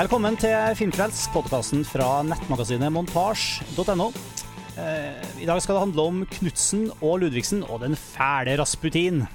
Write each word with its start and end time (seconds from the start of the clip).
Velkommen 0.00 0.32
til 0.40 0.54
Filmfrelst, 0.78 1.26
podkasten 1.34 1.82
fra 1.84 2.22
nettmagasinet 2.24 2.88
montasj.no. 2.94 4.06
Eh, 4.80 5.26
I 5.44 5.48
dag 5.48 5.58
skal 5.60 5.76
det 5.76 5.82
handle 5.82 6.06
om 6.08 6.22
Knutsen 6.38 6.86
og 7.04 7.18
Ludvigsen 7.20 7.60
og 7.66 7.82
den 7.82 7.98
fæle 8.00 8.54
Rasputin. 8.56 9.26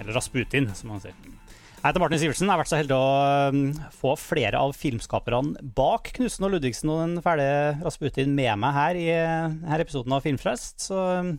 Eller 0.00 0.16
Rasputin, 0.16 0.66
som 0.74 0.90
man 0.90 1.04
sier. 1.04 1.14
Jeg 1.22 1.84
heter 1.84 2.02
Martin 2.02 2.18
Sivertsen. 2.18 2.48
Jeg 2.48 2.50
har 2.50 2.62
vært 2.64 2.72
så 2.72 2.80
heldig 2.80 2.98
å 2.98 3.12
eh, 3.52 3.86
få 4.00 4.16
flere 4.18 4.64
av 4.64 4.74
filmskaperne 4.74 5.70
bak 5.78 6.10
Knutsen 6.18 6.48
og 6.48 6.56
Ludvigsen 6.56 6.90
og 6.90 7.04
den 7.04 7.22
fæle 7.22 7.46
Rasputin 7.84 8.34
med 8.34 8.58
meg 8.58 8.74
her 8.80 8.98
i 8.98 9.08
denne 9.14 9.82
episoden 9.86 10.18
av 10.18 10.26
Filmfrelst. 10.26 10.82
Så 10.88 10.98
eh, 11.12 11.30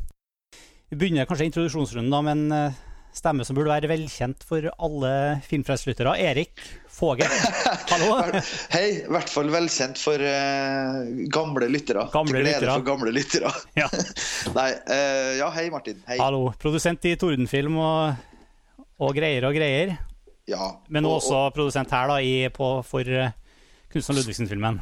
vi 0.87 1.01
begynner 1.03 1.27
kanskje 1.27 1.51
introduksjonsrunden 1.51 2.15
da 2.15 2.23
med 2.23 2.39
en 2.39 2.59
eh, 2.61 2.81
stemme 3.13 3.45
som 3.45 3.55
burde 3.57 3.69
være 3.71 3.89
velkjent 3.91 4.43
for 4.47 4.65
alle 4.81 5.11
filmfrelslyttere. 5.45 6.15
Erik 6.23 6.61
Fåge, 6.93 7.25
hallo. 7.89 8.39
Hei, 8.75 8.85
i 9.01 9.09
hvert 9.11 9.29
fall 9.33 9.49
velkjent 9.53 9.97
for 10.01 10.21
uh, 10.21 10.99
gamle 11.33 11.69
lyttere. 11.73 12.05
Gamle 12.13 12.35
Til 12.35 12.43
glede 12.45 12.59
lyttere. 12.59 12.75
for 12.77 12.87
gamle 12.91 13.13
lyttere. 13.15 13.53
Ja. 13.81 13.87
Nei, 14.59 14.69
uh, 14.89 15.31
ja, 15.39 15.49
hei 15.55 15.67
Martin. 15.73 16.01
Hei. 16.09 16.19
Hallo. 16.21 16.51
Produsent 16.61 17.05
i 17.09 17.15
Tordenfilm 17.19 17.77
og, 17.81 18.23
og 19.01 19.13
greier 19.17 19.49
og 19.49 19.57
greier. 19.57 19.95
Ja, 20.49 20.73
Men 20.93 21.05
og- 21.09 21.19
også 21.21 21.45
produsent 21.55 21.93
her 21.95 22.09
da, 22.13 22.19
i, 22.21 22.35
på, 22.53 22.75
for 22.85 23.07
uh, 23.09 23.29
Kunstner 23.93 24.19
Ludvigsen-filmen. 24.21 24.81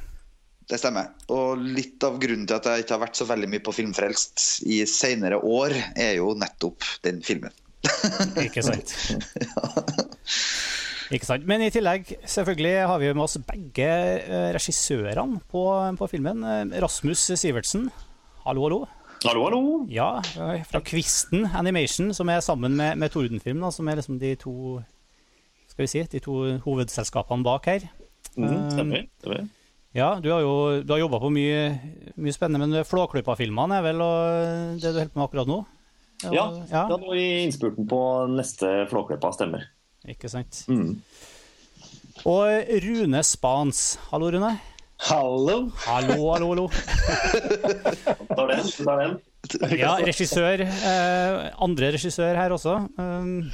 Det 0.71 0.77
stemmer. 0.79 1.09
Og 1.33 1.59
litt 1.59 2.03
av 2.07 2.19
grunnen 2.21 2.45
til 2.47 2.55
at 2.59 2.67
jeg 2.69 2.83
ikke 2.85 2.95
har 2.95 3.01
vært 3.01 3.17
så 3.19 3.25
veldig 3.27 3.47
mye 3.51 3.63
på 3.65 3.73
Filmfrelst 3.75 4.61
i 4.71 4.77
senere 4.87 5.39
år, 5.43 5.73
er 5.99 6.13
jo 6.19 6.29
nettopp 6.39 6.85
den 7.03 7.19
filmen. 7.25 7.51
Ikke 8.45 8.63
sant? 8.65 8.95
Ikke 11.11 11.27
sant. 11.27 11.43
Men 11.49 11.63
i 11.65 11.71
tillegg 11.73 12.13
selvfølgelig 12.23 12.87
har 12.87 13.01
vi 13.01 13.11
med 13.11 13.25
oss 13.25 13.35
begge 13.43 13.87
eh, 13.89 14.49
regissørene 14.55 15.41
på, 15.51 15.65
på 15.99 16.09
filmen. 16.11 16.45
Eh, 16.47 16.77
Rasmus 16.83 17.25
Sivertsen, 17.35 17.89
hallo, 18.45 18.67
hallo. 18.67 18.79
Hallo, 19.25 19.43
hallo. 19.45 19.61
Ja, 19.91 20.15
eh, 20.39 20.63
fra 20.65 20.81
Kvisten 20.85 21.45
Animation, 21.57 22.13
som 22.15 22.31
er 22.31 22.39
sammen 22.45 22.77
med, 22.79 22.95
med 22.97 23.11
Tordenfilm, 23.13 23.59
da, 23.61 23.73
som 23.75 23.89
er 23.91 23.99
liksom 23.99 24.21
de 24.21 24.33
to 24.39 24.55
skal 25.71 25.85
vi 25.85 25.91
si, 25.91 26.05
de 26.15 26.23
to 26.23 26.37
hovedselskapene 26.65 27.45
bak 27.47 27.67
her. 27.69 27.85
Mm, 28.35 28.71
stemmer. 28.71 29.05
stemmer. 29.19 29.45
Ja, 29.95 30.13
du 30.23 30.31
har 30.31 30.43
jo 30.43 30.55
du 30.87 30.95
jobba 30.95 31.19
på 31.19 31.29
mye, 31.33 31.75
mye 32.15 32.35
spennende, 32.35 32.63
men 32.63 32.87
Flåklypa-filmene 32.87 33.79
er 33.79 33.85
vel 33.85 34.03
og, 34.03 34.79
det 34.79 34.87
du 34.87 34.99
holder 34.99 35.11
på 35.11 35.19
med 35.19 35.27
akkurat 35.27 35.51
nå? 35.51 35.59
Ja, 36.29 36.45
ja. 36.69 36.85
da 36.89 36.97
nå 37.01 37.15
i 37.17 37.43
innspurten 37.45 37.87
på 37.89 38.01
neste 38.31 38.85
Flåklypa 38.91 39.31
stemmer. 39.33 39.65
Ikke 40.09 40.29
sant. 40.31 40.63
Mm. 40.69 40.99
Og 42.29 42.75
Rune 42.85 43.23
Spans. 43.25 43.95
Hallo, 44.11 44.29
Rune. 44.33 44.51
Hallo. 45.01 45.57
Hallo, 45.87 46.17
hallo, 46.29 46.47
hallo. 46.51 46.65
Tar 48.35 48.51
den, 48.51 48.67
tar 48.85 48.99
den. 49.01 49.15
Ja, 49.79 49.95
regissør. 49.97 50.61
Eh, 50.61 51.37
andre 51.65 51.89
regissør 51.95 52.37
her 52.37 52.53
også. 52.53 52.75
Um, 53.01 53.49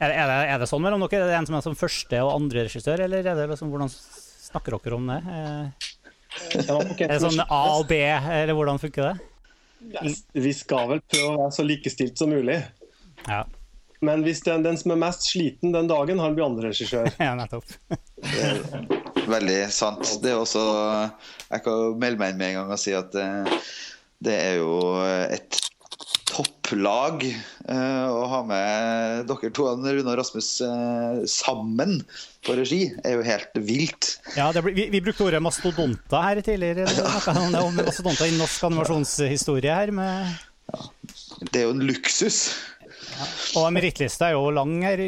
er, 0.00 0.14
er, 0.14 0.24
det, 0.30 0.38
er 0.54 0.62
det 0.62 0.70
sånn 0.70 0.82
mellom 0.84 1.04
dere? 1.04 1.26
Er 1.26 1.34
det 1.34 1.36
en 1.42 1.50
som 1.50 1.58
er 1.58 1.66
som 1.66 1.76
første 1.76 2.22
og 2.24 2.32
andre 2.32 2.64
regissør, 2.68 3.04
eller 3.04 3.26
er 3.26 3.36
det 3.36 3.48
liksom, 3.52 3.72
hvordan 3.74 3.92
snakker 3.92 4.78
dere 4.78 4.96
om 4.96 5.12
det? 5.12 5.18
Eh, 5.36 5.88
er 7.04 7.12
det 7.12 7.20
sånn 7.24 7.44
A 7.44 7.62
og 7.76 7.84
B, 7.90 8.00
eller 8.08 8.56
hvordan 8.56 8.80
funker 8.80 9.10
det? 9.10 9.27
Vi 10.32 10.52
skal 10.56 10.90
vel 10.92 11.00
prøve 11.06 11.30
å 11.30 11.38
være 11.44 11.54
så 11.54 11.64
likestilt 11.66 12.18
som 12.20 12.32
mulig. 12.34 12.58
Ja, 13.26 13.44
Men 14.00 14.22
hvis 14.22 14.44
er 14.46 14.62
den 14.62 14.78
som 14.78 14.94
er 14.94 15.00
mest 15.02 15.26
sliten 15.26 15.74
den 15.74 15.90
dagen, 15.90 16.20
han 16.22 16.36
blir 16.36 16.46
andre 16.46 16.70
regissør. 16.70 17.10
ja 17.28 17.34
nettopp. 17.38 17.66
Veldig 19.34 19.58
sant. 19.74 20.14
Det 20.22 20.32
er 20.32 20.40
også 20.40 20.62
Jeg 21.50 21.64
kan 21.64 21.98
melde 22.00 22.20
meg 22.20 22.32
inn 22.32 22.40
med 22.40 22.52
en 22.52 22.60
gang 22.60 22.70
og 22.72 22.80
si 22.80 22.94
at 22.96 23.10
det, 23.12 23.26
det 24.24 24.36
er 24.38 24.62
jo 24.62 24.78
et 25.04 25.58
topplag 26.38 27.24
eh, 27.26 28.06
å 28.08 28.22
ha 28.30 28.40
med 28.46 29.26
dere 29.28 29.50
to, 29.54 29.66
Rune 29.82 30.06
og 30.12 30.18
Rasmus, 30.20 30.50
eh, 30.62 31.20
sammen 31.28 31.98
på 32.46 32.54
regi. 32.58 32.84
er 33.04 33.18
jo 33.18 33.24
helt 33.26 33.58
vilt. 33.66 34.12
Ja, 34.38 34.50
det, 34.54 34.62
blir- 34.64 34.76
vi, 34.78 34.86
vi 34.94 35.00
brukte 35.04 35.26
ordet 35.26 35.42
mastodonta 35.42 36.22
her 36.28 36.40
tidligere. 36.46 36.86
Det 36.86 37.04
om 37.34 37.58
om 37.66 37.80
mastodonter 37.82 38.30
i 38.30 38.36
norsk 38.38 38.68
animasjonshistorie 38.70 39.74
her. 39.74 39.90
Med, 39.90 40.38
Det 41.50 41.62
er 41.62 41.66
jo 41.68 41.74
en 41.76 41.86
luksus. 41.88 42.40
og 43.58 43.72
merittlista 43.74 44.28
er 44.30 44.38
jo 44.38 44.50
lang 44.54 44.78
her. 44.86 45.02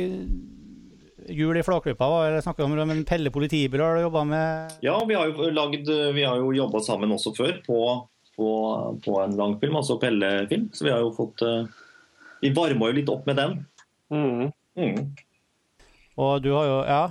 Jul 1.30 1.54
i 1.60 1.62
Flåklypa 1.62 2.06
var 2.10 2.32
det 2.34 2.42
snakket 2.42 2.64
om, 2.66 2.72
men 2.88 3.04
Pelle 3.06 3.30
politibil 3.30 3.78
har 3.84 3.94
du 3.94 4.02
jobba 4.02 4.24
med. 4.26 4.72
Ja, 4.82 4.96
vi 5.06 5.14
har 5.14 5.28
jo, 5.30 5.50
lagd, 5.54 5.86
vi 6.16 6.24
har 6.26 6.40
jo 6.40 6.50
jobba 6.56 6.80
sammen 6.82 7.12
også 7.14 7.30
før 7.36 7.60
på, 7.66 7.78
på, 8.36 8.48
på 9.04 9.16
en 9.22 9.36
langfilm, 9.36 9.76
altså 9.80 9.98
Pelle-film. 10.00 10.68
Så 10.72 10.84
vi 10.86 10.92
har 10.94 11.00
jo 11.04 11.10
fått 11.16 11.42
eh, 11.46 11.64
Vi 12.42 12.52
varma 12.56 12.88
jo 12.90 12.96
litt 13.00 13.10
opp 13.12 13.26
med 13.28 13.36
den. 13.40 13.56
Mm. 14.10 14.50
Mm. 14.78 15.10
Og 16.20 16.42
du 16.44 16.50
har 16.54 16.66
jo 16.68 16.78
Ja, 16.88 17.02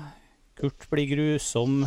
Kurt 0.59 0.88
blir 0.91 1.07
grusom. 1.13 1.84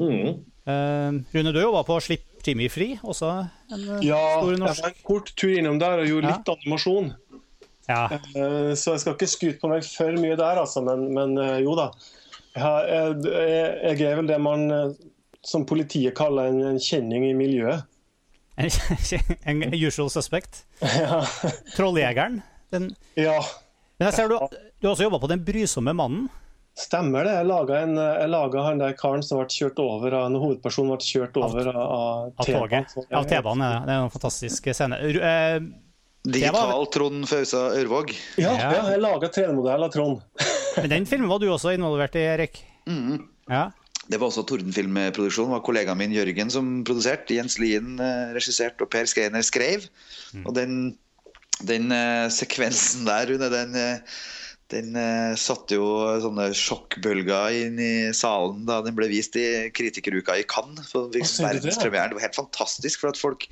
Mm. 0.00 0.40
Eh, 0.66 1.18
Rune, 1.34 1.52
du 1.54 1.60
jobba 1.60 1.84
på 1.86 2.00
Slipp 2.02 2.30
Jimmy 2.44 2.66
fri, 2.68 2.90
også 3.00 3.30
en 3.30 3.46
eh, 3.78 4.02
Ja, 4.04 4.18
stor 4.40 4.52
jeg 4.52 4.60
var 4.60 4.90
en 4.90 4.98
kort 5.06 5.30
tur 5.40 5.54
innom 5.56 5.78
der 5.80 6.02
og 6.02 6.08
gjorde 6.10 6.28
Ja. 6.28 6.34
litt 6.36 6.50
animasjon. 6.58 7.12
Ja. 7.88 8.02
Eh, 8.12 8.74
Så 8.76 8.92
jeg 8.96 9.00
skal 9.04 9.14
ikke 9.16 9.30
skryte 9.32 9.60
på 9.62 9.70
meg 9.72 9.84
for 9.88 10.12
mye 10.20 10.36
der, 10.40 10.60
altså, 10.60 10.82
men, 10.84 11.06
men 11.16 11.38
eh, 11.40 11.58
jo 11.64 11.76
da. 11.78 11.90
Jeg, 12.54 13.16
jeg, 13.24 13.98
jeg 13.98 14.06
er 14.12 14.20
vel 14.20 14.28
det 14.28 14.36
man 14.40 14.68
som 15.44 15.64
politiet 15.66 16.14
kaller 16.16 16.46
en, 16.52 16.60
en 16.74 16.78
kjenning 16.80 17.24
i 17.26 17.32
miljøet. 17.36 17.82
En, 18.56 19.62
usual 19.88 20.10
suspect. 20.10 20.64
Ja. 20.80 21.22
Trolljegeren. 21.76 22.40
Den, 22.72 22.90
ja, 23.18 23.38
men 23.98 24.08
jeg 24.08 24.14
ser 24.16 24.30
du, 24.30 24.34
du 24.82 24.86
har 24.88 24.92
også 24.96 25.04
jobba 25.06 25.18
på 25.22 25.28
Den 25.30 25.42
brysomme 25.46 25.92
mannen. 25.94 26.24
stemmer 26.78 27.22
det. 27.26 27.34
Jeg 27.36 27.46
laga, 27.46 27.76
en, 27.86 27.92
jeg 27.98 28.30
laga 28.32 28.64
han 28.66 28.80
der 28.82 28.96
karen 28.98 29.22
som 29.22 29.38
ble 29.38 29.46
kjørt 29.54 29.78
over 29.78 30.16
av 30.18 30.24
en 30.26 30.38
hovedperson 30.42 30.88
ble 30.90 30.98
kjørt 31.06 31.36
over 31.38 31.68
av, 31.70 32.32
av. 32.34 32.48
T-banen. 32.48 32.88
Av 33.14 33.28
T-banen, 33.30 33.62
ja. 33.68 33.80
Det 33.86 33.94
er 33.94 34.02
en 34.08 34.10
fantastisk 34.14 34.66
scene. 34.74 34.98
Uh, 34.98 35.68
Digital 36.24 36.86
Trond 36.94 37.28
Fausa 37.30 37.68
Ørvåg. 37.78 38.10
Ja, 38.40 38.54
Ja. 38.56 38.72
ja, 38.74 38.82
jeg 38.94 39.02
laga 39.04 39.30
3D-modell 39.30 39.86
av 39.86 39.94
Trond. 39.94 40.22
Men 40.80 40.90
den 40.90 41.06
filmen 41.06 41.30
var 41.30 41.38
du 41.42 41.46
også 41.52 41.74
involvert 41.76 42.18
i, 42.18 42.26
Erik. 42.34 42.58
Mm. 42.90 43.20
Ja. 43.50 43.68
Det 44.10 44.20
var 44.20 44.28
også 44.28 44.44
Tordenfilmproduksjon. 44.48 45.52
Var 45.54 45.64
kollegaen 45.64 46.00
min 46.00 46.14
Jørgen 46.14 46.52
som 46.52 46.70
produserte. 46.86 47.36
Jens 47.38 47.58
Lien 47.62 47.96
eh, 48.02 48.34
regisserte, 48.36 48.84
og 48.84 48.92
Per 48.92 49.08
Skreiner 49.08 49.44
skrev. 49.46 49.86
Og 50.44 50.52
den, 50.56 50.94
den 51.64 51.92
uh, 51.94 52.30
sekvensen 52.32 53.06
der, 53.08 53.30
Rune, 53.30 53.48
den, 53.52 53.76
eh, 53.78 54.18
den 54.74 54.98
uh, 54.98 55.36
satte 55.38 55.78
jo 55.78 55.86
sånne 56.24 56.50
sjokkbølger 56.58 57.60
inn 57.62 57.80
i 57.80 57.94
salen 58.16 58.64
da 58.68 58.80
den 58.84 58.96
ble 58.98 59.08
vist 59.12 59.38
i 59.40 59.70
Kritikeruka 59.74 60.36
i 60.40 60.46
Cannes. 60.50 60.90
For 60.92 61.08
det? 61.14 61.24
verdenspremieren. 61.24 62.12
Det 62.12 62.20
var 62.20 62.28
helt 62.28 62.42
fantastisk, 62.42 63.04
for 63.04 63.14
at 63.14 63.20
folk 63.20 63.48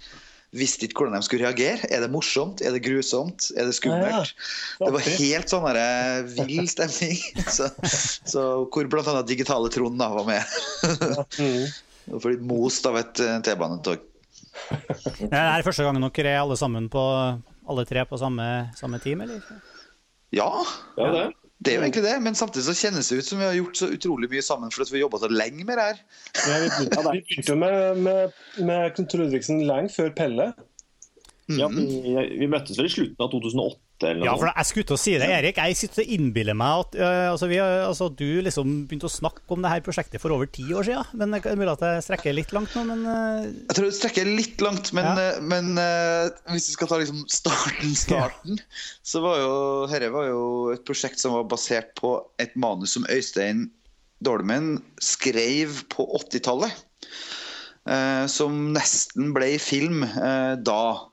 visste 0.53 0.87
ikke 0.87 1.03
hvordan 1.03 1.17
de 1.17 1.27
skulle 1.27 1.47
reagere. 1.47 1.89
Er 1.89 2.05
det 2.05 2.11
morsomt? 2.13 2.61
Er 2.65 2.75
det 2.75 2.83
grusomt? 2.85 3.49
Er 3.57 3.69
det 3.69 3.77
skummelt? 3.77 4.35
Det 4.81 4.91
var 4.95 5.07
helt 5.07 5.53
sånn 5.53 5.65
der, 5.69 5.79
eh, 5.81 6.47
vill 6.49 6.69
stemning. 6.71 7.19
Så, 7.57 7.71
så 8.29 8.45
hvor 8.73 8.89
bl.a. 8.93 9.15
digitale 9.29 9.73
Trond 9.73 10.01
da 10.01 10.11
var 10.13 10.29
med. 10.29 10.43
Mm. 11.43 11.69
Og 12.11 12.19
for 12.19 12.33
litt 12.33 12.43
most 12.43 12.87
av 12.89 12.97
et 12.99 13.21
eh, 13.23 13.37
T-banetog. 13.47 14.01
Det 15.23 15.39
er 15.39 15.63
første 15.65 15.85
gangen 15.87 16.03
dere 16.03 16.33
er 16.35 16.41
alle 16.43 16.57
sammen 16.59 16.89
på 16.93 17.03
alle 17.71 17.85
tre 17.89 18.03
på 18.11 18.19
samme, 18.19 18.47
samme 18.77 18.99
team, 19.03 19.23
eller? 19.25 19.45
Ja, 20.35 20.51
Ja, 20.99 21.13
det. 21.15 21.25
Det 21.63 21.73
er 21.73 21.79
jo 21.79 21.85
egentlig 21.85 22.05
det. 22.05 22.17
Men 22.25 22.37
samtidig 22.39 22.65
så 22.67 22.75
kjennes 22.77 23.09
det 23.09 23.21
ut 23.21 23.29
som 23.29 23.41
vi 23.41 23.47
har 23.47 23.57
gjort 23.57 23.79
så 23.79 23.89
utrolig 23.95 24.31
mye 24.33 24.43
sammen 24.45 24.75
for 24.75 24.85
at 24.85 24.91
vi 24.91 24.99
har 24.99 25.07
jobba 25.07 25.23
så 25.23 25.31
lenge 25.31 25.65
med 25.69 25.79
det 25.79 25.87
her. 25.91 26.03
Ja, 26.43 26.59
vi 26.65 26.71
begynte, 26.75 27.49
jo 27.53 27.57
med, 27.61 28.03
med, 28.09 28.43
med 28.59 28.95
Knut 28.97 29.17
Ludvigsen 29.21 29.65
lenge 29.69 29.95
før 29.95 30.13
Pelle. 30.17 30.53
Ja, 31.51 31.69
vi, 31.73 31.87
vi 32.39 32.49
møttes 32.51 32.79
vel 32.79 32.89
i 32.89 32.93
slutten 32.93 33.25
av 33.25 33.33
2008 33.33 33.82
eller 34.09 34.27
Ja, 34.27 34.35
for 34.39 34.51
jeg 34.51 34.69
skulle 34.69 34.89
til 34.91 34.97
å 34.97 35.01
si 35.01 35.15
det, 35.21 35.29
Erik. 35.31 35.59
Jeg 35.63 35.77
sitter 35.79 36.03
og 36.05 36.13
innbiller 36.17 36.57
meg 36.59 36.83
at 36.85 36.97
øh, 37.01 37.27
altså, 37.33 37.49
vi, 37.51 37.59
altså, 37.63 38.09
du 38.19 38.27
liksom 38.47 38.73
begynte 38.91 39.09
å 39.09 39.13
snakke 39.13 39.45
om 39.55 39.63
det 39.65 39.73
her 39.73 39.85
prosjektet 39.87 40.23
for 40.23 40.35
over 40.35 40.51
ti 40.51 40.65
år 40.75 40.87
siden. 40.89 41.13
Men 41.21 41.37
det 41.37 41.43
er 41.47 41.59
mulig 41.61 41.73
at 41.75 41.85
jeg 41.87 42.07
strekker 42.09 42.37
litt 42.37 42.55
langt 42.57 42.75
nå, 42.79 42.85
men 42.91 43.05
øh, 43.07 43.47
Jeg 43.69 43.77
tror 43.79 43.89
det 43.89 43.97
strekker 43.99 44.33
litt 44.33 44.65
langt, 44.65 44.93
men, 44.97 45.11
Ja. 45.13 45.29
men 45.41 45.73
øh, 45.79 46.31
hvis 46.55 46.71
vi 46.71 46.77
skal 46.79 46.91
ta 46.93 46.99
liksom 47.03 47.23
starten, 47.33 47.95
starten 47.99 48.59
så 49.13 49.23
var 49.25 49.39
jo 49.43 49.53
dette 49.93 50.11
var 50.15 50.27
jo 50.31 50.43
et 50.75 50.83
prosjekt 50.89 51.21
som 51.23 51.37
var 51.39 51.47
basert 51.51 51.95
på 52.01 52.17
et 52.43 52.53
manus 52.59 52.97
som 52.99 53.07
Øystein 53.13 53.69
Dolmen 54.23 54.77
skrev 55.03 55.81
på 55.91 56.05
80-tallet. 56.21 56.71
eh, 57.91 58.27
som 58.31 58.73
nesten 58.75 59.33
ble 59.35 59.57
film 59.63 60.05
eh, 60.07 60.55
da. 60.63 61.09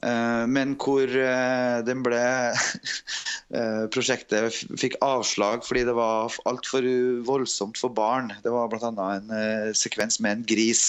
Eh, 0.00 0.44
men 0.48 0.72
hvor 0.80 1.04
eh, 1.04 1.80
den 1.84 2.00
ble 2.04 2.20
eh, 3.56 3.82
Prosjektet 3.92 4.56
fikk 4.80 4.96
avslag 5.04 5.66
fordi 5.66 5.82
det 5.88 5.96
var 5.96 6.32
altfor 6.48 6.86
voldsomt 7.26 7.80
for 7.80 7.92
barn. 7.92 8.32
Det 8.44 8.52
var 8.54 8.70
bl.a. 8.72 8.90
en 9.18 9.74
sekvens 9.76 10.20
med 10.24 10.38
en 10.38 10.46
gris. 10.48 10.84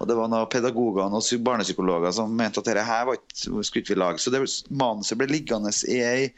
Og 0.00 0.08
det 0.10 0.18
var 0.18 0.32
noen 0.32 0.50
pedagogene 0.50 1.20
og 1.20 1.24
psy- 1.24 1.40
barnepsykologer 1.46 2.14
som 2.16 2.34
mente 2.34 2.62
at 2.62 2.70
dette 2.72 2.86
her 2.86 3.06
var 3.08 3.20
ikke, 3.20 3.62
skulle 3.66 3.86
vi 3.86 4.00
lage. 4.00 4.22
Så 4.22 4.34
det, 4.34 4.42
manuset 4.70 5.20
ble 5.20 5.30
liggende 5.30 5.72
i 5.86 6.02
ei 6.02 6.28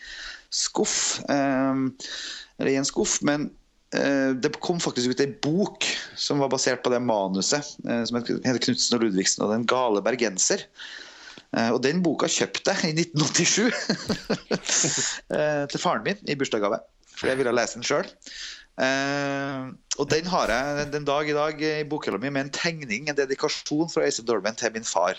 skuff. 0.53 1.23
eller 1.29 2.71
i 2.71 2.77
en 2.77 2.89
skuff. 2.89 3.21
Men 3.25 3.49
det 3.93 4.55
kom 4.65 4.79
faktisk 4.81 5.13
ut 5.13 5.21
ei 5.21 5.29
bok 5.45 5.85
som 6.17 6.41
var 6.41 6.49
basert 6.53 6.81
på 6.85 6.93
det 6.93 7.01
manuset, 7.05 7.75
som 7.77 8.21
heter 8.21 8.61
'Knutsen 8.61 8.97
og 8.97 9.05
Ludvigsen 9.05 9.45
og 9.45 9.53
den 9.53 9.67
gale 9.69 10.01
bergenser'. 10.05 10.65
Eh, 11.57 11.71
Og 11.75 11.83
den 11.85 12.03
boka 12.05 12.29
kjøpte 12.33 12.73
jeg 12.73 12.93
i 12.93 13.05
1987 13.05 13.71
eh, 15.37 15.65
til 15.69 15.83
faren 15.83 16.05
min 16.07 16.21
i 16.29 16.37
bursdagsgave, 16.39 16.81
For 17.17 17.29
jeg 17.31 17.39
ville 17.41 17.53
lese 17.55 17.79
den 17.79 17.87
sjøl. 17.87 18.09
og 20.01 20.07
den 20.09 20.27
har 20.33 20.49
jeg 20.49 20.87
den 20.95 21.05
dag 21.05 21.29
i 21.29 21.35
dag 21.37 21.61
i 21.63 21.85
bokhylla 21.85 22.19
mi 22.19 22.31
med 22.33 22.47
en 22.47 22.55
tegning, 22.57 23.09
en 23.09 23.19
dedikasjon 23.19 23.91
fra 23.93 24.07
Øystein 24.09 24.27
Dolmen 24.27 24.57
til 24.57 24.73
min 24.73 24.85
far. 24.89 25.19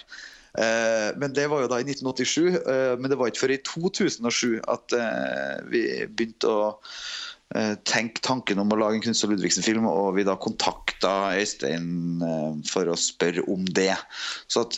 Eh, 0.58 1.10
men 1.18 1.34
det 1.34 1.48
var 1.50 1.64
jo 1.64 1.70
da 1.72 1.80
i 1.82 1.86
1987. 1.86 2.58
eh, 2.66 2.96
men 3.00 3.10
det 3.10 3.18
var 3.18 3.30
ikke 3.30 3.44
før 3.46 3.54
i 3.56 3.62
2007 3.66 4.60
at 4.70 4.94
eh, 4.98 5.62
vi 5.70 5.82
begynte 6.10 6.50
å 6.50 6.68
eh, 7.56 7.74
tenke 7.90 8.22
tanken 8.26 8.62
om 8.62 8.74
å 8.74 8.78
lage 8.82 9.00
en 9.00 9.06
Kunst- 9.06 9.26
og 9.26 9.34
Ludvigsen-film, 9.34 9.86
og 9.90 10.14
vi 10.18 10.26
da 10.28 10.36
kontakta 10.38 11.14
Øystein 11.40 12.22
eh, 12.22 12.52
for 12.70 12.90
å 12.90 12.98
spørre 13.00 13.46
om 13.50 13.66
det. 13.66 13.96
Så 14.50 14.66
at 14.68 14.78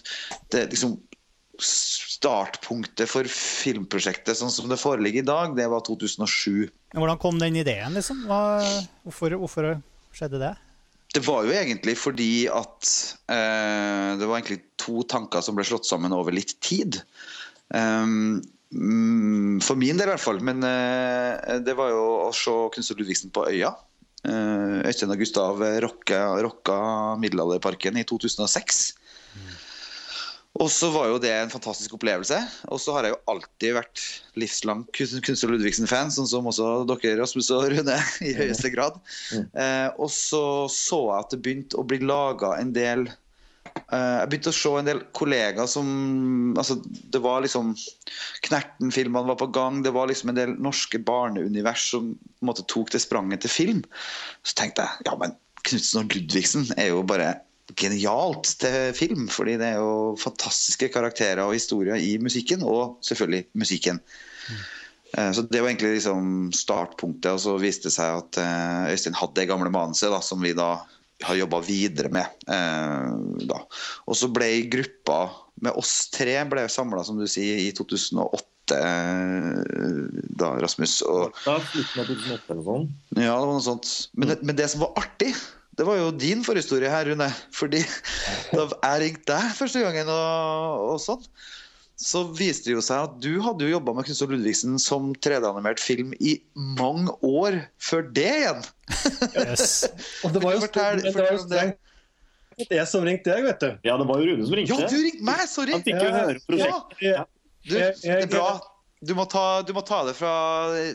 det 0.52 0.70
liksom 0.76 0.96
Startpunktet 1.64 3.10
for 3.12 3.28
filmprosjektet 3.30 4.38
sånn 4.40 4.54
som 4.54 4.70
det 4.72 4.80
foreligger 4.82 5.24
i 5.24 5.28
dag, 5.28 5.56
det 5.58 5.68
var 5.72 5.84
2007. 5.88 6.72
Men 6.94 7.04
Hvordan 7.04 7.22
kom 7.22 7.40
den 7.42 7.60
ideen, 7.62 7.96
liksom? 7.98 8.26
Hva, 8.30 8.42
hvorfor, 9.06 9.38
hvorfor 9.42 9.76
skjedde 10.16 10.42
det? 10.42 10.54
Det 11.16 11.24
var 11.24 11.46
jo 11.48 11.54
egentlig 11.56 11.96
fordi 11.96 12.48
at 12.52 12.90
eh, 13.32 14.12
det 14.20 14.28
var 14.28 14.40
egentlig 14.40 14.66
to 14.82 15.06
tanker 15.08 15.44
som 15.46 15.56
ble 15.56 15.64
slått 15.68 15.88
sammen 15.88 16.16
over 16.16 16.36
litt 16.36 16.58
tid. 16.66 17.00
Um, 17.70 18.42
for 19.64 19.80
min 19.80 19.96
del 19.96 20.10
i 20.10 20.12
hvert 20.12 20.24
fall. 20.24 20.42
Men 20.44 20.64
eh, 20.68 21.60
det 21.64 21.78
var 21.78 21.94
jo 21.94 22.04
å 22.26 22.32
se 22.36 22.56
Knut 22.76 23.00
Ludvigsen 23.00 23.32
på 23.36 23.46
Øya. 23.48 23.72
Eh, 24.28 24.82
Øystein 24.90 25.14
og 25.14 25.22
Gustav 25.22 25.64
rocka, 25.86 26.20
rocka 26.44 26.78
Middelalderparken 27.22 28.02
i 28.02 28.06
2006. 28.08 28.84
Og 30.56 30.70
så 30.72 30.88
var 30.94 31.10
jo 31.10 31.18
det 31.20 31.34
en 31.36 31.52
fantastisk 31.52 31.98
opplevelse. 31.98 32.38
Og 32.72 32.80
så 32.80 32.96
har 32.96 33.06
jeg 33.06 33.16
jo 33.16 33.22
alltid 33.34 33.76
vært 33.76 34.04
livslang 34.40 34.86
Kunstner 34.96 35.52
Ludvigsen-fan, 35.52 36.14
sånn 36.16 36.30
som 36.32 36.48
også 36.48 36.86
dere, 36.88 37.18
Rasmus 37.20 37.52
og 37.56 37.68
Rune, 37.74 37.98
i 38.24 38.32
høyeste 38.38 38.72
grad. 38.72 39.02
Eh, 39.36 39.90
og 40.00 40.08
så 40.14 40.44
så 40.72 41.02
jeg 41.10 41.20
at 41.20 41.36
det 41.36 41.42
begynte 41.44 41.80
å 41.80 41.86
bli 41.88 42.00
laga 42.06 42.54
en 42.60 42.72
del 42.76 43.04
eh, 43.10 44.16
Jeg 44.22 44.30
begynte 44.32 44.54
å 44.54 44.56
se 44.56 44.72
en 44.80 44.88
del 44.88 45.02
kollegaer 45.18 45.68
som 45.70 45.88
altså 46.56 46.78
Det 46.84 47.20
var 47.24 47.44
liksom 47.44 47.74
Knerten-filmene 48.48 49.28
var 49.34 49.40
på 49.42 49.52
gang. 49.56 49.82
Det 49.84 49.92
var 49.96 50.08
liksom 50.08 50.32
en 50.32 50.40
del 50.40 50.56
norske 50.56 51.02
barneunivers 51.04 51.90
som 51.92 52.14
på 52.16 52.46
en 52.46 52.54
måte 52.54 52.68
tok 52.72 52.96
det 52.96 53.04
spranget 53.04 53.44
til 53.44 53.52
film. 53.52 53.84
Så 54.48 54.56
tenkte 54.56 54.88
jeg 54.88 55.10
ja, 55.10 55.20
men 55.20 55.36
Knutsen 55.66 56.06
og 56.06 56.16
Ludvigsen 56.16 56.70
er 56.78 56.94
jo 56.94 57.04
bare 57.08 57.34
genialt 57.74 58.52
til 58.62 58.94
film. 58.98 59.28
Fordi 59.32 59.58
det 59.62 59.72
er 59.74 59.82
jo 59.82 60.16
fantastiske 60.22 60.92
karakterer 60.94 61.44
og 61.46 61.56
historier 61.58 61.98
i 61.98 62.16
musikken, 62.22 62.64
og 62.64 63.00
selvfølgelig 63.06 63.46
musikken. 63.58 64.00
Mm. 64.50 64.64
Så 65.34 65.46
Det 65.48 65.62
var 65.62 65.70
egentlig 65.70 65.94
liksom 65.96 66.52
startpunktet, 66.52 67.32
og 67.32 67.40
så 67.40 67.54
viste 67.62 67.88
det 67.88 67.96
seg 67.96 68.18
at 68.20 68.38
eh, 68.42 68.92
Øystein 68.92 69.16
hadde 69.16 69.38
det 69.40 69.48
gamle 69.48 69.70
manuset 69.72 70.12
da, 70.12 70.20
som 70.20 70.42
vi 70.44 70.52
da 70.58 70.74
har 71.24 71.38
jobba 71.40 71.62
videre 71.64 72.10
med. 72.12 72.28
eh, 72.52 73.46
Da. 73.48 73.62
Og 74.10 74.18
så 74.20 74.28
ble 74.34 74.50
gruppa 74.68 75.30
med 75.64 75.72
oss 75.80 76.10
tre 76.12 76.36
ble 76.52 76.66
samla, 76.68 77.06
som 77.08 77.16
du 77.16 77.24
sier, 77.32 77.62
i 77.64 77.72
2008, 77.72 78.76
eh, 78.76 80.20
da, 80.36 80.50
Rasmus. 80.60 80.98
Og, 81.08 81.32
slutten 81.72 82.10
2008 82.12 82.52
eller 82.52 82.66
sånn. 82.68 82.90
ja, 83.16 83.32
det 83.40 83.48
var 83.48 83.54
noe 83.56 83.64
sånt. 83.64 83.94
Men 84.20 84.34
det, 84.34 84.42
men 84.44 84.60
det 84.60 84.68
som 84.74 84.84
var 84.84 84.98
artig, 85.00 85.32
det 85.76 85.86
var 85.88 86.00
jo 86.00 86.12
din 86.16 86.44
forhistorie 86.46 86.90
her, 86.92 87.10
Rune. 87.10 87.28
Fordi 87.56 87.82
da 88.56 88.66
jeg 88.70 89.02
ringte 89.04 89.30
deg 89.34 89.54
første 89.58 89.84
gangen, 89.84 90.12
og, 90.12 90.84
og 90.96 91.00
sånn, 91.04 91.24
så 92.00 92.26
viste 92.36 92.70
det 92.70 92.76
jo 92.76 92.84
seg 92.84 93.06
at 93.08 93.16
du 93.24 93.38
hadde 93.44 93.64
jo 93.68 93.78
jobba 93.78 93.94
med 93.96 94.08
Knutsen 94.08 94.32
Ludvigsen 94.34 94.80
som 94.84 95.14
3D-animert 95.24 95.80
film 95.80 96.12
i 96.20 96.38
mange 96.56 97.14
år 97.24 97.62
før 97.80 98.04
det 98.16 98.28
igjen. 98.42 98.64
Yes. 99.32 99.86
Og 100.28 100.36
det 100.36 100.44
var 100.44 100.58
jo, 100.58 100.64
Fortell- 100.66 101.04
det 102.70 102.84
som 102.88 103.04
ringte 103.04 103.32
deg, 103.32 103.48
vet 103.48 103.64
du. 103.64 103.72
Ja, 103.88 103.96
det 104.00 104.08
var 104.08 104.20
jo 104.22 104.32
Rune 104.32 104.48
som 104.48 104.56
ringte. 104.60 104.76
Ja, 104.80 104.92
du 104.92 105.00
ringte 105.08 105.28
meg! 105.28 105.42
Sorry! 105.52 105.76
Han 105.76 105.84
fikk 105.88 106.00
jo 106.00 106.08
Ja, 106.08 106.16
høre 106.22 106.44
prosjektet. 106.48 107.02
Ja. 107.04 107.26
Du, 107.66 107.74
det 107.76 108.16
er 108.16 108.28
bra. 108.32 108.50
Du 109.06 109.14
må 109.18 109.28
ta, 109.30 109.62
du 109.62 109.72
må 109.76 109.84
ta 109.86 110.00
det 110.08 110.16
fra 110.18 110.32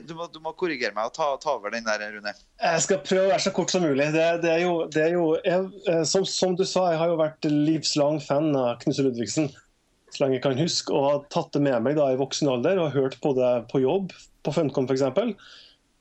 Du 0.06 0.14
må, 0.18 0.26
du 0.32 0.40
må 0.42 0.52
korrigere 0.58 0.94
meg 0.96 1.10
og 1.10 1.14
ta, 1.14 1.28
ta 1.42 1.54
over 1.54 1.74
den 1.74 1.86
der, 1.86 2.02
Rune. 2.10 2.34
Jeg 2.58 2.84
skal 2.84 3.02
prøve 3.06 3.28
å 3.28 3.32
være 3.32 3.44
så 3.46 3.54
kort 3.54 3.72
som 3.72 3.84
mulig. 3.86 4.10
Det, 4.16 4.26
det 4.42 4.52
er 4.56 4.62
jo, 4.64 4.76
det 4.90 5.04
er 5.06 5.14
jo 5.14 5.26
jeg, 5.44 5.70
eh, 5.90 6.04
som, 6.08 6.26
som 6.26 6.58
du 6.58 6.64
sa, 6.66 6.90
jeg 6.92 7.02
har 7.02 7.12
jo 7.12 7.18
vært 7.20 7.50
livslang 7.50 8.20
fan 8.24 8.50
av 8.58 8.78
Knuse 8.82 9.06
Ludvigsen 9.06 9.50
så 10.10 10.24
lenge 10.24 10.38
jeg 10.38 10.44
kan 10.44 10.58
huske, 10.58 10.94
og 10.94 11.06
har 11.06 11.18
tatt 11.32 11.52
det 11.54 11.62
med 11.64 11.84
meg 11.84 11.98
da 11.98 12.10
i 12.10 12.18
voksen 12.18 12.50
alder 12.50 12.80
og 12.82 12.94
hørt 12.96 13.18
på 13.22 13.34
det 13.36 13.50
på 13.70 13.82
jobb, 13.84 14.14
på 14.44 14.54
Funcom 14.56 14.88
f.eks. 14.88 15.04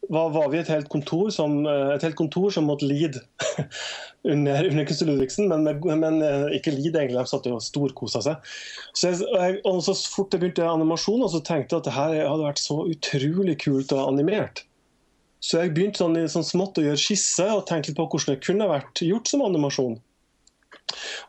Var, 0.09 0.29
var 0.31 0.47
vi 0.49 0.61
et 0.61 0.71
helt 0.71 0.87
kontor 0.89 1.27
som, 1.35 1.59
eh, 1.67 1.93
et 1.93 2.05
helt 2.07 2.17
kontor 2.17 2.53
som 2.55 2.69
måtte 2.69 2.87
lide 2.87 3.21
under, 4.27 4.65
under 4.67 4.85
Knutsen 4.85 5.07
Ludvigsen, 5.07 5.47
men, 5.47 5.63
men 5.99 6.21
eh, 6.25 6.57
ikke 6.57 6.73
lide, 6.75 6.99
egentlig. 6.99 7.19
De 7.19 7.31
satt 7.31 7.47
jo 7.47 7.55
og 7.55 7.63
storkosa 7.63 8.21
seg. 8.25 8.49
Så, 8.91 9.13
jeg, 9.13 9.21
jeg, 9.31 9.59
og 9.69 9.79
så 9.85 9.95
fort 10.11 10.35
jeg 10.35 10.43
begynte 10.43 10.67
animasjon, 10.67 11.23
og 11.23 11.31
så 11.33 11.39
tenkte 11.39 11.77
jeg 11.77 11.83
at 11.83 11.87
det 11.87 11.95
her 11.95 12.17
hadde 12.27 12.49
vært 12.49 12.61
så 12.61 12.81
utrolig 12.89 13.55
kult 13.63 13.95
og 13.95 14.03
animert. 14.09 14.65
Så 15.39 15.61
jeg 15.61 15.71
begynte 15.75 16.01
sånn, 16.01 16.19
sånn 16.27 16.47
smått 16.47 16.81
å 16.81 16.83
gjøre 16.83 16.99
skisse 16.99 17.47
og 17.47 17.65
tenkte 17.69 17.93
litt 17.93 17.99
på 17.99 18.09
hvordan 18.11 18.35
det 18.35 18.43
kunne 18.43 18.67
vært 18.67 19.03
gjort 19.05 19.31
som 19.31 19.43
animasjon. 19.45 19.95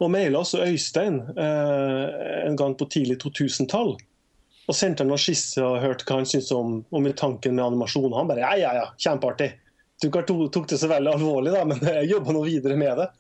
Og 0.00 0.10
maila 0.10 0.40
også 0.43 0.64
Øystein 0.64 1.20
eh, 1.38 2.06
en 2.48 2.56
gang 2.58 2.74
på 2.79 2.88
tidlig 2.91 3.20
2000-tall. 3.22 3.94
Og 4.70 4.76
sendte 4.76 5.05
han 5.05 5.10
noen 5.10 5.20
skisser 5.20 5.67
og 5.67 5.81
hørte 5.82 6.06
hva 6.06 6.20
han 6.20 6.29
syntes 6.29 6.50
om, 6.55 6.81
om 6.94 7.08
tanken 7.19 7.56
med 7.56 7.65
animasjon. 7.65 8.12
Han 8.17 8.31
bare 8.31 8.43
ja, 8.43 8.53
ja, 8.58 8.72
ja, 8.81 8.86
kjempeartig. 9.03 9.53
Du 10.00 10.08
tok, 10.08 10.69
det 10.70 10.78
så 10.80 10.88
veldig 10.88 11.12
alvorlig, 11.12 11.52
da, 11.52 11.64
men 11.69 11.82
jeg 11.84 12.08
jobba 12.14 12.32
nå 12.32 12.44
videre 12.46 12.76
med 12.80 13.02
det. 13.02 13.10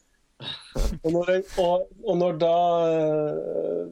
Og 1.02 1.10
når, 1.12 1.32
jeg, 1.34 1.44
og, 1.60 1.90
og 2.08 2.16
når 2.16 2.38
da 2.40 2.54
eh, 2.88 3.82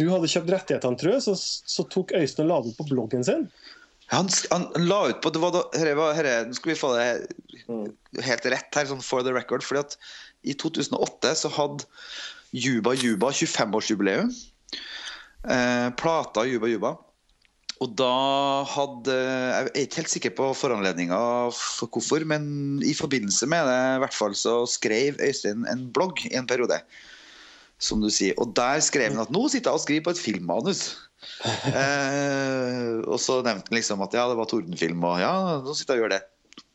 du 0.00 0.06
hadde 0.08 0.30
kjøpt 0.32 0.52
rettighetene, 0.54 0.98
tror 1.00 1.14
jeg, 1.16 1.24
så, 1.26 1.34
så 1.36 1.84
tok 1.92 2.14
Øystein 2.16 2.46
og 2.46 2.52
la 2.52 2.60
den 2.64 2.76
på 2.78 2.88
bloggen 2.88 3.26
sin. 3.26 3.44
Han, 4.12 4.28
han 4.52 4.66
la 4.88 5.02
ut 5.12 5.20
på 5.24 5.32
det 5.32 5.40
var 5.40 5.54
da, 5.54 5.62
herre, 5.76 6.08
herre, 6.16 6.32
Nå 6.48 6.56
skal 6.56 6.72
vi 6.72 6.78
få 6.80 6.92
det 6.96 8.24
helt 8.26 8.48
rett 8.52 8.80
her, 8.80 8.88
sånn 8.88 9.04
for 9.04 9.24
the 9.24 9.32
record. 9.32 9.64
fordi 9.64 9.84
at 9.84 9.96
I 10.48 10.56
2008 10.58 11.34
så 11.44 11.52
hadde 11.52 11.88
Juba 12.52 12.92
Juba 12.96 13.30
25-årsjubileum. 13.32 14.32
Eh, 15.48 15.88
plata 16.00 16.44
Juba 16.48 16.68
Juba. 16.68 16.96
Og 17.82 17.94
da 17.98 18.08
hadde 18.70 19.14
Jeg 19.16 19.62
er 19.66 19.70
ikke 19.82 20.00
helt 20.02 20.12
sikker 20.12 20.34
på 20.38 20.50
foranledninga 20.54 21.18
for 21.56 21.90
hvorfor, 21.90 22.22
men 22.28 22.44
i 22.86 22.94
forbindelse 22.94 23.48
med 23.50 23.66
det 23.66 23.78
i 23.96 24.02
hvert 24.04 24.14
fall 24.16 24.36
så 24.38 24.60
skrev 24.70 25.18
Øystein 25.22 25.66
en 25.70 25.88
blogg 25.94 26.22
i 26.28 26.34
en 26.38 26.46
periode. 26.46 26.78
Som 27.82 28.04
du 28.04 28.06
sier. 28.14 28.36
Og 28.38 28.52
der 28.54 28.78
skrev 28.84 29.10
han 29.10 29.24
at 29.24 29.32
nå 29.34 29.48
sitter 29.50 29.72
jeg 29.72 29.80
og 29.80 29.82
skriver 29.86 30.06
på 30.06 30.14
et 30.16 30.22
filmmanus. 30.28 30.84
Eh, 31.22 32.96
og 33.06 33.14
så 33.22 33.36
nevnte 33.46 33.70
han 33.70 33.76
liksom 33.78 34.00
at 34.02 34.14
ja, 34.16 34.24
det 34.26 34.34
var 34.40 34.48
Tordenfilm, 34.50 35.04
og 35.06 35.20
ja, 35.22 35.30
nå 35.62 35.70
sitter 35.78 35.94
jeg 35.94 36.00
og 36.00 36.02
gjør 36.02 36.12
det. 36.16 36.18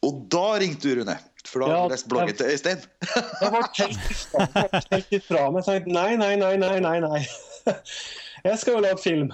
Og 0.07 0.21
da 0.31 0.43
ringte 0.61 0.87
du, 0.87 1.01
Rune. 1.01 1.17
For 1.47 1.63
da 1.63 1.67
hadde 1.67 1.75
Ja, 1.75 1.83
du 1.83 1.93
lest 1.95 2.07
bloggen 2.11 2.37
til 2.39 2.53
Øystein. 2.53 2.79
Jeg 3.41 3.51
var 3.51 3.67
helt 3.75 5.13
ifra- 5.19 5.51
meg. 5.51 5.59
Jeg 5.59 5.67
sa 5.67 5.77
nei, 5.83 6.15
nei, 6.15 6.33
nei, 6.39 6.79
nei, 6.79 6.97
nei. 7.03 7.21
Jeg 8.47 8.59
skal 8.63 8.77
jo 8.77 8.83
lage 8.87 9.03
film. 9.03 9.31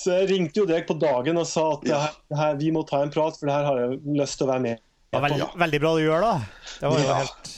Så 0.00 0.14
jeg 0.16 0.30
ringte 0.30 0.62
jo 0.62 0.68
deg 0.68 0.86
på 0.88 0.94
dagen 0.96 1.36
og 1.36 1.48
sa 1.48 1.66
at 1.74 1.82
det 1.84 1.96
her, 1.96 2.14
det 2.32 2.38
her, 2.40 2.54
vi 2.60 2.70
må 2.72 2.84
ta 2.88 3.02
en 3.04 3.10
prat, 3.12 3.36
for 3.36 3.50
det 3.50 3.56
her 3.58 3.66
har 3.68 3.82
jeg 3.82 3.98
lyst 4.16 4.38
til 4.40 4.46
å 4.46 4.52
være 4.54 4.64
med 4.64 4.78
Det 5.10 5.18
var 5.18 5.24
veldig, 5.26 5.46
veldig 5.60 5.80
bra 5.82 5.90
du 5.98 6.00
gjør, 6.04 6.24
da. 6.24 6.32
Det 6.80 6.90
var 6.92 7.00
jo 7.02 7.08
Ja. 7.10 7.16
helt 7.18 7.50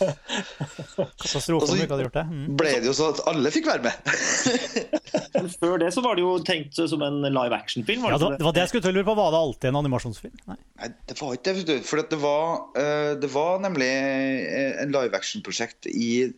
katastrofe 1.20 1.68
om 1.68 1.76
du 1.76 1.82
ikke 1.84 1.94
hadde 1.94 2.06
gjort 2.08 2.16
det. 2.16 2.24
Mm. 2.32 2.46
Ble 2.58 2.72
det 2.80 2.88
jo 2.88 2.94
sånn 2.96 3.12
at 3.12 3.20
alle 3.30 3.52
fikk 3.54 3.68
være 3.68 3.84
med. 3.84 4.10
Men 5.36 5.50
før 5.60 5.76
det 5.82 5.90
så 5.94 6.02
var 6.02 6.18
det 6.18 6.24
jo 6.24 6.32
tenkt 6.48 6.80
som 6.80 7.04
en 7.06 7.20
live 7.28 7.54
action-film. 7.58 8.06
Ja, 8.08 8.18
det, 8.18 8.30
var 8.42 8.56
det 8.56 8.64
jeg 8.64 8.72
skulle 8.72 8.94
lure 8.96 9.06
på. 9.06 9.14
Var 9.20 9.34
det 9.36 9.42
alltid 9.44 9.68
en 9.70 9.80
animasjonsfilm? 9.82 10.38
Nei. 10.50 10.58
Nei, 10.80 10.90
det 11.12 11.18
var 11.20 11.36
ikke 11.36 11.54
det. 11.68 11.78
For 11.86 12.02
det, 12.02 12.18
var, 12.24 12.64
eh, 12.82 13.12
det 13.22 13.30
var 13.36 13.60
nemlig 13.62 13.90
eh, 13.92 14.82
en 14.82 14.94
live 14.96 15.20
action-prosjekt 15.20 15.92
i 15.92 16.32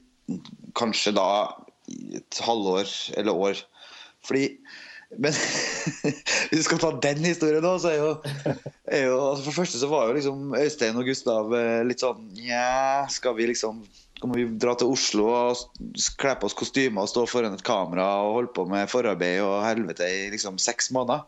kanskje 0.77 1.15
da 1.17 1.29
et 2.17 2.41
halvår 2.41 2.91
eller 3.21 3.45
år 3.49 3.59
Fordi 4.25 4.47
Men 5.19 5.35
hvis 6.49 6.61
du 6.61 6.65
skal 6.67 6.81
ta 6.83 6.93
den 7.05 7.25
historien 7.27 7.65
nå, 7.65 7.75
så 7.83 7.93
er 7.93 7.99
jo, 8.01 8.13
er 8.89 9.07
jo 9.09 9.19
altså 9.19 9.45
For 9.45 9.51
det 9.51 9.59
første 9.59 9.83
så 9.83 9.91
var 9.91 10.09
jo 10.09 10.17
liksom 10.19 10.57
Øystein 10.59 11.01
og 11.01 11.09
Gustav 11.09 11.53
eh, 11.59 11.83
litt 11.87 12.05
sånn 12.05 12.25
Nja, 12.39 13.05
skal 13.13 13.37
vi 13.39 13.51
liksom 13.53 13.85
skal 14.15 14.31
vi 14.31 14.45
dra 14.63 14.73
til 14.79 14.89
Oslo 14.89 15.27
og 15.35 15.83
kle 16.23 16.33
på 16.39 16.49
oss 16.49 16.57
kostymer 16.57 17.05
og 17.05 17.11
stå 17.11 17.27
foran 17.29 17.57
et 17.57 17.65
kamera 17.67 18.07
og 18.25 18.39
holde 18.39 18.53
på 18.57 18.65
med 18.71 18.89
forarbeid 18.89 19.43
og 19.45 19.65
helvete 19.67 20.07
i 20.09 20.23
liksom 20.33 20.57
seks 20.63 20.89
måneder? 20.95 21.27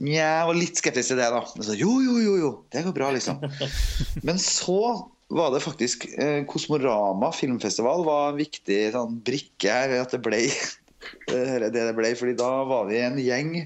Nja, 0.00 0.24
jeg 0.24 0.46
var 0.48 0.56
litt 0.56 0.80
skeptisk 0.80 1.12
til 1.12 1.20
det, 1.20 1.28
da. 1.34 1.42
Men 1.52 1.66
så, 1.66 1.76
jo, 1.76 1.98
jo, 2.00 2.16
jo, 2.24 2.36
jo, 2.40 2.52
det 2.72 2.82
går 2.86 2.94
bra, 2.96 3.10
liksom. 3.12 3.42
Men 4.26 4.40
så 4.40 4.80
var 5.32 5.52
det 5.52 5.62
faktisk 5.64 6.06
eh, 6.16 6.42
Kosmorama 6.48 7.28
filmfestival 7.36 8.04
var 8.08 8.30
en 8.30 8.40
viktig 8.40 8.78
sånn, 8.96 9.20
brikke 9.24 9.76
her. 9.76 9.94
At 10.00 10.16
det 10.16 10.22
ble 10.24 10.40
det 11.28 11.72
det 11.72 11.94
ble. 11.96 12.14
fordi 12.18 12.36
da 12.38 12.52
var 12.68 12.86
vi 12.90 13.00
en 13.02 13.18
gjeng. 13.20 13.56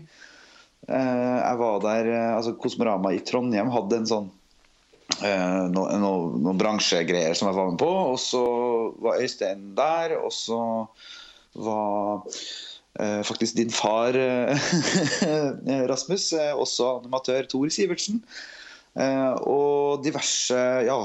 Eh, 0.86 1.36
jeg 1.42 1.58
var 1.58 1.80
der 1.82 2.08
eh, 2.12 2.32
altså 2.36 2.54
Kosmorama 2.62 3.10
i 3.14 3.22
Trondheim 3.26 3.72
hadde 3.74 3.98
en 3.98 4.06
sånn 4.06 4.28
eh, 5.18 5.64
noen 5.72 6.02
no, 6.02 6.12
no 6.38 6.54
bransjegreier 6.58 7.34
som 7.34 7.50
jeg 7.50 7.58
var 7.58 7.72
med 7.72 7.80
på. 7.82 7.90
Og 8.12 8.20
så 8.22 8.44
var 9.02 9.22
Øystein 9.22 9.72
der, 9.78 10.14
og 10.20 10.30
så 10.34 10.60
var 11.56 12.22
eh, 13.00 13.22
faktisk 13.26 13.58
din 13.58 13.72
far, 13.74 14.14
eh, 14.14 14.68
Rasmus, 15.90 16.30
eh, 16.36 16.52
også 16.54 17.00
animatør 17.00 17.50
Tor 17.50 17.72
Sivertsen. 17.72 18.22
Eh, 18.96 19.32
og 19.44 20.04
diverse 20.06 20.56
Ja, 20.86 21.00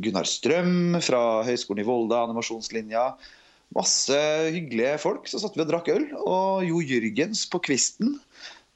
Gunnar 0.00 0.28
Strøm 0.30 0.96
fra 1.04 1.42
Høgskolen 1.44 1.82
i 1.82 1.88
Volda, 1.88 2.22
animasjonslinja. 2.24 3.10
Masse 3.76 4.16
hyggelige 4.54 4.96
folk. 5.02 5.28
Så 5.28 5.40
satt 5.42 5.56
vi 5.58 5.64
og 5.64 5.68
drakk 5.70 5.90
øl. 5.92 6.06
Og 6.24 6.64
Jo 6.66 6.80
Jørgens 6.80 7.44
på 7.52 7.60
kvisten, 7.68 8.14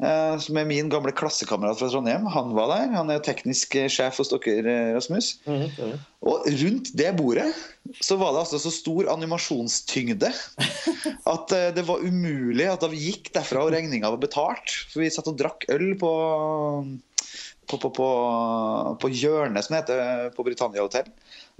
eh, 0.03 0.35
som 0.43 0.59
er 0.61 0.69
min 0.69 0.91
gamle 0.93 1.15
klassekamerat 1.17 1.81
fra 1.81 1.89
Trondheim, 1.89 2.27
han 2.29 2.53
var 2.57 2.69
der. 2.75 2.93
Han 2.97 3.11
er 3.11 3.19
jo 3.19 3.25
teknisk 3.31 3.79
sjef 3.93 4.21
hos 4.21 4.33
dere, 4.35 4.95
Rasmus. 4.97 5.39
Mhm, 5.49 5.95
Og 6.23 6.45
rundt 6.47 6.93
det 6.95 7.17
bordet 7.19 7.49
så 8.01 8.15
var 8.21 8.33
det 8.33 8.45
altså 8.45 8.61
så 8.63 8.71
stor 8.71 9.09
animasjonstyngde 9.11 10.29
at 11.27 11.55
eh, 11.57 11.71
det 11.75 11.87
var 11.89 12.05
umulig 12.05 12.69
at 12.71 12.85
da 12.85 12.91
vi 12.93 13.01
gikk 13.09 13.33
derfra 13.35 13.65
og 13.65 13.73
regninga 13.75 14.11
var 14.13 14.21
betalt 14.23 14.77
For 14.93 15.03
vi 15.03 15.11
satt 15.11 15.27
og 15.27 15.41
drakk 15.41 15.67
øl 15.73 15.97
på 15.99 16.13
på, 17.73 17.79
på, 17.79 17.89
på, 17.95 18.07
på 19.01 19.09
hjørnet, 19.09 19.65
som 19.65 19.75
det 19.75 19.83
heter 19.83 20.33
på 20.37 20.45
Britannia 20.45 20.83
hotell. 20.85 21.07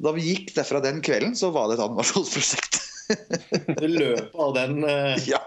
Da 0.03 0.13
vi 0.13 0.25
gikk 0.27 0.51
derfra 0.57 0.83
den 0.85 0.99
kvelden, 1.05 1.33
så 1.39 1.49
var 1.55 1.71
det 1.71 1.79
et 1.79 1.85
animasjonsprosjekt. 1.87 2.81
I 3.87 3.89
løpet 3.91 4.35
av 4.35 4.55
den 4.57 4.85
uh... 4.85 5.17
ja. 5.29 5.43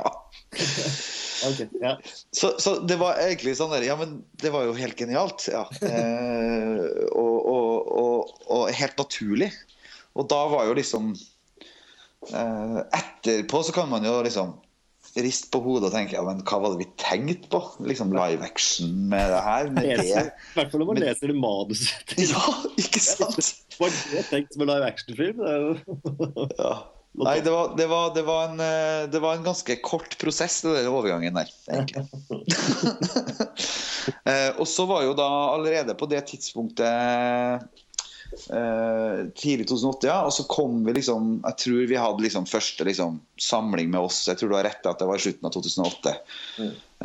okay, 1.48 1.68
ja. 1.82 1.96
Så, 2.32 2.54
så 2.62 2.78
det 2.88 2.98
var 3.02 3.20
egentlig 3.24 3.56
sånn 3.60 3.74
der 3.76 3.86
Ja, 3.88 3.98
men 4.00 4.20
det 4.42 4.52
var 4.56 4.68
jo 4.68 4.76
helt 4.78 5.00
genialt. 5.00 5.48
Ja. 5.52 5.66
Eh, 5.82 6.84
og, 7.12 7.38
og, 7.56 7.96
og, 8.02 8.36
og 8.52 8.68
helt 8.76 9.00
naturlig. 9.02 9.52
Og 10.16 10.30
da 10.32 10.46
var 10.52 10.68
jo 10.70 10.78
liksom 10.78 11.12
eh, 12.32 12.80
Etterpå 12.86 13.64
så 13.68 13.76
kan 13.76 13.92
man 13.92 14.08
jo 14.08 14.20
liksom 14.26 14.56
riste 15.16 15.48
på 15.54 15.62
hodet 15.64 15.90
og 15.90 15.94
tenke 15.96 16.18
ja, 16.18 16.24
men 16.26 16.42
hva 16.44 16.58
var 16.60 16.74
det 16.74 16.82
vi 16.84 16.88
tenkte 17.00 17.48
på? 17.54 17.62
Liksom 17.88 18.12
live 18.16 18.44
action 18.44 18.90
med 19.12 19.30
det 19.32 19.44
her? 19.46 19.70
Med 19.76 20.02
det. 20.02 20.08
I 20.12 20.58
hvert 20.58 20.74
fall 20.74 20.82
når 20.82 20.90
man 20.90 21.00
Men- 21.00 21.06
leser 21.06 21.36
manuset. 21.40 22.16
Ja, 22.20 22.44
ikke 22.82 23.04
sant? 23.04 23.54
Var 23.80 23.92
det 23.92 24.26
tenkt 24.30 24.54
som 24.56 24.64
en 24.64 24.70
live 24.72 24.88
action-film? 24.88 25.42
Ja. 26.60 26.76
Nei, 27.16 27.40
det 27.40 27.52
var, 27.52 27.76
det, 27.78 27.86
var, 27.88 28.10
det, 28.16 28.22
var 28.28 28.50
en, 28.50 28.60
eh, 28.60 29.10
det 29.12 29.20
var 29.24 29.38
en 29.38 29.44
ganske 29.46 29.76
kort 29.76 30.18
prosess, 30.20 30.62
det 30.66 30.74
den 30.82 30.92
overgangen 30.92 31.38
der. 31.38 31.52
egentlig. 31.72 32.04
eh, 34.32 34.52
og 34.60 34.68
så 34.68 34.86
var 34.90 35.06
jo 35.06 35.16
da 35.18 35.30
allerede 35.54 35.96
på 35.96 36.10
det 36.12 36.26
tidspunktet 36.34 37.64
eh, 38.50 39.22
tidlig 39.38 39.68
2008, 39.70 40.08
ja. 40.10 40.18
Og 40.28 40.34
så 40.34 40.46
kom 40.50 40.82
vi 40.86 40.96
liksom 40.98 41.38
Jeg 41.44 41.58
tror 41.64 41.86
vi 41.92 42.00
hadde 42.00 42.26
liksom 42.26 42.48
første 42.50 42.88
liksom, 42.88 43.20
samling 43.42 43.92
med 43.94 44.08
oss. 44.08 44.24
Jeg 44.30 44.40
tror 44.40 44.52
du 44.52 44.58
har 44.58 44.68
rett 44.68 44.86
i 44.86 44.92
at 44.92 45.02
det 45.02 45.08
var 45.10 45.22
i 45.22 45.26
slutten 45.26 45.50
av 45.50 45.56
2008. 45.56 46.16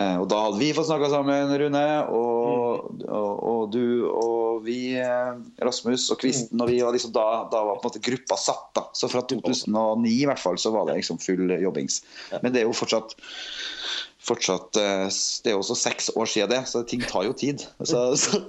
Eh, 0.01 0.17
og 0.17 0.29
da 0.31 0.39
hadde 0.47 0.61
vi 0.61 0.71
fått 0.77 0.89
snakka 0.89 1.11
sammen, 1.13 1.55
Rune. 1.63 1.85
Og, 2.15 3.03
og, 3.05 3.33
og 3.53 3.63
du 3.75 3.85
og 4.09 4.65
vi, 4.67 4.81
eh, 5.01 5.33
Rasmus 5.65 6.09
og 6.15 6.21
Kvisten. 6.23 6.61
Og 6.63 6.73
vi 6.73 6.81
var 6.85 6.97
liksom 6.97 7.15
da, 7.17 7.27
da 7.53 7.65
var 7.67 7.81
på 7.81 7.89
en 7.89 7.93
måte 7.93 8.05
gruppa 8.11 8.39
satt. 8.41 8.71
da 8.79 8.87
Så 8.97 9.11
fra 9.13 9.25
2009 9.27 10.15
i 10.15 10.27
hvert 10.31 10.43
fall 10.43 10.61
så 10.61 10.75
var 10.75 10.89
det 10.89 11.01
liksom 11.01 11.21
full 11.23 11.57
jobbings. 11.61 12.03
Men 12.41 12.55
det 12.55 12.63
er 12.63 12.71
jo 12.71 12.77
fortsatt 12.77 13.17
Fortsatt, 14.31 14.79
eh, 14.79 15.07
Det 15.45 15.51
er 15.51 15.57
jo 15.57 15.63
også 15.65 15.77
seks 15.79 16.11
år 16.15 16.29
siden 16.31 16.53
det, 16.53 16.61
så 16.71 16.83
ting 16.87 17.03
tar 17.03 17.27
jo 17.27 17.37
tid. 17.37 17.65
Så, 17.83 18.03
så, 18.21 18.43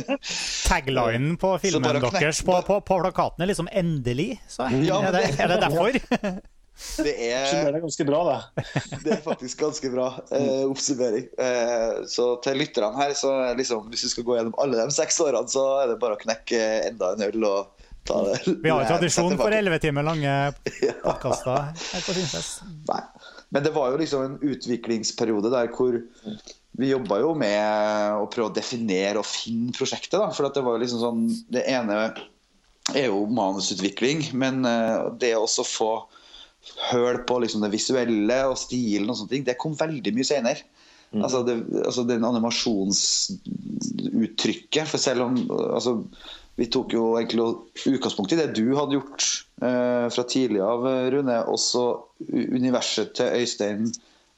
Taglinen 0.68 1.36
på 1.40 1.54
filmen 1.62 2.00
deres 2.14 2.42
på, 2.46 2.56
på, 2.66 2.80
på 2.80 3.00
plakaten 3.02 3.44
er 3.44 3.52
liksom 3.52 3.68
'endelig'. 3.68 4.38
Så. 4.48 4.68
Ja, 4.84 5.02
er, 5.04 5.12
det, 5.18 5.26
er 5.36 5.52
det 5.52 5.60
derfor? 5.66 5.98
det 7.04 7.14
er 7.28 7.46
Summerer 7.50 7.82
ganske 7.82 8.06
bra, 8.06 8.20
det. 8.28 8.64
Det 9.04 9.12
er 9.16 9.22
faktisk 9.24 9.64
ganske 9.64 9.90
bra 9.92 10.08
eh, 10.30 10.64
oppsummering. 10.68 11.26
Eh, 11.38 12.04
så 12.08 12.30
til 12.44 12.60
lytterne 12.62 12.94
her, 12.96 13.14
så 13.18 13.34
er 13.48 13.58
liksom, 13.58 13.88
hvis 13.92 14.06
du 14.06 14.12
skal 14.14 14.26
gå 14.28 14.38
gjennom 14.38 14.56
alle 14.62 14.78
de 14.80 14.94
seks 14.94 15.20
årene, 15.24 15.50
så 15.50 15.66
er 15.82 15.92
det 15.92 16.00
bare 16.02 16.16
å 16.16 16.22
knekke 16.22 16.62
enda 16.88 17.12
en 17.16 17.26
øl 17.28 17.48
og 17.50 17.88
ta 18.08 18.20
det. 18.28 18.38
Vi 18.62 18.70
har 18.70 18.84
jo 18.84 18.90
tradisjon 18.94 19.36
for 19.40 19.54
elleve 19.54 19.80
timer 19.82 20.06
lange 20.06 20.36
podkaster 21.02 21.68
her 21.74 22.06
på 22.06 22.14
Filmfest. 22.14 22.62
Nei. 22.88 23.02
Men 23.54 23.64
det 23.64 23.72
var 23.74 23.92
jo 23.92 24.00
liksom 24.00 24.24
en 24.24 24.38
utviklingsperiode 24.44 25.50
der 25.52 25.70
hvor 25.72 25.96
vi 26.78 26.90
jobba 26.90 27.18
jo 27.22 27.32
med 27.38 28.20
å 28.20 28.26
prøve 28.30 28.50
å 28.50 28.54
definere 28.54 29.20
og 29.20 29.26
finne 29.26 29.72
prosjektet. 29.74 30.18
da, 30.20 30.28
For 30.36 30.50
det 30.52 30.64
var 30.64 30.76
jo 30.76 30.82
liksom 30.84 31.00
sånn 31.02 31.22
Det 31.48 31.64
ene 31.70 32.12
er 32.94 33.08
jo 33.08 33.24
manusutvikling, 33.26 34.30
men 34.38 34.64
eh, 34.68 35.08
det 35.20 35.36
å 35.36 35.44
også 35.44 35.64
få 35.66 35.90
høl 36.90 37.18
på 37.28 37.38
liksom 37.42 37.60
det 37.64 37.72
visuelle 37.72 38.38
og 38.48 38.58
stilen 38.60 39.10
og 39.10 39.16
sånne 39.18 39.32
ting, 39.32 39.46
det 39.46 39.60
kom 39.60 39.74
veldig 39.76 40.12
mye 40.16 40.28
senere. 40.28 40.60
Altså, 41.16 41.40
det, 41.44 41.54
altså 41.86 42.04
den 42.04 42.24
animasjonsuttrykket. 42.28 44.88
For 44.90 44.98
selv 45.00 45.22
om 45.24 45.36
altså, 45.48 46.04
Vi 46.58 46.66
tok 46.74 46.92
jo 46.96 47.12
egentlig 47.20 47.44
utgangspunkt 47.86 48.32
i 48.34 48.38
det 48.40 48.48
du 48.58 48.64
hadde 48.74 48.96
gjort 48.98 49.26
eh, 49.62 50.06
fra 50.10 50.24
tidlig 50.26 50.58
av, 50.64 50.82
Rune. 51.14 51.36
Også 51.52 51.84
universet 52.34 53.12
til 53.14 53.30
Øystein 53.38 53.86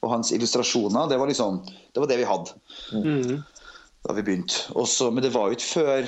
og 0.04 0.12
hans 0.14 0.32
illustrasjoner. 0.36 1.08
Det 1.08 1.18
var 1.20 1.28
liksom 1.32 1.62
Det 1.64 2.00
var 2.02 2.06
det 2.10 2.18
vi 2.20 2.28
hadde 2.28 2.52
Mm. 2.92 3.42
da 4.06 4.12
vi 4.16 4.22
begynte. 4.22 4.68
Også, 4.76 5.10
men 5.12 5.22
det 5.24 5.32
var 5.32 5.48
jo 5.48 5.56
ikke 5.56 5.72
før 5.80 6.02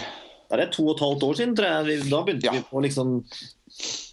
Det 0.53 0.61
er 0.61 0.71
to 0.73 0.85
og 0.89 0.95
et 0.97 1.01
halvt 1.07 1.23
år 1.25 1.35
siden, 1.41 1.57
tror 1.57 1.67
jeg. 1.89 2.11
Da 2.11 2.23
begynte 2.25 2.45
Ja. 2.45 2.53
vi 2.53 2.63
på 2.71 2.81
liksom 2.85 3.25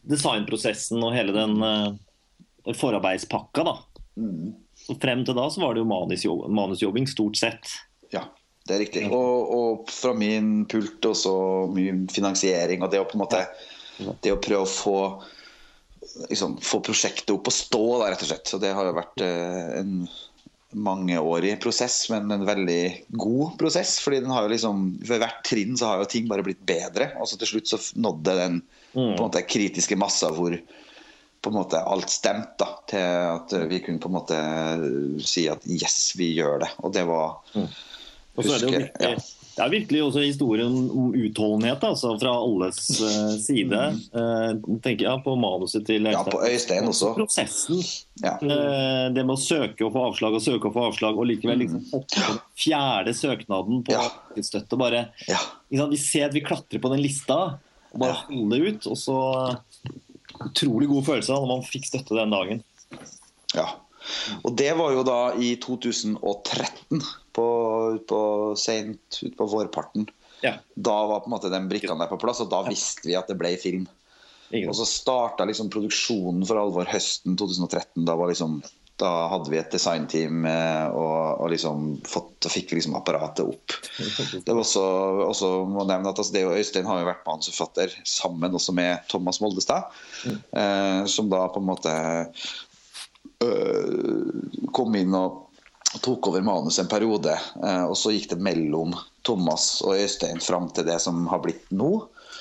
designprosessen 0.09 1.03
og 1.03 1.13
hele 1.15 1.33
den 1.35 1.57
uh, 1.63 2.73
forarbeidspakka. 2.75 3.63
da. 3.67 3.75
mm, 4.17 4.53
Frem 5.01 5.25
til 5.27 5.35
da 5.37 5.49
så 5.51 5.61
var 5.61 5.75
det 5.75 5.83
jo 5.83 5.89
manusjobbing, 5.89 6.55
manusjobbing, 6.55 7.07
stort 7.11 7.35
sett. 7.37 7.73
Det 8.69 8.75
er 8.75 8.83
riktig. 8.83 9.03
Og, 9.09 9.49
og 9.49 9.89
fra 9.89 10.13
min 10.13 10.63
pult 10.69 11.05
også 11.09 11.33
mye 11.73 12.03
finansiering. 12.13 12.85
Og 12.85 12.93
det 12.93 13.01
å 13.01 13.09
på 13.09 13.17
en 13.17 13.23
måte 13.25 13.43
Det 14.21 14.31
å 14.31 14.39
prøve 14.39 14.63
å 14.63 14.69
få 14.69 14.97
liksom, 16.29 16.59
få 16.63 16.79
prosjektet 16.85 17.33
opp 17.33 17.49
og 17.49 17.55
stå, 17.55 17.83
da, 17.99 18.11
rett 18.13 18.25
og 18.25 18.29
slett. 18.29 18.51
Så 18.51 18.59
det 18.61 18.75
har 18.77 18.87
jo 18.87 18.97
vært 18.97 19.23
eh, 19.25 19.79
en 19.81 19.95
mangeårig 20.69 21.55
prosess, 21.63 22.03
men 22.13 22.29
en 22.31 22.45
veldig 22.45 23.07
god 23.17 23.57
prosess. 23.57 23.97
fordi 23.99 24.21
den 24.21 24.31
har 24.31 24.45
jo 24.45 24.53
liksom, 24.53 24.85
Ved 25.01 25.23
hvert 25.23 25.41
trinn 25.47 25.77
så 25.77 25.89
har 25.89 26.03
jo 26.03 26.11
ting 26.13 26.29
bare 26.29 26.45
blitt 26.45 26.61
bedre. 26.61 27.09
Og 27.17 27.29
så 27.29 27.41
til 27.41 27.55
slutt 27.55 27.73
så 27.73 27.81
nådde 27.97 28.37
den 28.43 28.61
på 28.93 29.07
en 29.07 29.25
måte 29.25 29.45
kritiske 29.49 29.97
massa 29.99 30.29
hvor 30.33 30.55
på 31.39 31.51
en 31.51 31.55
måte 31.55 31.79
alt 31.87 32.11
stemte 32.11 32.59
da, 32.59 32.71
til 32.89 33.05
at 33.31 33.53
vi 33.69 33.79
kunne 33.83 34.01
på 34.03 34.09
en 34.09 34.17
måte 34.17 34.39
si 35.23 35.45
at 35.49 35.63
yes, 35.71 36.11
vi 36.19 36.33
gjør 36.35 36.65
det. 36.65 36.73
Og 36.83 36.91
det 36.95 37.05
var 37.07 37.39
Og 38.39 38.47
så 38.47 38.55
er 38.55 38.61
det 38.63 38.67
jo 38.69 38.73
virkelig, 38.77 39.09
ja. 39.09 39.45
det 39.57 39.63
er 39.65 39.71
virkelig 39.73 40.01
også 40.05 40.21
historien 40.23 40.75
om 40.95 41.09
utholdenhet 41.19 41.83
altså, 41.83 42.13
fra 42.21 42.31
alles 42.39 42.77
uh, 43.03 43.33
side. 43.43 43.81
Uh, 44.15 44.77
tenker 44.85 45.05
jeg 45.09 45.23
på 45.25 45.33
manuset 45.39 45.83
til 45.89 46.07
Øystein. 46.07 46.15
Ja, 46.15 46.23
på 46.31 46.41
Øystein 46.47 46.87
også. 46.87 47.11
Prosessen. 47.17 47.81
Ja. 48.23 48.37
Uh, 48.39 49.09
det 49.15 49.25
med 49.25 49.35
å 49.35 49.41
søke 49.41 49.87
og 49.87 49.91
få 49.97 50.05
avslag 50.11 50.37
og 50.39 50.45
søke 50.45 50.71
og 50.71 50.77
få 50.77 50.85
avslag, 50.93 51.19
og 51.19 51.27
likevel 51.27 51.59
liksom 51.65 51.83
opp 51.99 52.07
den 52.15 52.39
fjerde 52.59 53.15
søknaden 53.17 53.83
på 53.83 53.97
Mm. 53.99 54.07
Ja. 54.37 54.45
støtte. 54.47 54.77
Bare, 54.79 55.09
Ja. 55.27 55.41
liksom. 55.71 55.89
Vi 55.91 55.97
ser 55.97 56.29
at 56.29 56.33
vi 56.33 56.45
klatrer 56.45 56.79
på 56.79 56.93
den 56.95 57.03
lista, 57.03 57.59
og 57.91 57.99
bare 57.99 58.15
holder 58.29 58.59
holde 58.63 58.77
ut. 58.77 58.87
Og 58.87 58.97
så 58.97 59.19
utrolig 60.39 60.87
god 60.87 61.03
følelse 61.09 61.33
da, 61.33 61.39
når 61.41 61.51
man 61.57 61.67
fikk 61.67 61.89
støtte 61.89 62.15
den 62.15 62.31
dagen. 62.31 62.63
ja. 63.55 63.67
Og 64.43 64.55
det 64.57 64.71
var 64.79 64.95
jo 64.95 65.03
da 65.07 65.19
i 65.37 65.53
2013, 65.61 67.03
på, 67.35 67.47
på 68.09 68.21
sent 68.59 69.21
utpå 69.23 69.47
vårparten. 69.51 70.09
Ja. 70.43 70.55
Da 70.75 70.97
var 71.07 71.23
på 71.23 71.29
en 71.29 71.35
måte 71.35 71.51
den 71.51 71.69
brikkene 71.71 71.99
der 71.99 72.11
på 72.11 72.19
plass, 72.21 72.41
og 72.43 72.51
da 72.51 72.63
visste 72.67 73.07
vi 73.07 73.17
at 73.19 73.29
det 73.31 73.37
ble 73.39 73.53
film. 73.59 73.87
Og 74.65 74.73
så 74.73 74.85
starta 74.87 75.45
liksom 75.45 75.69
produksjonen 75.69 76.41
for 76.49 76.57
alvor 76.57 76.89
høsten 76.89 77.37
2013. 77.37 78.05
Da 78.07 78.15
var 78.17 78.31
liksom 78.31 78.59
da 78.99 79.09
hadde 79.31 79.51
vi 79.51 79.59
et 79.59 79.71
designteam 79.71 80.43
eh, 80.49 80.87
og, 80.91 81.39
og 81.39 81.51
liksom 81.53 81.83
fått, 82.07 82.33
og 82.43 82.51
fikk 82.51 82.73
liksom 82.75 82.97
apparatet 82.99 83.47
opp. 83.47 83.75
Det 83.95 84.51
var 84.51 84.59
også, 84.59 84.83
også 85.23 85.51
må 85.71 85.85
nevne 85.87 86.11
at 86.11 86.19
altså, 86.19 86.33
det 86.35 86.43
og 86.47 86.57
Øystein 86.59 86.89
har 86.89 86.99
jo 86.99 87.07
vært 87.07 87.23
manusforfatter 87.27 87.95
sammen 88.03 88.57
også 88.59 88.75
med 88.75 89.05
Thomas 89.11 89.39
Moldestad. 89.43 89.87
Mm. 90.27 90.41
Eh, 90.63 91.01
som 91.11 91.31
da 91.31 91.45
på 91.47 91.63
en 91.63 91.69
måte 91.69 91.93
kom 94.75 94.95
inn 94.99 95.13
og 95.15 95.49
tok 96.03 96.27
over 96.27 96.41
manus 96.41 96.79
en 96.79 96.89
periode. 96.91 97.33
Eh, 97.63 97.83
og 97.87 97.97
så 97.97 98.13
gikk 98.13 98.29
det 98.33 98.43
mellom 98.45 98.93
Thomas 99.25 99.79
og 99.85 99.97
Øystein 99.97 100.41
fram 100.43 100.69
til 100.73 100.87
det 100.89 100.99
som 101.03 101.25
har 101.31 101.41
blitt 101.43 101.65
nå. 101.73 101.91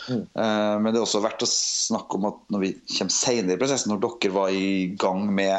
Mm. 0.09 0.23
Eh, 0.23 0.75
men 0.83 0.93
det 0.93 1.01
er 1.01 1.07
også 1.07 1.25
verdt 1.25 1.47
å 1.47 1.51
snakke 1.51 2.19
om 2.19 2.29
at 2.31 2.45
når 2.53 2.65
vi 2.65 2.77
kommer 2.99 3.15
senere 3.15 3.57
i 3.57 3.61
prosessen, 3.61 3.93
når 3.95 4.05
dere 4.05 4.37
var 4.37 4.55
i 4.55 4.71
gang 5.01 5.27
med 5.33 5.57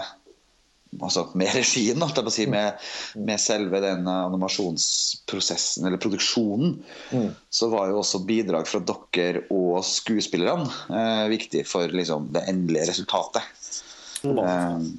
altså 1.06 1.28
med 1.38 1.52
regien, 1.54 2.02
si, 2.34 2.48
med, 2.50 2.80
med, 3.14 3.38
selve 3.38 3.78
den 3.84 4.08
animasjonsprosessen, 4.10 5.86
eller 5.86 6.02
produksjonen, 6.02 6.80
mm. 7.14 7.28
så 7.54 7.70
var 7.70 7.92
jo 7.92 8.00
også 8.02 8.24
bidrag 8.26 8.66
fra 8.66 8.82
dere 8.82 9.44
og 9.54 9.84
skuespillerne 9.86 10.66
eh, 10.90 11.28
viktig 11.30 11.62
for 11.70 11.94
liksom, 11.94 12.32
det 12.34 12.48
endelige 12.50 12.90
resultatet. 12.90 13.46
Mm. 14.26 14.42
Eh, 14.42 14.90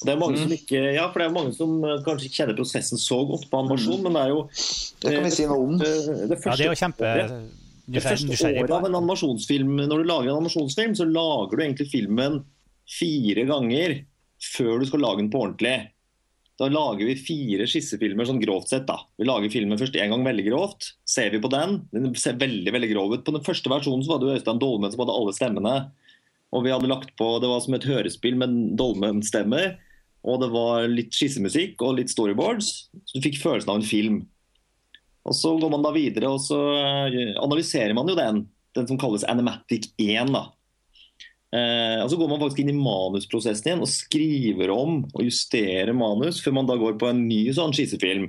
det 0.00 0.12
er 0.14 0.20
mange 0.20 0.38
mm. 0.38 0.42
som 0.42 0.52
ikke, 0.56 0.82
ja, 0.96 1.06
for 1.12 1.20
det 1.20 1.26
er 1.28 1.34
mange 1.34 1.54
som 1.56 1.72
eh, 1.84 1.98
kanskje 2.06 2.28
ikke 2.28 2.38
kjenner 2.40 2.56
prosessen 2.56 3.00
så 3.00 3.18
godt 3.28 3.48
på 3.50 3.58
animasjon, 3.60 4.00
mm. 4.00 4.06
men 4.06 4.16
det 4.16 4.22
er 4.22 4.30
jo 4.32 4.42
Det 5.02 5.14
kan 5.14 5.26
vi 5.26 5.32
si 5.34 5.48
noe 5.50 5.64
om. 5.66 5.74
Det, 5.80 5.90
det, 6.30 6.38
første, 6.40 6.50
ja, 6.50 6.56
det 6.56 6.66
er 6.66 6.70
jo 6.70 6.80
kjempe... 6.84 7.12
Det 7.90 8.02
første 8.04 8.50
året 8.54 8.72
av 8.76 8.84
en 8.86 8.96
animasjonsfilm, 9.00 9.70
Når 9.80 10.02
du 10.02 10.06
lager 10.06 10.28
en 10.30 10.36
animasjonsfilm, 10.38 10.92
så 10.94 11.08
lager 11.10 11.56
du 11.56 11.64
egentlig 11.64 11.88
filmen 11.90 12.42
fire 12.90 13.46
ganger 13.48 13.96
før 14.40 14.80
du 14.80 14.86
skal 14.88 15.02
lage 15.04 15.20
den 15.24 15.32
på 15.32 15.42
ordentlig. 15.42 15.74
Da 16.60 16.68
lager 16.68 17.08
vi 17.08 17.16
fire 17.16 17.66
skissefilmer 17.68 18.28
sånn 18.28 18.40
grovt 18.42 18.68
sett. 18.72 18.86
da. 18.88 18.98
Vi 19.16 19.24
lager 19.28 19.52
filmen 19.52 19.80
først 19.80 19.96
én 19.96 20.12
gang 20.12 20.24
veldig 20.26 20.44
grovt. 20.50 20.92
Ser 21.08 21.32
vi 21.32 21.40
på 21.40 21.50
den, 21.52 21.78
den 21.92 22.12
ser 22.20 22.40
veldig 22.40 22.74
veldig 22.76 22.90
grov 22.92 23.14
ut. 23.14 23.24
På 23.24 23.32
den 23.36 23.44
første 23.46 23.72
versjonen 23.72 24.04
så 24.04 24.12
var 24.12 24.20
det 24.20 24.28
jo 24.28 24.34
Øystein 24.36 24.60
Dolmen 24.60 24.92
som 24.92 25.02
hadde 25.04 25.16
alle 25.16 25.36
stemmene. 25.36 25.76
Og 26.52 26.66
vi 26.66 26.74
hadde 26.74 26.90
lagt 26.90 27.14
på, 27.16 27.38
Det 27.40 27.48
var 27.48 27.62
som 27.64 27.76
et 27.78 27.88
hørespill 27.88 28.36
med 28.36 28.76
Dolmen-stemmer. 28.76 29.78
Og 30.28 30.40
det 30.42 30.50
var 30.52 30.86
litt 30.90 31.14
skissemusikk 31.16 31.80
og 31.86 31.96
litt 31.96 32.12
storyboards. 32.12 32.70
Så 33.08 33.16
du 33.16 33.24
fikk 33.24 33.40
følelsen 33.40 33.72
av 33.72 33.80
en 33.80 33.86
film. 33.88 34.22
Og 35.24 35.36
Så 35.36 35.52
går 35.60 35.72
man 35.72 35.84
da 35.84 35.92
videre 35.94 36.30
og 36.32 36.40
så 36.42 36.58
eh, 36.76 37.34
analyserer 37.40 37.94
man 37.96 38.08
jo 38.08 38.16
den. 38.18 38.44
Den 38.76 38.88
som 38.88 38.98
kalles 39.00 39.26
Animatic 39.28 39.90
1. 40.00 40.32
da. 40.34 40.44
Eh, 41.56 42.02
og 42.02 42.10
Så 42.12 42.18
går 42.20 42.30
man 42.30 42.42
faktisk 42.42 42.62
inn 42.62 42.72
i 42.72 42.76
manusprosessen 42.78 43.70
igjen 43.70 43.84
og 43.84 43.90
skriver 43.90 44.74
om 44.74 45.00
og 45.08 45.24
justerer 45.26 45.96
manus 45.96 46.42
før 46.44 46.60
man 46.60 46.68
da 46.68 46.78
går 46.80 47.00
på 47.00 47.10
en 47.10 47.24
ny 47.28 47.42
sånn 47.56 47.74
skissefilm. 47.76 48.28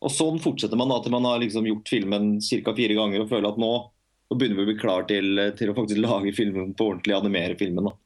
Og 0.00 0.12
Sånn 0.12 0.40
fortsetter 0.40 0.78
man 0.80 0.92
da 0.92 1.00
til 1.02 1.14
man 1.14 1.28
har 1.28 1.40
liksom 1.42 1.66
gjort 1.68 1.90
filmen 1.92 2.36
ca. 2.40 2.76
fire 2.76 2.96
ganger 2.96 3.24
og 3.24 3.32
føler 3.32 3.50
at 3.50 3.60
nå, 3.60 3.72
nå 4.30 4.36
begynner 4.38 4.60
vi 4.60 4.66
å 4.66 4.70
bli 4.72 4.80
klar 4.80 5.08
til, 5.08 5.42
til, 5.58 5.72
å 5.72 5.76
faktisk 5.76 6.00
lage 6.00 6.34
filmen 6.36 6.72
på 6.76 6.92
ordentlig, 6.92 7.16
animere 7.16 7.58
filmen. 7.60 7.90
da. 7.90 7.96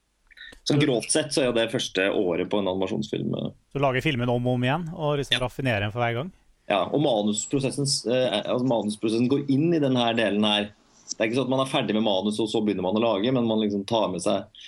Så 0.65 0.79
Grovt 0.81 1.11
sett 1.13 1.33
så 1.33 1.43
er 1.45 1.51
det 1.53 1.67
første 1.69 2.07
året 2.09 2.49
på 2.49 2.57
en 2.57 2.71
animasjonsfilm. 2.71 3.35
Eh. 3.37 3.51
Så 3.75 3.81
lager 3.83 4.01
filmen 4.01 4.31
om 4.33 4.47
og 4.47 4.57
om 4.57 4.65
igjen 4.65 4.87
og 4.95 5.19
liksom 5.19 5.37
ja. 5.37 5.43
raffinerer 5.43 5.85
den 5.85 5.93
for 5.93 6.01
hver 6.01 6.17
gang? 6.17 6.31
Ja, 6.65 6.81
og 6.89 7.03
manusprosessen, 7.03 7.85
eh, 8.09 8.39
altså 8.41 8.65
manusprosessen 8.65 9.29
går 9.29 9.45
inn 9.53 9.69
i 9.77 9.81
denne 9.83 10.09
delen 10.17 10.47
her 10.49 10.71
det 11.05 11.19
er 11.19 11.29
ikke 11.29 11.37
sånn 11.37 11.47
at 11.47 11.53
man 11.53 11.61
er 11.63 11.69
ferdig 11.69 11.95
med 11.95 12.05
manus 12.05 12.39
og 12.41 12.49
så 12.49 12.61
begynner 12.65 12.85
man 12.85 12.97
å 12.97 13.03
lage, 13.03 13.31
men 13.33 13.45
man 13.47 13.61
liksom 13.61 13.85
tar 13.87 14.07
med 14.11 14.23
seg 14.25 14.63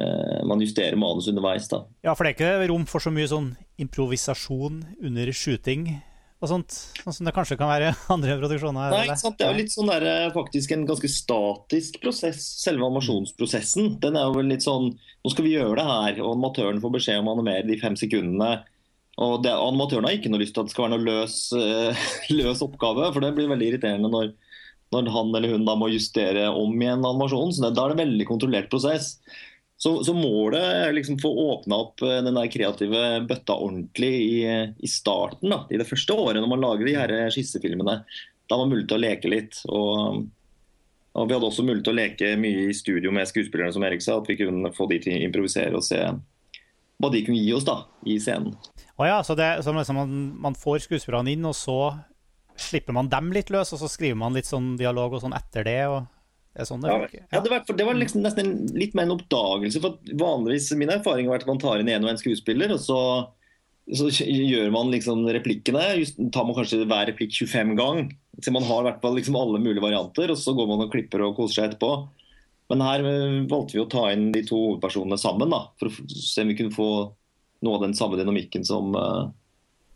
eh, 0.00 0.40
Man 0.48 0.62
justerer 0.62 0.98
manus 0.98 1.28
underveis. 1.30 1.68
da. 1.70 1.84
Ja, 2.02 2.14
for 2.14 2.26
det 2.26 2.34
er 2.34 2.36
ikke 2.36 2.72
rom 2.72 2.86
for 2.90 3.04
så 3.04 3.12
mye 3.14 3.30
sånn 3.30 3.52
improvisasjon 3.80 4.82
under 4.98 5.30
shooting 5.32 5.86
og 6.44 6.50
sånt, 6.50 6.76
sånn 7.00 7.16
som 7.16 7.28
det 7.28 7.34
kanskje 7.36 7.56
kan 7.60 7.70
være 7.72 7.94
andre 8.14 8.36
produksjoner? 8.42 8.92
Nei, 8.92 9.06
ikke 9.08 9.20
sant? 9.22 9.38
Det 9.40 9.46
er 9.46 9.54
jo 9.54 9.62
litt 9.62 9.74
sånn 9.74 9.90
der, 9.90 10.06
eh, 10.10 10.28
faktisk 10.34 10.76
en 10.76 10.86
ganske 10.88 11.10
statisk 11.10 11.98
prosess, 12.04 12.44
selve 12.60 12.86
animasjonsprosessen. 12.86 13.96
Den 14.04 14.20
er 14.20 14.28
jo 14.28 14.38
vel 14.38 14.52
litt 14.52 14.66
sånn 14.66 14.92
Nå 15.24 15.30
skal 15.32 15.46
vi 15.46 15.54
gjøre 15.54 15.78
det 15.78 15.84
her, 15.88 16.18
og 16.20 16.34
animatøren 16.34 16.82
får 16.82 16.90
beskjed 16.98 17.22
om 17.22 17.30
å 17.30 17.34
animere 17.38 17.64
de 17.64 17.78
fem 17.80 17.94
sekundene. 17.96 18.58
Og 19.24 19.38
det, 19.40 19.54
Animatøren 19.56 20.04
har 20.04 20.18
ikke 20.18 20.28
noe 20.28 20.42
lyst 20.42 20.52
til 20.52 20.60
at 20.60 20.68
det 20.68 20.74
skal 20.74 20.84
være 20.84 20.98
noe 20.98 21.06
løs, 21.06 21.36
uh, 21.56 22.02
løs 22.42 22.60
oppgave, 22.66 23.06
for 23.14 23.24
det 23.24 23.30
blir 23.38 23.48
veldig 23.48 23.70
irriterende 23.70 24.10
når 24.12 24.34
når 24.94 25.10
han 25.10 25.32
eller 25.34 25.54
hun 25.54 25.64
da 25.66 25.74
må 25.78 25.88
justere 25.92 26.44
om 26.52 26.74
igjen 26.78 27.02
animasjonen. 27.02 27.54
så 27.56 27.70
Da 27.70 27.84
er 27.84 27.92
det 27.92 27.96
en 27.96 28.04
veldig 28.04 28.26
kontrollert 28.28 28.70
prosess. 28.70 29.16
Så, 29.84 29.98
så 30.06 30.14
målet 30.16 30.62
er 30.64 30.94
liksom 30.96 31.18
få 31.20 31.28
åpna 31.28 31.76
opp 31.82 32.00
eh, 32.06 32.22
den 32.24 32.38
der 32.38 32.48
kreative 32.48 33.02
bøtta 33.28 33.58
ordentlig 33.60 34.12
i, 34.14 34.38
i 34.80 34.88
starten. 34.88 35.52
da, 35.52 35.64
I 35.68 35.80
det 35.80 35.88
første 35.88 36.16
året 36.16 36.40
når 36.40 36.54
man 36.54 36.64
lager 36.64 36.88
de 36.88 36.96
her 36.96 37.12
skissefilmene. 37.34 37.98
Da 38.48 38.56
var 38.56 38.64
det 38.64 38.72
mulig 38.72 38.86
til 38.88 38.96
å 38.96 39.04
leke 39.04 39.32
litt. 39.32 39.60
og 39.68 40.24
og 41.14 41.28
Vi 41.28 41.34
hadde 41.36 41.46
også 41.46 41.62
mulighet 41.62 41.84
til 41.86 41.94
å 41.94 41.98
leke 42.00 42.30
mye 42.42 42.62
i 42.70 42.74
studio 42.74 43.12
med 43.14 43.28
skuespillerne, 43.30 43.72
som 43.74 43.84
Erik 43.86 44.02
sa. 44.02 44.16
At 44.18 44.30
vi 44.30 44.38
kunne 44.40 44.72
få 44.74 44.88
de 44.90 44.98
til 45.02 45.14
å 45.14 45.26
improvisere 45.28 45.78
og 45.78 45.84
se 45.86 46.00
hva 46.00 47.10
de 47.10 47.20
kunne 47.26 47.38
gi 47.38 47.52
oss 47.54 47.66
da, 47.66 47.76
i 48.06 48.16
scenen. 48.22 48.56
Oh 48.98 49.06
ja, 49.06 49.20
så, 49.26 49.36
det, 49.38 49.48
så 49.66 49.74
liksom 49.74 49.98
man, 49.98 50.16
man, 50.42 50.58
får 50.58 50.84
skuespillerne 50.86 51.30
inn, 51.34 51.46
og 51.46 51.54
så 51.58 51.78
slipper 52.58 52.94
man 52.94 53.10
dem 53.10 53.30
litt 53.34 53.50
løs, 53.54 53.72
og 53.74 53.82
så 53.82 53.90
skriver 53.90 54.18
man 54.18 54.34
litt 54.34 54.50
sånn 54.50 54.74
dialog 54.78 55.16
og 55.16 55.22
sånn 55.22 55.34
etter 55.38 55.66
det. 55.66 55.80
og 55.90 56.02
det 56.54 56.66
sånn 56.68 56.84
det 56.84 56.90
ja, 56.92 57.06
ja. 57.32 57.40
det, 57.42 57.50
var, 57.50 57.62
det 57.66 57.86
var 57.86 57.96
liksom 57.98 58.22
nesten 58.22 58.50
litt 58.78 58.94
mer 58.94 59.08
en 59.08 59.16
oppdagelse. 59.16 59.80
for 59.82 59.98
vanligvis 60.20 60.70
Min 60.78 60.92
erfaring 60.94 61.26
har 61.26 61.36
vært 61.36 61.46
at 61.48 61.50
man 61.50 61.62
tar 61.62 61.82
inn 61.82 61.90
en 61.90 62.06
og 62.06 62.12
en 62.12 62.20
skuespiller, 62.20 62.74
og 62.74 62.82
så, 62.82 62.98
så 63.90 64.08
gjør 64.22 64.70
man 64.74 64.92
liksom 64.94 65.24
replikkene. 65.34 65.82
Just, 66.00 66.20
tar 66.34 66.46
man 66.46 66.58
kanskje 66.58 66.84
hver 66.84 67.08
replikk 67.10 67.34
25 67.34 67.74
gang, 67.80 68.04
så 68.38 68.54
man 68.54 68.66
har 68.68 68.86
hvert 68.86 69.08
liksom 69.18 69.38
alle 69.40 69.62
mulige 69.62 69.82
varianter. 69.82 70.30
Og 70.30 70.38
så 70.38 70.54
går 70.54 70.70
man 70.70 70.86
og 70.86 70.94
klipper 70.94 71.26
og 71.26 71.34
koser 71.40 71.58
seg 71.58 71.72
etterpå. 71.72 71.92
Men 72.72 72.86
her 72.86 73.06
eh, 73.10 73.40
valgte 73.50 73.76
vi 73.76 73.82
å 73.82 73.90
ta 73.90 74.06
inn 74.14 74.30
de 74.32 74.44
to 74.46 74.56
hovedpersonene 74.56 75.18
sammen, 75.20 75.50
da, 75.52 75.66
for 75.80 75.90
å 75.90 76.06
se 76.14 76.46
om 76.46 76.54
vi 76.54 76.58
kunne 76.62 76.74
få 76.74 76.90
noe 77.64 77.80
av 77.80 77.84
den 77.84 77.98
samme 77.98 78.16
dynamikken 78.20 78.64
som 78.66 78.94
uh, 78.96 79.26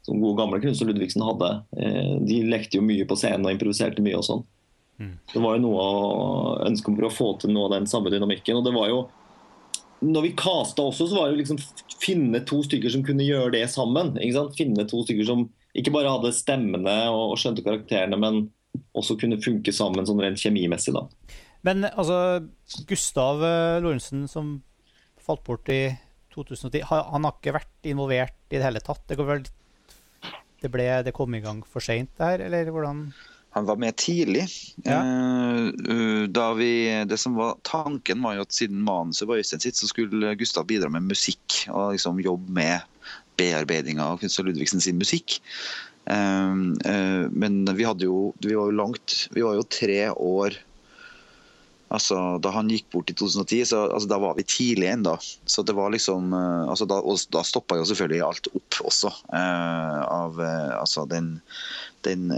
som 0.08 0.20
gode 0.22 0.40
gamle 0.40 0.60
kunstner 0.62 0.88
Ludvigsen 0.88 1.24
hadde. 1.24 1.50
Eh, 1.76 2.14
de 2.24 2.40
lekte 2.48 2.78
jo 2.78 2.84
mye 2.86 3.06
på 3.08 3.16
scenen 3.18 3.46
og 3.46 3.54
improviserte 3.54 4.04
mye 4.04 4.16
og 4.18 4.24
sånn. 4.24 4.46
Mm. 4.98 5.14
Det 5.32 5.40
var 5.42 5.56
jo 5.56 5.62
noe 5.62 5.86
ønske 6.66 6.90
om 6.90 6.98
å 7.06 7.12
få 7.12 7.32
til 7.38 7.54
noe 7.54 7.68
av 7.68 7.76
den 7.76 7.88
samme 7.90 8.10
dynamikken. 8.12 8.58
og 8.58 8.66
det 8.66 8.74
var 8.74 8.90
jo 8.90 9.06
når 9.98 10.28
vi 10.28 10.36
casta 10.38 10.84
også, 10.86 11.08
så 11.10 11.16
var 11.18 11.30
det 11.32 11.40
liksom 11.40 11.58
finne 11.98 12.40
to 12.46 12.60
stykker 12.62 12.92
som 12.92 13.02
kunne 13.06 13.26
gjøre 13.26 13.56
det 13.56 13.64
sammen. 13.72 14.12
Finne 14.54 14.86
to 14.86 15.02
stykker 15.02 15.26
som 15.26 15.48
ikke 15.78 15.92
bare 15.94 16.12
hadde 16.12 16.34
stemmene 16.36 16.96
og, 17.10 17.32
og 17.32 17.40
skjønte 17.40 17.64
karakterene, 17.66 18.18
men 18.20 18.44
også 18.98 19.16
kunne 19.18 19.40
funke 19.42 19.74
sammen 19.74 20.06
sånn 20.06 20.22
rent 20.22 20.38
kjemimessig. 20.38 20.94
da. 20.94 21.06
Men 21.66 21.88
altså, 21.88 22.46
Gustav 22.88 23.42
eh, 23.42 23.78
Lorentzen 23.82 24.26
som 24.30 24.58
falt 25.22 25.42
bort 25.46 25.68
i 25.72 25.96
2010, 26.34 26.84
han 26.86 27.26
har 27.26 27.34
ikke 27.34 27.56
vært 27.58 27.88
involvert 27.90 28.38
i 28.52 28.60
det 28.60 28.66
hele 28.66 28.82
tatt? 28.84 29.02
Det 29.10 29.18
går 29.18 29.28
vel 29.32 29.42
det, 30.62 30.70
ble, 30.70 30.86
det 31.06 31.14
kom 31.16 31.34
i 31.34 31.42
gang 31.42 31.64
for 31.66 31.84
seint 31.84 32.14
der, 32.18 32.42
eller 32.46 32.70
hvordan? 32.74 33.08
Han 33.56 33.64
var 33.64 33.76
med 33.80 33.96
tidlig. 33.96 34.46
Ja. 34.84 35.00
Uh, 35.02 36.28
da 36.28 36.52
vi, 36.54 36.70
det 37.08 37.18
som 37.18 37.34
var 37.38 37.56
Tanken 37.62 38.22
var 38.22 38.36
jo 38.36 38.44
at 38.44 38.54
siden 38.54 38.82
manuset 38.84 39.28
var 39.28 39.40
Øystein 39.40 39.64
sitt, 39.64 39.78
så 39.78 39.88
skulle 39.88 40.34
Gustav 40.38 40.68
bidra 40.68 40.90
med 40.92 41.08
musikk. 41.08 41.64
Og 41.72 41.96
liksom 41.96 42.20
jobbe 42.22 42.52
med 42.52 42.84
bearbeidinga 43.38 44.04
av 44.04 44.20
Kunstner 44.20 44.50
Ludvigsen 44.50 44.84
sin 44.84 45.00
musikk. 45.00 45.40
Uh, 46.08 46.54
men 47.34 47.64
vi 47.76 47.84
hadde 47.84 48.06
jo 48.06 48.30
Vi 48.40 48.54
var 48.56 48.70
jo 48.70 48.76
langt 48.78 49.26
Vi 49.36 49.42
var 49.44 49.58
jo 49.58 49.64
tre 49.68 50.06
år 50.08 50.54
Altså, 51.92 52.16
da 52.44 52.52
han 52.52 52.68
gikk 52.72 52.86
bort 52.92 53.10
i 53.12 53.14
2010, 53.16 53.62
så 53.70 53.82
altså, 53.86 54.08
da 54.10 54.18
var 54.20 54.34
vi 54.36 54.44
tidlig 54.44 54.90
ennå. 54.90 55.14
Så 55.48 55.62
det 55.64 55.72
var 55.72 55.88
liksom 55.94 56.34
altså, 56.36 56.84
Da, 56.84 56.98
da 57.32 57.40
stoppa 57.48 57.78
jo 57.80 57.86
selvfølgelig 57.88 58.24
alt 58.26 58.50
opp 58.52 58.80
også. 58.90 59.12
Uh, 59.32 60.00
av 60.04 60.36
uh, 60.36 60.74
altså 60.82 61.06
den, 61.08 61.38
den, 62.06 62.32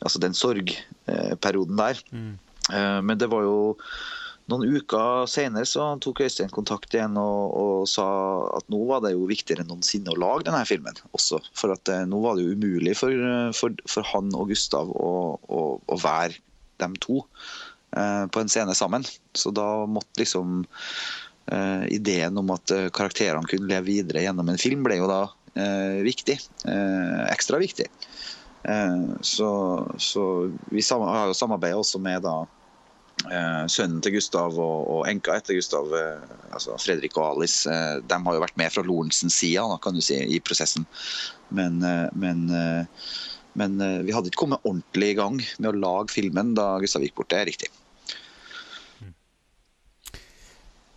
altså 0.00 0.20
den 0.22 0.36
sorgperioden 0.36 1.80
der. 1.80 2.00
Mm. 2.10 2.36
men 3.04 3.18
det 3.20 3.28
var 3.28 3.44
jo 3.44 3.56
noen 4.48 4.76
uker 4.76 5.26
senere 5.28 5.68
så 5.68 5.86
tok 6.04 6.22
Øystein 6.24 6.52
kontakt 6.52 6.94
igjen 6.96 7.16
og, 7.20 7.52
og, 7.56 7.84
sa 7.88 8.06
at 8.56 8.66
nå 8.72 8.80
var 8.88 9.02
det 9.04 9.14
jo 9.14 9.28
viktigere 9.28 9.64
enn 9.64 9.70
noensinne 9.72 10.12
å 10.12 10.20
lage 10.20 10.48
denne 10.48 10.64
filmen. 10.68 10.96
også. 11.12 11.42
For 11.56 11.72
at 11.76 11.92
nå 12.08 12.20
var 12.24 12.36
det 12.36 12.46
jo 12.46 12.56
umulig 12.56 12.96
for, 12.96 13.12
for, 13.56 13.76
for 13.88 14.08
han 14.14 14.32
og 14.36 14.52
Gustav 14.52 14.92
å, 14.92 15.14
å, 15.44 15.62
å 15.80 16.00
være 16.00 16.40
dem 16.80 16.96
to. 17.00 17.22
Eh, 17.96 18.26
på 18.26 18.40
en 18.40 18.48
scene 18.48 18.74
sammen. 18.74 19.04
Så 19.32 19.50
da 19.54 19.86
måtte 19.86 20.20
liksom 20.20 20.64
eh, 21.46 21.84
ideen 21.94 22.38
om 22.38 22.50
at 22.54 22.70
eh, 22.74 22.90
karakterene 22.94 23.46
kunne 23.50 23.70
leve 23.70 23.86
videre 23.86 24.24
gjennom 24.24 24.50
en 24.50 24.60
film, 24.60 24.84
ble 24.86 25.00
jo 25.02 25.10
da 25.10 25.24
viktig. 26.02 26.34
Ekstra 27.30 27.60
viktig. 27.62 27.84
Så, 28.64 29.48
så 30.00 30.22
vi 30.72 30.80
har 30.88 31.26
jo 31.28 31.36
samarbeida 31.36 31.76
også 31.76 31.98
med 32.00 32.22
da 32.24 32.38
eh, 33.30 33.66
sønnen 33.70 34.00
til 34.04 34.16
Gustav 34.16 34.56
og, 34.58 34.88
og 34.90 35.04
enka 35.10 35.36
etter 35.38 35.56
Gustav, 35.58 35.92
eh, 35.96 36.34
altså 36.54 36.76
Fredrik 36.80 37.16
og 37.18 37.34
Alice, 37.34 37.70
eh, 37.70 38.00
de 38.02 38.18
har 38.26 38.36
jo 38.36 38.42
vært 38.42 38.58
med 38.60 38.74
fra 38.74 38.84
Lorentzens 38.86 39.38
side 39.40 39.64
si, 40.04 40.18
i 40.18 40.40
prosessen. 40.40 40.86
Men, 41.54 41.82
eh, 41.82 42.08
men, 42.12 42.44
eh, 42.50 43.06
men 43.54 43.80
eh, 43.80 44.00
vi 44.06 44.14
hadde 44.14 44.32
ikke 44.32 44.44
kommet 44.44 44.64
ordentlig 44.64 45.14
i 45.14 45.18
gang 45.18 45.40
med 45.58 45.70
å 45.70 45.78
lage 45.78 46.14
filmen 46.14 46.54
da 46.58 46.74
Gustav 46.82 47.04
gikk 47.06 47.16
bort. 47.20 47.30
Det 47.32 47.40
er 47.40 47.50
riktig. 47.52 47.72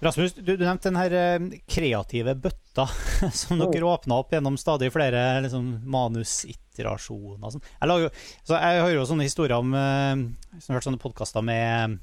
Rasmus, 0.06 0.36
du, 0.38 0.52
du, 0.54 0.62
nevnte 0.62 0.92
den 0.92 1.00
her 1.00 1.46
kreative 1.66 2.36
bøtta 2.38 2.86
som 3.34 3.58
dere 3.64 3.88
åpna 3.90 4.20
opp 4.22 4.36
gjennom 4.36 4.60
stadig 4.62 4.92
flere 4.94 5.40
liksom, 5.46 5.72
manusiterasjoner. 5.90 7.56
Sånn. 7.56 7.66
Jeg, 7.82 8.12
jeg, 8.52 8.84
hører 8.84 9.00
jo 9.00 9.08
sånne 9.10 9.26
historier 9.26 9.58
om 9.58 9.74
Jeg 9.74 10.68
har 10.68 10.78
hørt 10.78 10.86
sånne 10.86 11.02
podkaster 11.02 11.46
med 11.46 11.98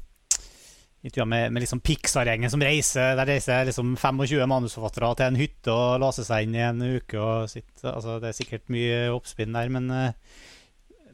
med, 1.05 1.53
med 1.53 1.61
liksom 1.61 1.83
Pixar-gjengen 1.85 2.51
som 2.51 2.63
reiser. 2.65 3.13
Der 3.19 3.29
reiser 3.29 3.67
liksom 3.69 3.93
25 3.97 4.49
manusforfattere 4.49 5.13
til 5.19 5.27
en 5.27 5.39
hytte 5.39 5.73
og 5.73 6.01
låser 6.01 6.25
seg 6.25 6.47
inn 6.47 6.57
i 6.57 6.65
en 6.65 6.81
uke. 6.81 7.19
og 7.19 7.51
sitter, 7.51 7.93
altså 7.93 8.19
Det 8.21 8.31
er 8.31 8.39
sikkert 8.39 8.73
mye 8.73 9.11
oppspinn 9.13 9.53
der, 9.53 9.69
men, 9.69 9.91
eh, 9.91 10.13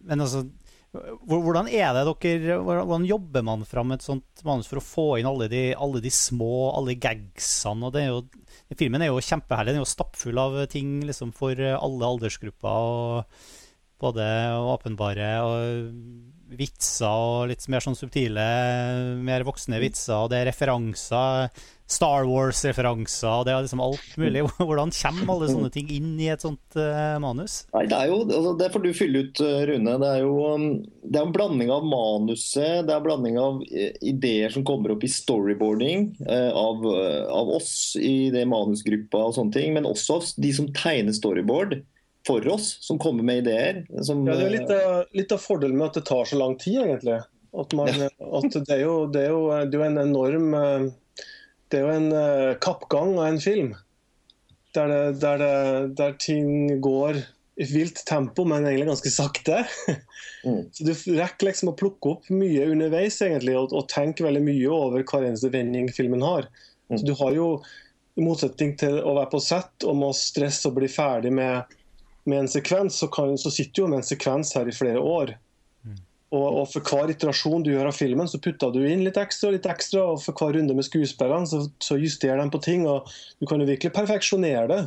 men 0.06 0.20
altså 0.20 0.46
hvordan 0.90 1.68
er 1.70 1.92
det 1.94 2.02
dere, 2.24 2.56
hvordan 2.66 3.04
jobber 3.06 3.44
man 3.46 3.62
fram 3.68 3.92
et 3.94 4.02
sånt 4.02 4.42
manus 4.46 4.66
for 4.66 4.80
å 4.80 4.84
få 4.84 5.06
inn 5.20 5.28
alle 5.30 5.46
de, 5.52 5.68
alle 5.78 6.02
de 6.02 6.10
små, 6.10 6.72
alle 6.74 6.96
gagsene? 6.98 7.86
og 7.86 7.94
det 7.94 8.02
er 8.02 8.10
jo, 8.10 8.24
Filmen 8.78 9.02
er 9.02 9.10
jo 9.10 9.22
kjempeherlig. 9.22 9.72
Den 9.72 9.80
er 9.80 9.84
jo 9.84 9.92
stappfull 9.92 10.38
av 10.42 10.58
ting 10.70 10.98
liksom, 11.06 11.32
for 11.34 11.58
alle 11.58 12.10
aldersgrupper. 12.14 12.68
og 12.70 13.24
Både 14.00 14.24
åpenbare 14.64 15.30
og 15.44 16.54
vitser 16.56 17.06
og 17.06 17.50
litt 17.50 17.66
mer 17.70 17.84
sånn 17.84 17.98
subtile, 17.98 18.46
mer 19.20 19.44
voksne 19.46 19.78
vitser. 19.82 20.16
Og 20.16 20.30
det 20.32 20.40
er 20.40 20.48
referanser, 20.50 21.50
Star 21.90 22.26
Wars-referanser, 22.28 23.26
og 23.40 23.46
det 23.48 23.52
er 23.52 23.64
liksom 23.64 23.82
alt 23.82 24.12
mulig. 24.20 24.44
Hvordan 24.60 24.92
kommer 24.94 25.32
alle 25.34 25.48
sånne 25.50 25.70
ting 25.74 25.90
inn 25.90 26.12
i 26.22 26.28
et 26.30 26.44
sånt 26.44 26.78
uh, 26.78 27.18
manus? 27.22 27.64
Nei, 27.74 27.84
Det 27.90 27.98
er 27.98 28.12
jo, 28.12 28.20
altså, 28.28 28.52
det 28.60 28.68
får 28.74 28.84
du 28.84 28.90
fylle 28.94 29.24
ut, 29.24 29.42
eh, 29.42 29.62
Rune. 29.70 29.96
Det 30.02 30.10
er 30.14 30.22
jo 30.22 30.34
um, 30.54 30.66
det 31.02 31.18
er 31.18 31.26
en 31.26 31.34
blanding 31.34 31.72
av 31.74 31.86
manuset, 31.90 32.86
det 32.86 32.94
er 32.94 33.00
en 33.00 33.06
blanding 33.08 33.40
av 33.42 33.58
eh, 33.66 33.96
ideer 34.06 34.54
som 34.54 34.66
kommer 34.66 34.94
opp 34.94 35.02
i 35.06 35.10
storyboarding 35.10 36.12
uh, 36.28 36.52
av, 36.54 36.86
uh, 36.86 37.26
av, 37.34 37.50
oss 37.58 37.72
i 37.98 38.30
det 38.30 38.46
manusgruppa 38.50 39.26
og 39.26 39.34
sånne 39.40 39.56
ting, 39.58 39.74
men 39.74 39.88
også 39.88 40.20
de 40.38 40.54
som 40.54 40.70
tegner 40.76 41.16
storyboard 41.16 41.80
for 42.28 42.46
oss, 42.52 42.76
som 42.84 43.00
kommer 43.02 43.26
med 43.26 43.42
ideer. 43.42 43.82
Som, 44.06 44.22
ja, 44.28 44.36
det 44.38 44.46
er 44.46 44.56
litt 44.60 44.72
litt 45.16 45.34
av, 45.34 45.42
fordelen 45.42 45.78
med 45.80 45.88
at 45.88 45.98
det 45.98 46.06
tar 46.10 46.28
så 46.28 46.38
lang 46.38 46.54
tid, 46.60 46.82
egentlig. 46.84 47.22
At, 47.50 47.72
man, 47.74 47.88
ja. 47.90 48.10
at 48.38 48.52
det, 48.54 48.76
er 48.76 48.84
jo, 48.84 48.96
det, 49.10 49.24
er 49.24 49.32
jo, 49.32 49.46
det, 49.50 49.72
er 49.72 49.80
jo, 49.80 49.86
en 49.88 50.02
enorm 50.04 50.52
Det 51.70 51.78
er 51.78 51.86
jo 51.86 51.96
en 51.96 52.08
uh, 52.14 52.58
kappgang 52.62 53.16
av 53.18 53.28
en 53.28 53.42
film. 53.42 53.74
Der, 54.74 54.90
det, 54.90 55.20
der, 55.22 55.44
der, 55.98 56.16
ting 56.22 56.80
går 56.82 57.18
i 57.60 57.66
vilt 57.66 58.04
tempo, 58.06 58.44
men 58.46 58.66
egentlig 58.66 58.90
ganske 58.92 59.14
sakte. 59.14 59.64
Mm. 60.40 60.70
Så 60.72 60.84
Du 60.86 60.94
rekker 61.18 61.50
liksom 61.50 61.68
å 61.68 61.74
plukke 61.76 62.14
opp 62.14 62.28
mye 62.32 62.64
underveis 62.72 63.18
egentlig, 63.20 63.52
og, 63.60 63.74
og 63.76 63.90
tenke 63.92 64.24
veldig 64.24 64.40
mye 64.40 64.70
over 64.72 65.02
hver 65.04 65.26
eneste 65.26 65.50
vending 65.52 65.90
filmen 65.92 66.24
har. 66.24 66.46
Mm. 66.88 66.94
Så 66.94 67.00
du 67.04 67.12
har 67.18 67.34
jo, 67.36 67.48
i 68.16 68.24
motsetning 68.24 68.72
til 68.80 68.96
å 69.04 69.12
være 69.18 69.28
på 69.34 69.42
sett 69.44 69.84
og 69.84 69.98
må 70.00 70.08
stresse 70.16 70.64
og 70.70 70.78
bli 70.78 70.88
ferdig 70.88 71.34
med 71.36 71.76
med 72.24 72.38
en 72.38 72.48
sekvens, 72.48 72.98
så, 72.98 73.08
kan, 73.08 73.38
så 73.38 73.50
sitter 73.50 73.82
du 73.82 73.88
med 73.88 74.02
en 74.02 74.06
sekvens 74.06 74.54
her 74.54 74.68
i 74.68 74.74
flere 74.74 75.00
år. 75.00 75.34
Og, 76.30 76.46
og, 76.46 76.66
For 76.70 76.86
hver 76.86 77.10
iterasjon 77.10 77.64
du 77.66 77.72
gjør 77.72 77.90
av 77.90 77.96
filmen, 77.96 78.28
så 78.30 78.38
putter 78.42 78.70
du 78.70 78.84
inn 78.86 79.02
litt 79.02 79.18
ekstra, 79.18 79.50
litt 79.50 79.66
ekstra, 79.66 80.04
og 80.12 80.20
for 80.22 80.38
hver 80.38 80.54
runde 80.60 80.76
med 80.78 80.86
skuespillerne 80.86 81.48
så, 81.50 81.64
så 81.82 81.98
justerer 81.98 82.38
de 82.38 82.54
på 82.54 82.62
ting. 82.62 82.86
og 82.86 83.10
Du 83.42 83.48
kan 83.50 83.62
jo 83.62 83.66
virkelig 83.66 83.90
perfeksjonere 83.96 84.68
det 84.70 84.80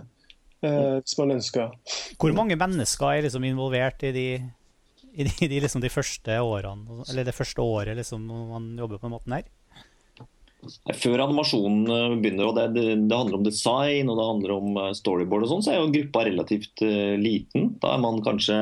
eh, 0.63 0.99
hvis 1.01 1.17
man 1.19 1.35
ønsker. 1.35 1.73
Hvor 2.21 2.35
mange 2.37 2.55
mennesker 2.59 3.09
er 3.09 3.27
liksom 3.27 3.47
involvert 3.49 4.05
i 4.07 4.13
de, 4.15 4.27
i 5.11 5.27
de, 5.27 5.33
de, 5.41 5.59
liksom 5.65 5.83
de 5.83 5.91
første 5.91 6.39
årene, 6.39 7.03
eller 7.09 7.27
det 7.27 7.35
første 7.35 7.61
året 7.61 7.99
liksom, 7.99 8.23
man 8.53 8.71
jobber 8.79 9.01
på 9.01 9.09
den 9.09 9.15
måten 9.17 9.37
her? 9.37 9.51
Før 10.95 11.23
animasjonen 11.25 11.83
eh, 11.91 12.15
begynner, 12.21 12.47
og 12.49 12.57
det, 12.57 12.65
det, 12.75 12.85
det, 13.09 13.17
handler 13.17 13.39
om 13.39 13.45
design 13.45 14.09
og 14.11 14.19
det 14.19 14.27
handler 14.29 14.55
om 14.55 14.79
eh, 14.79 14.89
storyboard, 14.97 15.45
og 15.45 15.51
sånn, 15.51 15.63
så 15.65 15.73
er 15.73 15.79
jo 15.81 15.91
gruppa 15.93 16.25
relativt 16.27 16.83
uh, 16.85 17.13
liten. 17.19 17.73
Da 17.83 17.95
er 17.95 18.03
man 18.03 18.21
kanskje 18.25 18.57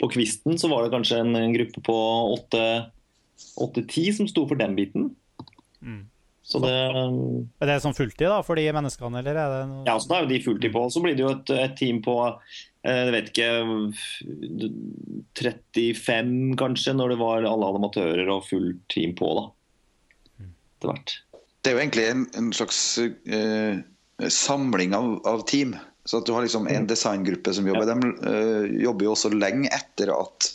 På 0.00 0.08
Kvisten 0.12 0.56
så 0.60 0.70
var 0.72 0.84
det 0.84 0.94
kanskje 0.94 1.20
en, 1.22 1.34
en 1.38 1.54
gruppe 1.54 1.82
på 1.84 1.96
åtte-ti 2.36 4.06
som 4.16 4.28
sto 4.30 4.46
for 4.48 4.60
den 4.60 4.76
biten. 4.78 5.10
Mm. 5.84 6.04
Så 6.46 6.60
det, 6.62 6.70
er 6.70 7.66
det 7.68 7.80
sånn 7.82 7.96
fulltid 7.96 8.28
da, 8.30 8.38
for 8.46 8.54
de 8.56 8.68
menneskene, 8.70 9.18
eller 9.18 9.34
er 9.34 9.50
det 9.50 9.62
noe... 9.66 9.82
Ja, 9.88 9.96
så 9.98 10.12
da 10.12 10.20
er 10.20 10.26
jo 10.26 10.30
de 10.30 10.44
fulltid 10.44 10.72
på. 10.76 10.84
Så 10.94 11.02
blir 11.02 11.16
det 11.18 11.24
jo 11.24 11.32
et, 11.34 11.50
et 11.58 11.74
team 11.78 11.98
på 12.06 12.14
jeg 12.86 13.10
vet 13.10 13.32
ikke 13.32 13.48
35 15.34 16.54
kanskje, 16.60 16.94
når 16.94 17.12
det 17.12 17.18
var 17.18 17.46
alle 17.48 17.70
animatører 17.72 18.30
og 18.30 18.44
fullt 18.46 18.84
team 18.92 19.14
på. 19.18 19.32
da. 19.34 19.44
Mm. 20.38 20.52
Etter 20.54 20.92
hvert 20.92 21.14
det 21.66 21.72
er 21.72 21.74
jo 21.74 21.82
egentlig 21.82 22.06
en, 22.06 22.24
en 22.38 22.50
slags 22.54 22.80
uh, 23.02 23.78
samling 24.30 24.94
av, 24.94 25.16
av, 25.26 25.40
team. 25.50 25.74
Så 26.06 26.20
at 26.20 26.28
du 26.28 26.30
har 26.36 26.44
liksom 26.46 26.68
en 26.70 26.84
mm. 26.84 26.90
designgruppe 26.92 27.54
som 27.56 27.66
jobber. 27.66 27.90
Ja. 27.90 27.96
De 27.96 28.12
uh, 28.22 28.76
jobber 28.84 29.08
jo 29.08 29.14
også 29.16 29.32
lenge 29.34 29.72
etter 29.74 30.12
at 30.14 30.52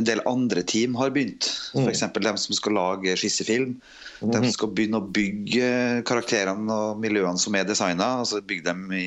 en 0.00 0.08
del 0.08 0.22
andre 0.24 0.62
team 0.64 0.96
har 0.96 1.12
begynt. 1.12 1.50
Mm. 1.76 1.84
F.eks. 1.84 2.06
dem 2.16 2.40
som 2.40 2.56
skal 2.56 2.78
lage 2.78 3.18
skissefilm. 3.20 3.76
Mm. 4.22 4.30
De 4.30 4.40
som 4.46 4.56
skal 4.56 4.72
begynne 4.72 5.02
å 5.02 5.10
bygge 5.20 5.68
karakterene 6.08 6.72
og 6.72 7.04
miljøene 7.04 7.40
som 7.42 7.60
er 7.60 7.68
designa. 7.68 8.14
Altså 8.24 8.40
bygge 8.40 8.70
dem 8.70 8.88
i, 8.96 9.06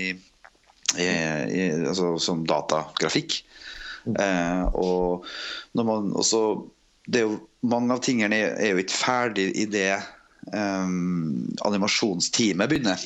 i, 0.94 1.10
i, 1.10 1.66
altså 1.90 2.14
som 2.22 2.46
datagrafikk. 2.46 3.42
Mm. 4.06 4.14
Uh, 4.22 4.64
og 4.78 5.26
når 5.74 5.90
man 5.90 6.14
også 6.14 6.46
det 7.10 7.24
er 7.24 7.30
jo, 7.32 7.38
Mange 7.66 7.96
av 7.96 8.02
tingene 8.06 8.38
er 8.38 8.76
jo 8.76 8.82
ikke 8.84 8.94
ferdig 8.94 9.48
i 9.58 9.64
det 9.66 9.96
um, 10.54 11.48
animasjonsteamet 11.66 12.72
begynner. 12.72 13.02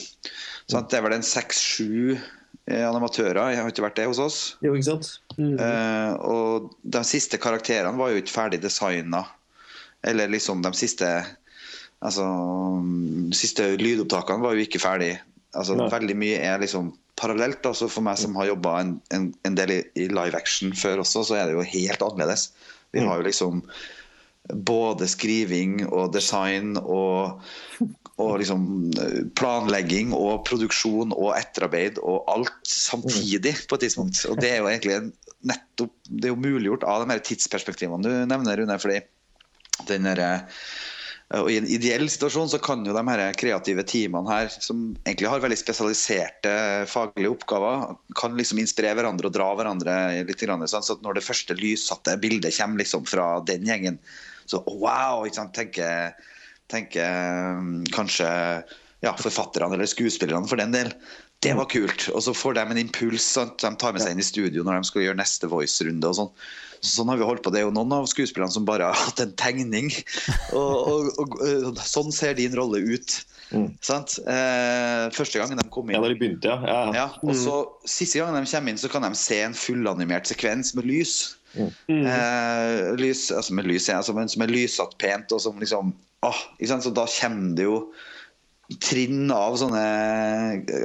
Så 0.69 0.81
det 0.85 0.99
er 0.99 1.05
vel 1.05 1.17
en 1.17 1.25
seks-sju 1.25 2.13
eh, 2.13 2.85
animatører. 2.85 3.41
Jeg 3.53 3.61
har 3.61 3.73
ikke 3.73 3.85
vært 3.87 3.97
det 3.99 4.07
hos 4.11 4.21
oss. 4.21 4.39
Jo, 4.65 4.75
ikke 4.75 4.91
sant? 4.91 5.11
Mm. 5.39 5.57
Uh, 5.57 6.13
og 6.29 6.69
de 6.83 7.03
siste 7.07 7.39
karakterene 7.41 7.97
var 7.99 8.13
jo 8.13 8.21
ikke 8.21 8.35
ferdig 8.35 8.61
designa. 8.63 9.25
Eller 10.07 10.31
liksom 10.31 10.63
de 10.65 10.73
siste 10.77 11.11
Altså, 11.99 12.23
de 13.27 13.35
siste 13.35 13.65
lydopptakene 13.75 14.39
var 14.39 14.53
jo 14.55 14.63
ikke 14.63 14.79
ferdig. 14.79 15.17
Altså, 15.51 15.75
veldig 15.75 16.15
mye 16.15 16.37
er 16.39 16.61
liksom 16.61 16.93
parallelt. 17.19 17.65
Altså 17.67 17.89
for 17.91 18.05
meg 18.05 18.19
som 18.21 18.37
har 18.39 18.47
jobba 18.53 18.77
en, 18.79 18.93
en, 19.15 19.29
en, 19.43 19.57
del 19.57 19.73
i, 19.75 19.79
i, 19.99 20.07
live 20.07 20.37
action 20.37 20.71
før 20.71 21.03
også, 21.03 21.25
så 21.27 21.39
er 21.39 21.49
det 21.49 21.57
jo 21.57 21.65
helt 21.73 22.05
annerledes. 22.05 22.49
Vi 22.95 23.03
har 23.03 23.19
jo 23.19 23.27
liksom 23.27 23.59
både 24.49 25.07
skriving 25.09 25.83
og 25.87 26.13
design 26.13 26.73
og, 26.79 27.41
og 28.17 28.31
liksom 28.41 28.63
eh, 28.97 29.21
planlegging 29.37 30.13
og 30.15 30.45
produksjon 30.49 31.13
og 31.13 31.35
etterarbeid 31.37 31.99
og 32.01 32.23
alt 32.31 32.55
samtidig 32.65 33.55
på 33.69 33.77
et 33.77 33.85
tidspunkt. 33.85 34.23
Og 34.31 34.39
det 34.41 34.53
er 34.55 34.63
jo 34.63 34.71
egentlig 34.71 35.01
nettopp 35.47 35.93
det 36.09 36.27
er 36.27 36.33
jo 36.33 36.41
muliggjort 36.41 36.85
av 36.89 37.03
de 37.03 37.13
her 37.13 37.23
tidsperspektivene 37.23 38.03
du 38.03 38.11
nevner, 38.27 38.59
Rune. 38.59 38.79
fordi 38.81 38.99
den 39.87 40.03
der, 40.09 40.41
og 41.37 41.47
I 41.51 41.59
en 41.61 41.69
ideell 41.69 42.09
situasjon 42.11 42.49
så 42.51 42.59
kan 42.59 42.81
jo 42.83 42.95
de 42.95 43.03
her 43.07 43.21
kreative 43.37 43.85
teamene 43.87 44.27
her, 44.27 44.49
som 44.51 44.89
egentlig 45.05 45.29
har 45.31 45.43
veldig 45.43 45.59
spesialiserte 45.61 46.55
faglige 46.89 47.31
oppgaver, 47.31 47.93
kan 48.19 48.35
liksom 48.35 48.59
inspirere 48.59 48.97
hverandre 48.99 49.29
og 49.29 49.37
dra 49.37 49.51
hverandre 49.55 49.99
litt. 50.27 50.43
Sånn, 50.43 50.65
så 50.83 50.97
når 51.05 51.19
det 51.19 51.27
første 51.27 51.55
lyssatte 51.59 52.17
bildet 52.19 52.57
kommer 52.57 52.81
liksom 52.81 53.05
fra 53.07 53.29
den 53.47 53.69
gjengen, 53.69 54.01
så 54.49 54.61
wow! 54.65 55.25
ikke 55.27 55.39
sant, 55.39 55.55
tenker, 55.55 56.13
tenker 56.71 57.59
mm, 57.61 57.89
kanskje 57.95 58.29
ja, 59.05 59.13
forfatterne 59.15 59.77
eller 59.77 59.89
skuespillerne 59.89 60.49
for 60.49 60.59
den 60.59 60.73
del. 60.75 60.93
Det 61.39 61.53
var 61.55 61.69
kult. 61.71 62.09
Og 62.11 62.23
så 62.25 62.33
får 62.35 62.57
de 62.57 62.65
en 62.67 62.81
impuls. 62.81 63.23
Sant? 63.23 63.61
De 63.63 63.71
tar 63.79 63.95
med 63.95 64.03
seg 64.03 64.15
inn 64.15 64.23
i 64.23 64.27
studio 64.27 64.65
når 64.67 64.81
de 64.81 64.89
skal 64.89 65.05
gjøre 65.05 65.21
neste 65.21 65.47
voice-runde. 65.47 66.09
og 66.09 66.17
sånn. 66.17 66.33
Sånn 66.83 67.11
har 67.11 67.19
vi 67.19 67.27
holdt 67.27 67.45
på. 67.45 67.53
Det 67.53 67.61
er 67.61 67.67
jo 67.67 67.75
noen 67.75 67.95
av 67.95 68.09
skuespillerne 68.11 68.51
som 68.51 68.67
bare 68.67 68.89
har 68.91 68.99
hatt 69.07 69.23
en 69.23 69.31
tegning. 69.39 69.91
Og, 70.59 70.89
og, 70.89 71.09
og, 71.21 71.35
og 71.69 71.81
sånn 71.85 72.09
ser 72.15 72.33
din 72.35 72.55
rolle 72.57 72.81
ut. 72.81 73.19
Mm. 73.49 73.69
Eh, 73.69 75.03
første 75.15 75.41
gangen 75.41 75.59
de 75.61 75.65
kom 75.73 75.89
inn. 75.89 75.95
Ja, 75.97 76.01
da 76.03 76.09
de 76.11 76.17
begynte, 76.19 76.49
ja. 76.51 76.57
ja. 76.65 76.81
ja 76.93 77.05
og 77.21 77.33
så 77.37 77.55
mm. 77.63 77.89
Siste 77.89 78.21
gangen 78.21 78.37
de 78.37 78.49
kommer 78.49 78.73
inn, 78.73 78.81
så 78.81 78.91
kan 78.91 79.05
de 79.05 79.11
se 79.17 79.39
en 79.45 79.55
fullanimert 79.57 80.29
sekvens 80.29 80.73
med 80.77 80.89
lys. 80.89 81.15
Mm. 81.55 82.05
Eh, 82.05 82.91
lys, 82.99 83.29
altså 83.33 83.55
med 83.57 83.69
lys, 83.69 83.89
altså, 83.93 84.13
men 84.17 84.29
som 84.31 84.45
er 84.45 84.53
lyssatt 84.53 84.95
pent. 85.01 85.31
og 85.33 85.41
som 85.41 85.59
liksom 85.59 85.93
åh, 86.25 86.41
Så 86.59 86.93
da 86.93 87.07
kommer 87.07 87.55
det 87.57 87.67
jo 87.67 87.79
trinn 88.85 89.31
av 89.33 89.55
sånne 89.57 89.81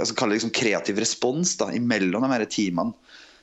altså 0.00 0.14
Kall 0.16 0.32
det 0.32 0.38
liksom 0.38 0.54
kreativ 0.56 0.96
respons 1.02 1.56
da, 1.60 1.68
imellom 1.76 2.24
de 2.24 2.32
her 2.32 2.46
teamene. 2.48 2.94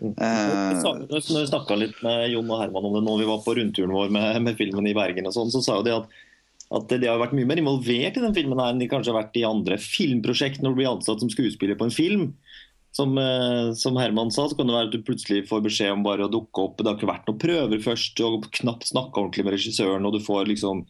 Mm. 0.02 0.16
Eh, 0.18 0.82
Når 0.82 1.22
vi 1.22 1.46
snakka 1.46 1.78
litt 1.78 2.00
med 2.02 2.32
Jon 2.34 2.50
og 2.50 2.64
Herman 2.64 2.90
om 2.90 2.98
det 2.98 3.06
når 3.06 3.22
vi 3.22 3.30
var 3.30 3.44
på 3.46 3.54
rundturen 3.60 3.94
vår 3.94 4.10
med, 4.10 4.42
med 4.48 4.58
filmen 4.58 4.90
i 4.90 4.98
Bergen, 4.98 5.30
og 5.30 5.36
sånn, 5.36 5.54
så 5.54 5.62
sa 5.62 5.78
jo 5.78 5.86
de 5.86 5.98
at 6.00 6.22
at 6.72 6.88
de 6.88 7.08
har 7.10 7.20
vært 7.20 7.34
mye 7.36 7.48
mer 7.50 7.60
involvert 7.60 8.16
i 8.16 8.24
den 8.24 8.36
filmen 8.36 8.60
her 8.62 8.72
enn 8.72 8.80
de 8.80 8.88
kanskje 8.88 9.12
har 9.12 9.26
vært 9.26 9.36
i 9.36 9.44
andre 9.44 9.76
filmprosjekt 9.82 10.62
når 10.64 10.72
du 10.72 10.78
blir 10.80 10.92
ansatt 10.94 11.20
som 11.20 11.32
skuespiller 11.32 11.76
på 11.76 11.90
en 11.90 11.92
film. 11.92 12.30
Som, 12.92 13.16
eh, 13.18 13.72
som, 13.80 13.96
Herman 13.96 14.34
sa, 14.36 14.50
så 14.50 14.58
kan 14.58 14.68
det 14.68 14.76
være 14.76 14.90
at 14.90 14.96
du 14.96 15.06
plutselig 15.08 15.46
får 15.48 15.62
beskjed 15.64 15.94
om 15.94 16.04
bare 16.04 16.26
å 16.28 16.32
dukke 16.32 16.66
opp. 16.66 16.82
Det 16.82 16.90
har 16.90 16.98
ikke 17.00 17.12
vært 17.12 17.30
noen 17.30 17.40
prøver 17.40 17.84
først, 17.84 18.20
og 18.28 18.50
knapt 18.60 18.90
snakka 18.90 19.22
ordentlig 19.22 19.46
med 19.48 19.56
regissøren. 19.56 20.08
og 20.08 20.18
Du 20.18 20.24
får 20.26 20.50
liksom 20.52 20.84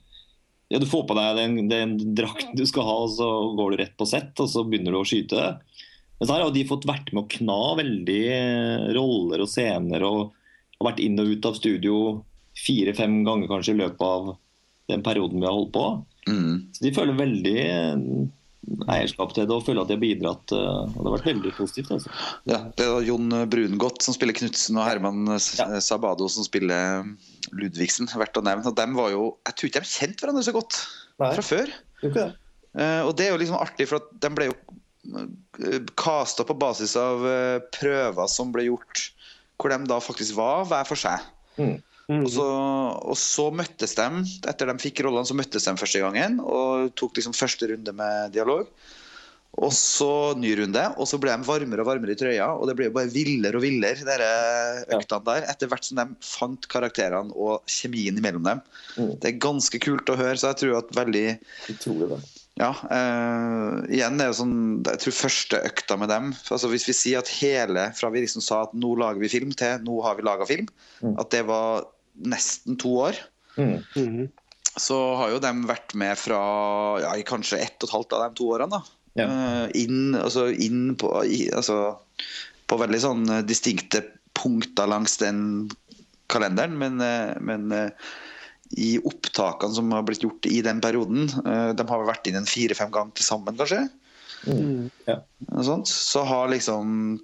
ja, 0.72 0.80
du 0.80 0.88
får 0.88 1.04
på 1.04 1.16
deg 1.18 1.36
den, 1.36 1.56
den 1.68 1.98
drakten 2.16 2.56
du 2.56 2.64
skal 2.66 2.86
ha, 2.88 2.98
og 3.04 3.12
så 3.12 3.28
går 3.58 3.74
du 3.74 3.82
rett 3.82 3.98
på 4.00 4.08
sett 4.08 4.40
og 4.40 4.48
så 4.48 4.64
begynner 4.64 4.96
du 4.96 5.02
å 5.02 5.08
skyte. 5.08 5.50
Men 6.22 6.30
så 6.30 6.38
har 6.38 6.54
de 6.56 6.68
fått 6.70 6.88
vært 6.88 7.12
med 7.12 7.26
å 7.26 7.32
kna 7.34 7.60
veldig 7.82 8.22
eh, 8.32 8.86
roller 8.96 9.44
og 9.44 9.50
scener 9.52 10.06
og 10.08 10.32
har 10.78 10.88
vært 10.92 11.02
inn 11.04 11.20
og 11.20 11.34
ut 11.34 11.48
av 11.50 11.58
studio 11.60 11.98
fire-fem 12.58 13.20
ganger 13.28 13.52
kanskje 13.52 13.76
i 13.76 13.82
løpet 13.82 14.06
av 14.06 14.32
den 14.92 15.04
perioden 15.04 15.42
vi 15.42 15.48
har 15.48 15.58
holdt 15.58 15.74
på. 15.76 15.86
Mm. 16.30 16.54
Så 16.72 16.86
de 16.86 16.94
føler 16.96 17.20
veldig 17.20 17.60
eierskap 18.92 19.34
til 19.36 19.48
det 19.50 19.56
og 19.56 19.64
føler 19.66 19.84
at 19.84 19.90
de 19.90 19.96
har 19.98 20.04
bidratt. 20.04 20.54
Eh, 20.56 20.82
og 20.86 20.98
Det 20.98 21.08
har 21.08 21.16
vært 21.16 21.30
veldig 21.32 21.54
positivt. 21.58 21.92
Altså. 21.96 22.12
Ja, 22.50 22.60
det 22.78 22.88
er 22.88 23.08
Jon 23.08 23.38
Brungot 23.52 24.06
som 24.06 24.16
spiller 24.16 24.38
Knutsen 24.38 24.80
og 24.80 24.88
Herman 24.88 25.32
ja. 25.32 25.68
Sabado 25.84 26.30
som 26.32 26.46
spiller 26.48 27.08
Ludvigsen. 27.58 28.10
Verdt 28.12 28.40
å 28.40 28.46
nevne. 28.46 28.68
Og 28.70 28.78
dem 28.78 28.98
var 28.98 29.12
jo, 29.14 29.32
Jeg 29.50 29.58
tror 29.58 29.72
ikke 29.72 29.84
de 29.84 29.94
kjente 29.94 30.26
hverandre 30.26 30.46
så 30.48 30.56
godt 30.56 30.82
Nei. 31.22 31.34
fra 31.38 31.46
før. 31.46 31.74
Okay. 32.02 32.30
Uh, 32.72 33.02
og 33.04 33.16
det 33.20 33.28
er 33.28 33.34
jo 33.34 33.42
liksom 33.42 33.60
artig, 33.60 33.90
for 33.90 34.00
at 34.00 34.14
de 34.24 34.30
ble 34.32 34.52
jo 34.52 34.60
kasta 35.98 36.46
på 36.46 36.56
basis 36.62 36.94
av 37.00 37.24
prøver 37.74 38.28
som 38.30 38.52
ble 38.54 38.68
gjort, 38.68 39.02
hvor 39.58 39.74
de 39.74 39.90
da 39.90 39.98
faktisk 39.98 40.38
var 40.38 40.68
hver 40.70 40.86
for 40.88 41.02
seg. 41.02 41.26
Mm. 41.58 41.80
Mm. 42.12 42.26
Og, 42.26 42.32
så, 42.34 42.48
og, 43.08 43.18
så, 43.20 43.46
møttes 43.56 43.96
de, 43.96 44.08
etter 44.52 44.68
de 44.68 44.82
fikk 44.84 45.06
rollene, 45.06 45.28
så 45.28 45.38
møttes 45.38 45.68
de 45.68 45.78
første 45.80 46.02
gangen 46.04 46.42
og 46.44 46.92
tok 47.00 47.16
liksom 47.18 47.38
første 47.38 47.72
runde 47.72 47.94
med 47.96 48.36
dialog. 48.36 48.68
Og 49.60 49.74
så 49.76 50.32
ny 50.40 50.54
runde, 50.56 50.82
og 50.96 51.08
så 51.10 51.18
ble 51.20 51.34
de 51.36 51.44
varmere 51.44 51.84
og 51.84 51.90
varmere 51.90 52.16
i 52.16 52.20
trøya. 52.20 52.48
Og 52.56 52.70
det 52.70 52.76
ble 52.80 52.88
jo 52.88 52.94
bare 52.96 53.12
villere 53.12 53.60
og 53.60 53.66
villere, 53.66 54.06
de 54.08 54.96
øktene 54.96 55.26
der. 55.28 55.48
Etter 55.52 55.72
hvert 55.72 55.88
som 55.88 56.00
de 56.00 56.06
fant 56.24 56.68
karakterene 56.72 57.36
og 57.36 57.68
kjemien 57.70 58.16
imellom 58.16 58.48
dem. 58.48 58.62
Mm. 58.96 59.18
Det 59.20 59.32
er 59.34 59.42
ganske 59.44 59.82
kult 59.84 60.12
å 60.12 60.20
høre, 60.20 60.38
så 60.40 60.54
jeg 60.54 60.64
tror 60.64 60.78
at 60.80 60.96
veldig 60.96 61.26
Utrolig 61.76 62.14
det. 62.14 62.22
Ja. 62.60 62.72
Uh, 62.86 63.82
igjen 63.90 64.20
er 64.20 64.28
jo 64.28 64.36
sånn 64.42 64.58
Jeg 64.84 65.00
tror 65.02 65.16
første 65.16 65.62
økta 65.70 65.96
med 65.98 66.12
dem 66.12 66.28
altså 66.52 66.68
Hvis 66.70 66.84
vi 66.90 66.94
sier 66.94 67.22
at 67.22 67.32
hele 67.40 67.86
fra 67.96 68.10
vi 68.12 68.26
liksom 68.26 68.44
sa 68.44 68.60
at 68.66 68.76
nå 68.78 68.92
lager 69.00 69.24
vi 69.24 69.32
film, 69.32 69.54
til 69.56 69.80
nå 69.88 70.02
har 70.04 70.20
vi 70.20 70.26
laga 70.28 70.46
film, 70.50 70.68
mm. 71.00 71.16
at 71.16 71.32
det 71.34 71.46
var 71.48 71.88
nesten 72.16 72.78
to 72.82 72.94
år. 73.08 73.20
Mm. 73.58 73.78
Mm. 73.96 74.30
Så 74.80 74.98
har 75.20 75.34
jo 75.34 75.42
de 75.44 75.52
vært 75.68 75.96
med 76.00 76.16
fra 76.20 76.42
ja, 77.04 77.14
kanskje 77.28 77.60
ett 77.60 77.78
og 77.82 77.90
et 77.90 77.96
halvt 77.98 78.18
av 78.18 78.26
de 78.26 78.40
to 78.40 78.50
årene. 78.56 78.80
da. 78.80 78.98
Ja. 79.20 79.28
Uh, 79.28 79.68
inn, 79.76 80.16
altså, 80.16 80.48
inn 80.52 80.96
på, 81.00 81.12
i, 81.28 81.44
altså, 81.52 81.98
på 82.72 82.80
veldig 82.80 83.00
sånn 83.04 83.26
eh, 83.28 83.42
distinkte 83.44 84.06
punkter 84.38 84.88
langs 84.88 85.18
den 85.20 85.42
kalenderen. 86.32 86.78
Men, 86.80 87.02
uh, 87.04 87.36
men 87.44 87.68
uh, 87.76 88.14
i 88.80 88.94
opptakene 89.04 89.76
som 89.76 89.92
har 89.92 90.06
blitt 90.08 90.24
gjort 90.24 90.48
i 90.48 90.62
den 90.64 90.80
perioden, 90.80 91.26
de 91.28 91.84
har 91.90 92.06
vært 92.08 92.30
inn 92.30 92.38
en 92.40 92.48
fire-fem 92.48 92.88
ganger 92.96 93.18
til 93.20 93.26
sammen, 93.28 93.58
kanskje. 93.60 93.82
Mm. 94.48 94.86
Ja. 95.10 95.18
Så 95.84 96.24
har 96.24 96.48
liksom 96.48 97.20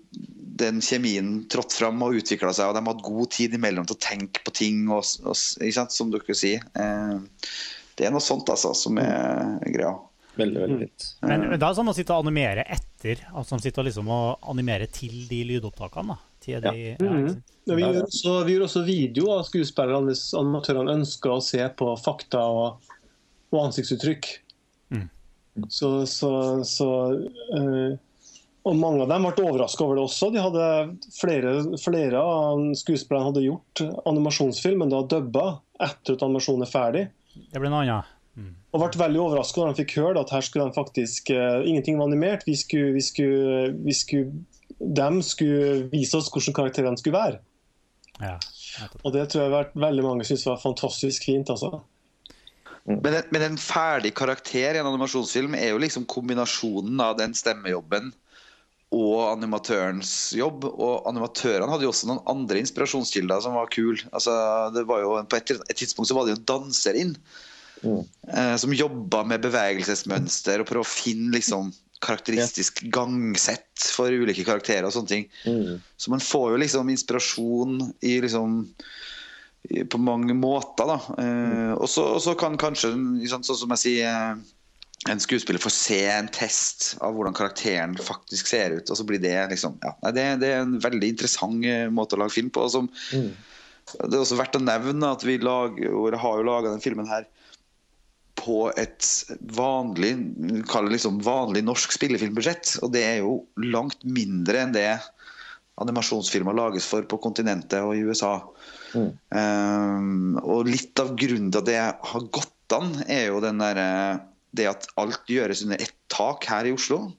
den 0.60 0.82
kjemien 0.84 1.32
trådt 1.52 1.76
fram 1.78 2.02
og 2.06 2.18
utvikla 2.20 2.54
seg, 2.56 2.70
og 2.70 2.78
de 2.78 2.84
har 2.84 2.96
hatt 2.96 3.06
god 3.06 3.32
tid 3.36 3.56
imellom 3.58 3.88
til 3.88 3.98
å 3.98 4.04
tenke 4.04 4.44
på 4.46 4.54
ting, 4.56 4.86
og, 4.90 5.06
og, 5.28 5.38
som 5.38 6.14
dere 6.14 6.38
sier. 6.38 6.64
Eh, 6.78 7.18
det 7.98 8.08
er 8.08 8.14
noe 8.14 8.24
sånt 8.24 8.50
altså, 8.54 8.74
som 8.78 9.00
er 9.02 9.58
greia. 9.74 9.96
Veldig, 10.38 10.60
veldig 10.62 10.80
fint. 10.84 11.06
Mm. 11.22 11.30
Men, 11.30 11.46
men 11.52 11.60
det 11.60 11.66
er 11.66 11.78
sånn 11.80 11.90
å 11.90 11.96
sitte 11.98 12.14
og 12.14 12.28
animere 12.28 12.66
etter, 12.70 13.24
altså 13.34 13.58
sitte 13.62 13.82
og 13.82 13.88
liksom 13.88 14.10
og 14.14 14.50
animere 14.52 14.90
til 14.94 15.24
de 15.30 15.42
lydopptakene? 15.50 16.14
da. 16.14 16.20
de, 16.70 16.74
ja. 16.94 16.98
Mm. 17.02 17.40
Ja, 17.68 17.76
vi, 17.76 17.84
gjør 17.84 18.04
også, 18.06 18.34
vi 18.48 18.54
gjør 18.54 18.66
også 18.68 18.84
video 18.88 19.32
av 19.34 19.48
skuespillerne 19.48 20.12
hvis 20.12 20.28
animatørene 20.38 20.94
ønsker 21.02 21.34
å 21.34 21.44
se 21.44 21.66
på 21.80 21.90
fakta 22.00 22.44
og, 22.54 22.92
og 23.52 23.64
ansiktsuttrykk. 23.66 24.30
Mm. 24.94 25.08
Så, 25.74 25.90
så, 26.06 26.32
så 26.70 26.90
uh, 27.58 27.98
og 28.68 28.76
Mange 28.76 29.06
av 29.06 29.12
dem 29.12 29.26
ble 29.28 29.46
overraska 29.48 29.86
over 29.86 29.98
det 30.00 30.04
også. 30.04 30.30
De 30.34 30.44
hadde 30.44 30.68
flere, 31.16 31.54
flere 31.82 32.20
av 32.20 32.62
skuespillerne 32.78 33.30
hadde 33.30 33.46
gjort 33.46 33.84
animasjonsfilm, 34.10 34.84
men 34.84 34.94
da 34.94 35.04
dubba 35.08 35.48
etter 35.84 36.18
at 36.18 36.26
animasjonen 36.26 36.66
er 36.66 36.72
ferdig. 36.72 37.04
Det 37.38 37.62
ble 37.62 37.72
noe 37.72 37.86
annet. 37.86 38.14
Mm. 38.38 38.54
Og 38.76 38.84
ble 38.84 39.02
veldig 39.02 39.24
overraska 39.24 39.64
når 39.64 39.74
de 39.74 39.82
fikk 39.84 39.98
høre 40.02 40.22
at 40.22 40.34
her 40.36 40.46
skulle 40.46 40.68
de 40.68 40.78
faktisk 40.78 41.32
uh, 41.34 41.64
ingenting 41.64 42.00
var 42.00 42.12
animert. 42.12 42.46
Vi 42.50 42.58
skulle, 42.60 42.94
vi 42.98 43.04
skulle, 43.06 43.72
vi 43.88 43.96
skulle, 43.98 44.44
de 44.78 45.10
skulle 45.26 45.88
vise 45.94 46.20
oss 46.20 46.32
hvordan 46.34 46.58
karakterene 46.60 47.02
skulle 47.02 47.18
være. 47.18 47.44
Ja, 48.18 48.38
og 49.06 49.14
det 49.14 49.28
tror 49.30 49.46
jeg 49.46 49.72
veldig 49.78 50.04
mange 50.06 50.26
syntes 50.26 50.48
var 50.50 50.62
fantastisk 50.62 51.28
fint. 51.30 51.50
altså. 51.54 51.80
Men 52.88 53.14
en, 53.14 53.26
men 53.36 53.44
en 53.46 53.60
ferdig 53.62 54.14
karakter 54.18 54.78
i 54.78 54.80
en 54.80 54.90
animasjonsfilm 54.90 55.58
er 55.58 55.74
jo 55.74 55.82
liksom 55.82 56.08
kombinasjonen 56.10 57.02
av 57.04 57.18
den 57.20 57.36
stemmejobben 57.38 58.14
og 58.96 59.34
animatørens 59.34 60.12
jobb. 60.38 60.68
Og 60.70 61.08
animatørene 61.10 61.72
hadde 61.74 61.88
jo 61.88 61.92
også 61.94 62.10
noen 62.12 62.24
andre 62.32 62.62
inspirasjonskilder 62.64 63.44
som 63.44 63.58
var 63.58 63.72
kule. 63.74 64.00
Altså, 64.16 64.34
på 64.78 65.40
et, 65.40 65.56
et, 65.58 65.76
tidspunkt 65.76 66.10
så 66.12 66.18
var 66.18 66.28
det 66.28 66.36
jo 66.36 66.40
en 66.40 66.48
danser 66.54 67.00
inn 67.00 67.18
mm. 67.84 68.00
eh, 68.32 68.56
som 68.62 68.76
jobba 68.76 69.26
med 69.28 69.44
bevegelsesmønster 69.48 70.64
og 70.64 70.70
prøvde 70.70 70.88
å 70.88 70.94
finne 70.94 71.36
liksom 71.36 71.74
karakteristisk 72.06 72.84
gangsett 72.94 73.88
for 73.96 74.14
ulike 74.14 74.46
karakterer 74.46 74.86
og 74.88 74.94
sånne 74.94 75.12
ting. 75.12 75.30
Mm. 75.50 75.80
Så 75.98 76.14
man 76.14 76.24
får 76.24 76.52
jo 76.54 76.60
liksom 76.62 76.92
inspirasjon 76.94 77.80
i 78.06 78.20
liksom 78.24 78.62
på 79.92 80.00
mange 80.00 80.32
måter, 80.38 80.88
da. 80.88 81.00
Eh, 81.20 81.74
mm. 81.74 81.80
og 81.82 81.90
så 81.92 82.36
kan 82.40 82.56
kanskje, 82.62 82.94
sånn 83.28 83.44
som 83.44 83.74
jeg 83.76 83.84
sier 83.84 84.38
en 85.06 85.20
skuespiller 85.22 85.62
får 85.62 85.74
se 85.74 86.00
en 86.10 86.30
test 86.34 86.96
av 87.06 87.14
hvordan 87.16 87.36
karakteren 87.38 87.94
faktisk 88.02 88.50
ser 88.50 88.74
ut. 88.80 88.90
og 88.90 88.98
så 88.98 89.06
blir 89.08 89.22
Det 89.22 89.36
liksom, 89.54 89.78
ja, 89.84 89.94
det, 90.12 90.26
det, 90.42 90.52
er 90.54 90.66
en 90.66 90.80
veldig 90.84 91.12
interessant 91.14 91.66
eh, 91.66 91.88
måte 91.94 92.18
å 92.18 92.24
lage 92.24 92.36
film 92.36 92.50
på. 92.50 92.66
Som, 92.70 92.90
mm. 93.14 93.30
Det 93.94 94.12
er 94.12 94.24
også 94.24 94.40
verdt 94.40 94.58
å 94.60 94.64
nevne 94.64 95.14
at 95.14 95.24
vi 95.24 95.38
lager, 95.38 96.18
har 96.18 96.40
jo 96.40 96.48
laga 96.48 96.72
denne 96.72 96.84
filmen 96.84 97.08
her 97.08 97.28
på 98.38 98.68
et 98.78 99.06
vanlig 99.58 100.12
liksom 100.92 101.22
vanlig 101.26 101.64
norsk 101.66 101.94
spillefilmbudsjett. 101.96 102.78
Og 102.86 102.92
det 102.94 103.06
er 103.06 103.22
jo 103.22 103.40
langt 103.64 104.04
mindre 104.04 104.66
enn 104.66 104.76
det 104.76 104.92
animasjonsfilmer 105.78 106.58
lages 106.58 106.88
for 106.90 107.06
på 107.06 107.20
kontinentet 107.22 107.86
og 107.86 107.94
i 107.96 108.06
USA. 108.08 108.40
Mm. 108.98 109.12
Um, 109.30 110.38
og 110.42 110.70
litt 110.70 110.98
av 111.02 111.14
grunnen 111.20 111.52
til 111.54 111.62
at 111.62 111.70
det 111.70 111.82
har 111.82 112.30
gått 112.34 112.76
an, 112.76 112.96
er 113.06 113.30
jo 113.30 113.42
den 113.44 113.62
derre 113.62 113.90
det 114.58 114.70
at 114.72 114.88
alt 115.00 115.30
gjøres 115.30 115.64
under 115.66 115.82
ett 115.84 115.96
tak 116.14 116.48
her 116.50 116.68
i 116.70 116.74
Oslo, 116.76 117.12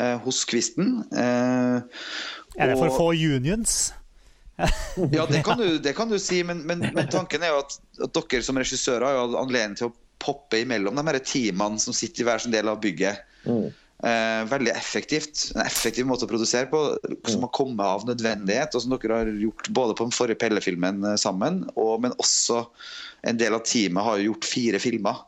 eh, 0.00 0.16
hos 0.24 0.44
Kvisten. 0.48 1.02
Eh, 1.12 1.76
er 2.54 2.72
det 2.72 2.78
for 2.80 2.94
få 2.94 3.10
unions? 3.12 3.92
ja, 5.16 5.26
det 5.26 5.42
kan, 5.42 5.58
du, 5.58 5.78
det 5.82 5.96
kan, 5.98 6.10
du, 6.10 6.18
si, 6.22 6.44
men, 6.46 6.62
men, 6.68 6.84
men, 6.94 7.08
tanken 7.10 7.42
er 7.42 7.50
jo 7.50 7.62
at, 7.64 7.78
at 8.06 8.18
dere 8.30 8.46
som 8.46 8.58
regissører 8.60 9.02
har 9.02 9.16
jo 9.16 9.38
anledning 9.40 9.78
til 9.80 9.90
å 9.90 9.96
poppe 10.22 10.62
imellom 10.62 10.94
de 10.96 11.04
her 11.08 11.18
teamene 11.26 11.80
som 11.82 11.96
sitter 11.96 12.22
i 12.22 12.28
hver 12.28 12.44
sin 12.44 12.54
del 12.54 12.70
av 12.70 12.78
bygget. 12.82 13.24
Mm. 13.44 13.72
Eh, 14.04 14.44
veldig 14.50 14.72
effektivt. 14.72 15.50
En 15.54 15.64
effektiv 15.64 16.06
måte 16.08 16.26
å 16.26 16.30
produsere 16.30 16.68
på 16.68 16.80
som 17.30 17.44
har 17.46 17.52
kommet 17.56 17.84
av 17.86 18.06
nødvendighet. 18.08 18.74
og 18.74 18.82
som 18.82 18.94
dere 18.94 19.20
har 19.20 19.30
gjort 19.40 19.68
både 19.68 19.96
på 19.96 20.06
den 20.06 20.16
forrige 20.16 20.40
Pelle-filmen 20.42 21.04
eh, 21.10 21.20
sammen, 21.20 21.62
og, 21.74 22.02
men 22.04 22.16
også 22.18 22.66
en 23.24 23.38
del 23.40 23.56
av 23.56 23.64
teamet 23.64 24.04
har 24.04 24.24
gjort 24.26 24.48
fire 24.48 24.80
filmer. 24.82 25.22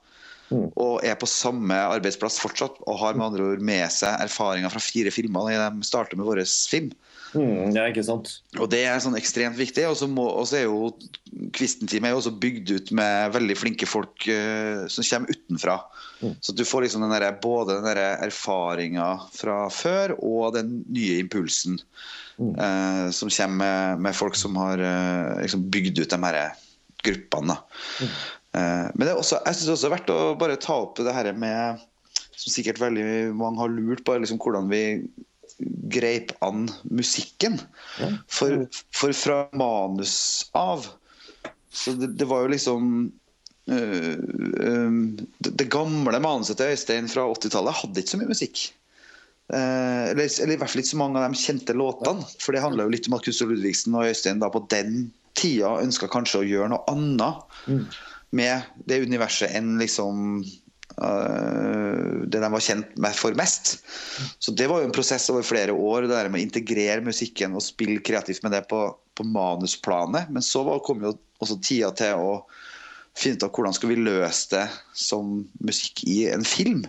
Mm. 0.47 0.69
Og 0.79 1.03
er 1.03 1.17
på 1.19 1.29
samme 1.31 1.75
arbeidsplass 1.75 2.39
fortsatt 2.43 2.79
og 2.87 3.01
har 3.01 3.19
med 3.19 3.27
andre 3.31 3.51
ord 3.53 3.65
med 3.67 3.91
seg 3.91 4.21
erfaringer 4.23 4.71
fra 4.71 4.83
fire 4.83 5.11
filmer 5.15 5.51
når 5.51 5.65
de 5.81 5.89
starter 5.89 6.19
med 6.19 6.29
vår 6.29 6.45
film. 6.47 6.93
Mm, 7.35 7.75
ja, 7.75 7.87
ikke 7.91 8.05
sant. 8.07 8.31
Og 8.61 8.69
det 8.73 8.83
er 8.87 9.01
sånn 9.03 9.17
ekstremt 9.19 9.59
viktig. 9.59 9.85
Og 9.91 9.97
så 9.99 10.59
er 10.59 10.67
jo 10.67 10.93
Kvisten-teamet 11.57 12.17
også 12.17 12.33
bygd 12.41 12.73
ut 12.73 12.93
med 12.97 13.35
veldig 13.35 13.57
flinke 13.59 13.89
folk 13.89 14.29
uh, 14.31 14.87
som 14.93 15.05
kommer 15.05 15.35
utenfra. 15.35 15.79
Mm. 16.23 16.37
Så 16.41 16.55
du 16.57 16.65
får 16.65 16.87
liksom 16.87 17.05
den 17.05 17.13
der, 17.13 17.27
både 17.43 17.81
den 17.83 18.01
erfaringa 18.01 19.09
fra 19.35 19.67
før 19.73 20.17
og 20.17 20.55
den 20.57 20.79
nye 20.89 21.19
impulsen 21.21 21.81
mm. 22.39 22.55
uh, 22.55 23.07
som 23.13 23.33
kommer 23.33 23.59
med, 23.61 24.07
med, 24.07 24.17
folk 24.17 24.39
som 24.39 24.57
har 24.63 24.81
uh, 24.81 25.43
liksom 25.43 25.67
bygd 25.73 26.05
ut 26.05 26.15
de 26.15 26.23
her 26.25 26.41
gruppene. 27.05 27.59
Mm. 28.01 28.15
Eh, 28.57 28.89
men 28.95 29.05
det 29.05 29.13
er 29.13 29.21
også, 29.21 29.41
jeg 29.45 29.59
syns 29.59 29.73
også 29.75 29.87
det 29.87 29.91
er 29.91 29.97
verdt 29.99 30.15
å 30.15 30.19
bare 30.41 30.59
ta 30.63 30.79
opp 30.87 31.01
det 31.03 31.13
her 31.13 31.29
med 31.37 31.83
Som 32.37 32.53
sikkert 32.53 32.81
veldig 32.81 33.33
mange 33.37 33.61
har 33.63 33.73
lurt 33.73 34.05
på, 34.05 34.17
liksom 34.21 34.41
hvordan 34.43 34.69
vi 34.73 34.83
greip 35.89 36.35
an 36.45 36.67
musikken. 36.93 37.55
For, 38.29 38.67
for 38.93 39.15
fra 39.17 39.39
manus 39.57 40.51
av 40.53 40.85
Så 41.73 41.95
det, 41.97 42.11
det, 42.21 42.27
var 42.29 42.45
jo 42.45 42.51
liksom 42.53 42.91
det 43.67 45.67
gamle 45.73 46.21
manuset 46.23 46.61
til 46.61 46.75
Øystein 46.75 47.09
fra 47.11 47.25
80-tallet 47.33 47.81
hadde 47.81 48.03
ikke 48.03 48.13
så 48.13 48.21
mye 48.21 48.31
musikk. 48.31 48.61
Eller, 49.51 50.29
eller, 50.29 50.53
i 50.55 50.59
hvert 50.61 50.71
fall 50.71 50.85
ikke 50.85 50.93
så 50.93 51.01
mange 51.01 51.19
av 51.19 51.33
de 51.33 51.41
kjente 51.41 51.75
låtene. 51.75 52.29
For 52.43 52.55
det 52.55 52.63
handler 52.63 52.87
jo 52.87 52.95
litt 52.95 53.09
om 53.11 53.17
at 53.19 53.27
Kuster 53.27 53.51
Ludvigsen 53.51 53.97
og 53.97 54.07
Øystein 54.11 54.45
da 54.45 54.53
på 54.53 54.63
den 54.71 55.09
tida 55.37 55.77
ønska 55.83 56.09
kanskje 56.13 56.43
å 56.43 56.47
gjøre 56.47 56.71
noe 56.73 56.93
annet 56.93 57.57
mm. 57.67 57.83
Med 58.35 58.63
det 58.89 59.03
universet 59.05 59.55
enn 59.57 59.77
liksom 59.81 60.41
uh, 61.03 62.23
det 62.27 62.41
de 62.43 62.53
var 62.53 62.65
kjent 62.65 62.97
med 63.01 63.17
for 63.17 63.37
mest. 63.39 63.77
Så 64.39 64.55
det 64.57 64.69
var 64.71 64.83
jo 64.83 64.89
en 64.91 64.97
prosess 64.97 65.29
over 65.33 65.47
flere 65.47 65.75
år, 65.75 66.07
det 66.07 66.15
der 66.15 66.31
med 66.31 66.43
å 66.43 66.47
integrere 66.47 67.05
musikken 67.07 67.57
og 67.57 67.65
spille 67.65 68.05
kreativt 68.05 68.45
med 68.47 68.57
det 68.57 68.65
på, 68.71 68.89
på 69.17 69.29
manusplanet. 69.31 70.33
Men 70.33 70.45
så 70.45 70.65
var, 70.67 70.83
kom 70.87 71.05
jo 71.05 71.17
også 71.43 71.61
tida 71.63 71.93
til 71.97 72.19
å 72.23 72.33
finne 73.17 73.39
ut 73.39 73.47
av 73.47 73.55
hvordan 73.55 73.77
skal 73.77 73.93
vi 73.93 74.03
løse 74.03 74.51
det 74.53 74.67
som 74.97 75.39
musikk 75.65 76.05
i 76.09 76.27
en 76.33 76.45
film. 76.47 76.85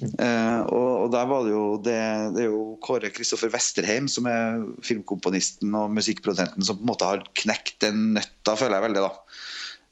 Uh, 0.00 0.64
og, 0.72 0.90
og, 1.02 1.06
der 1.12 1.26
var 1.28 1.44
det 1.44 1.50
jo 1.52 1.64
det, 1.84 1.98
det 2.32 2.44
er 2.46 2.48
jo 2.48 2.78
Kåre 2.80 3.10
Kristoffer 3.12 3.50
Westerheim 3.52 4.06
som 4.08 4.24
er 4.30 4.62
filmkomponisten 4.86 5.74
og 5.76 5.92
musikkprodusenten 5.92 6.64
som 6.64 6.78
på 6.78 6.86
en 6.86 6.88
måte 6.88 7.08
har 7.10 7.24
knekt 7.36 7.82
den 7.84 8.14
nøtta, 8.14 8.54
føler 8.56 8.78
jeg 8.78 8.86
veldig. 8.86 9.02
da 9.04 9.10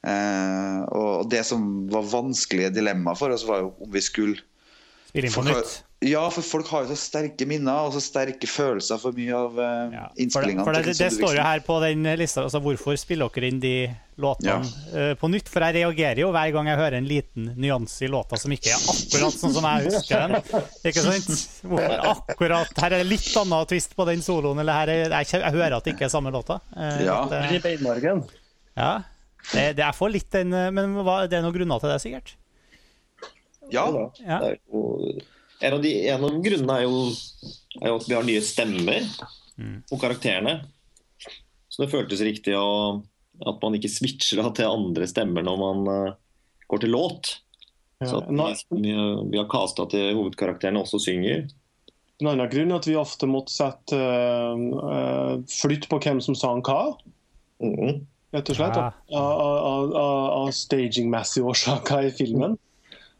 uh, 0.06 0.84
Og 0.94 1.28
det 1.32 1.42
som 1.48 1.64
var 1.90 2.06
vanskelige 2.10 2.74
dilemma 2.76 3.16
for 3.18 3.34
oss, 3.34 3.46
var 3.48 3.64
jo 3.64 3.74
om 3.82 3.92
vi 3.94 4.04
skulle 4.04 4.38
Spille 5.08 5.30
inn 5.30 5.34
på 5.34 5.46
nytt? 5.46 5.78
Ja, 6.04 6.20
for 6.30 6.46
folk 6.46 6.68
har 6.70 6.84
jo 6.84 6.92
så 6.92 6.96
sterke 7.00 7.46
minner 7.48 7.88
og 7.88 7.94
så 7.96 8.00
sterke 8.02 8.46
følelser 8.46 9.00
for 9.02 9.16
mye 9.16 9.32
av 9.34 9.56
eh, 9.58 9.96
ja, 9.96 10.04
innspillingene. 10.22 10.62
For 10.62 10.76
det, 10.76 10.82
for 10.84 10.92
det, 10.92 11.00
det 11.00 11.08
står 11.16 11.32
jo 11.34 11.46
her 11.46 11.62
på 11.66 11.78
den 11.82 12.06
lista, 12.20 12.44
altså 12.44 12.60
hvorfor 12.62 12.94
spiller 13.00 13.32
dere 13.34 13.48
inn 13.50 13.58
de 13.62 13.72
låtene 14.22 14.60
ja. 14.60 14.60
uh, 14.94 15.10
på 15.18 15.32
nytt? 15.32 15.50
For 15.50 15.66
jeg 15.66 15.80
reagerer 15.80 16.22
jo 16.22 16.30
hver 16.36 16.52
gang 16.54 16.70
jeg 16.70 16.78
hører 16.78 16.98
en 17.00 17.10
liten 17.10 17.50
nyanse 17.58 18.06
i 18.06 18.12
låta 18.14 18.38
som 18.38 18.54
ikke 18.54 18.76
er 18.76 18.86
akkurat 18.94 19.40
sånn 19.40 19.56
som 19.56 19.66
jeg 19.66 19.88
husker 19.88 20.22
den. 20.22 20.62
Ikke 20.92 21.06
sant? 21.08 21.34
Hvorfor 21.66 22.06
akkurat 22.12 22.82
Her 22.84 22.92
er 22.92 23.02
det 23.02 23.10
litt 23.10 23.28
annen 23.42 23.68
twist 23.74 23.98
på 23.98 24.06
den 24.06 24.22
soloen, 24.22 24.62
eller 24.62 24.78
her 24.84 24.94
er, 24.94 25.04
jeg, 25.08 25.32
jeg, 25.34 25.54
hører 25.58 25.80
at 25.80 25.88
det 25.88 25.96
ikke 25.96 26.06
er 26.06 26.14
samme 26.14 26.34
låta. 26.34 26.60
Uh, 26.76 26.98
ja. 27.08 27.20
I 27.42 27.58
uh, 27.58 28.26
Ja. 28.78 28.92
Det, 29.52 29.64
det, 29.78 29.84
er 29.84 29.96
for 29.96 30.12
litt 30.12 30.28
den 30.34 30.52
Men 30.52 30.92
hva, 31.00 31.22
det 31.24 31.38
er 31.38 31.44
noen 31.44 31.54
grunner 31.54 31.80
til 31.80 31.92
det, 31.92 31.98
sikkert? 32.04 32.34
Ja. 33.72 33.86
ja. 34.20 34.38
Det 34.42 34.50
er 34.52 34.58
jo 34.68 35.18
en 35.60 35.74
av, 35.74 35.82
de, 35.82 35.92
en 36.08 36.24
av 36.24 36.38
grunnene 36.42 36.76
er 36.78 36.84
jo, 36.86 36.98
er 37.80 37.90
jo, 37.90 37.98
at 37.98 38.06
vi 38.06 38.14
har 38.14 38.26
nye 38.26 38.42
stemmer 38.46 39.06
mm. 39.58 39.76
på 39.90 39.98
karakterene. 39.98 40.60
Så 41.68 41.82
det 41.82 41.90
føltes 41.92 42.22
riktig 42.26 42.54
å, 42.54 43.02
at 43.42 43.60
man 43.62 43.76
ikke 43.78 43.90
switcher 43.90 44.42
til 44.54 44.70
andre 44.70 45.08
stemmer 45.10 45.46
når 45.46 45.60
man 45.62 45.90
uh, 45.90 46.16
går 46.70 46.84
til 46.84 46.94
låt. 46.94 47.32
Ja, 47.98 48.12
så 48.12 48.20
at 48.22 48.68
vi, 48.70 48.94
vi 48.94 49.40
har 49.40 49.48
casta 49.50 49.88
til 49.90 50.12
hovedkarakterene 50.14 50.84
også 50.84 51.00
synger. 51.02 51.48
En 52.22 52.30
annen 52.30 52.50
grunn 52.50 52.70
er 52.70 52.78
at 52.78 52.86
vi 52.86 52.94
ofte 52.98 53.26
måtte 53.30 53.54
sette 53.54 53.98
uh, 53.98 55.34
flytt 55.50 55.90
på 55.90 55.98
hvem 56.04 56.22
som 56.22 56.38
sang 56.38 56.62
hva. 56.66 56.94
Mm. 57.62 58.04
Rett 58.34 58.50
og 58.52 58.58
slett. 58.58 58.76
Ja. 58.76 58.88
Av, 59.16 59.28
av, 59.40 59.92
av, 59.96 60.24
av 60.42 60.50
stagingmessige 60.52 61.48
årsaker 61.48 62.10
i 62.10 62.14
filmen. 62.14 62.58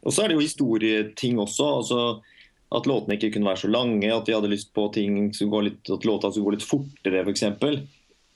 Og 0.04 0.14
så 0.14 0.24
er 0.24 0.30
det 0.30 0.38
jo 0.38 0.44
historieting 0.44 1.40
også. 1.42 1.68
altså 1.80 2.00
At 2.74 2.88
låtene 2.88 3.16
ikke 3.16 3.32
kunne 3.34 3.48
være 3.50 3.62
så 3.64 3.72
lange. 3.72 4.10
At 4.12 4.28
de 4.28 4.36
hadde 4.36 4.52
lyst 4.52 4.72
på 4.76 4.88
ting 4.94 5.32
som 5.36 5.52
går 5.52 5.68
litt, 5.70 5.82
at 5.94 6.06
låta 6.08 6.32
skulle 6.32 6.50
gå 6.50 6.56
litt 6.58 6.68
fortere, 6.68 7.24
f.eks. 7.24 7.46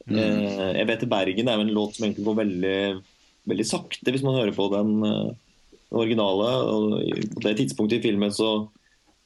Mm. 0.02 0.18
Eh, 0.18 0.68
jeg 0.80 0.88
vet 0.88 1.08
Bergen 1.10 1.48
er 1.48 1.62
en 1.62 1.74
låt 1.76 1.96
som 1.96 2.06
egentlig 2.06 2.26
går 2.26 2.38
veldig, 2.40 2.78
veldig 3.52 3.66
sakte, 3.68 4.10
hvis 4.10 4.24
man 4.26 4.34
hører 4.40 4.56
på 4.56 4.66
den 4.72 4.96
uh, 5.04 5.30
originale. 5.94 6.48
Og 6.72 6.96
på 7.36 7.44
det 7.44 7.58
tidspunktet 7.60 8.00
i 8.00 8.06
filmen 8.08 8.32
så 8.34 8.54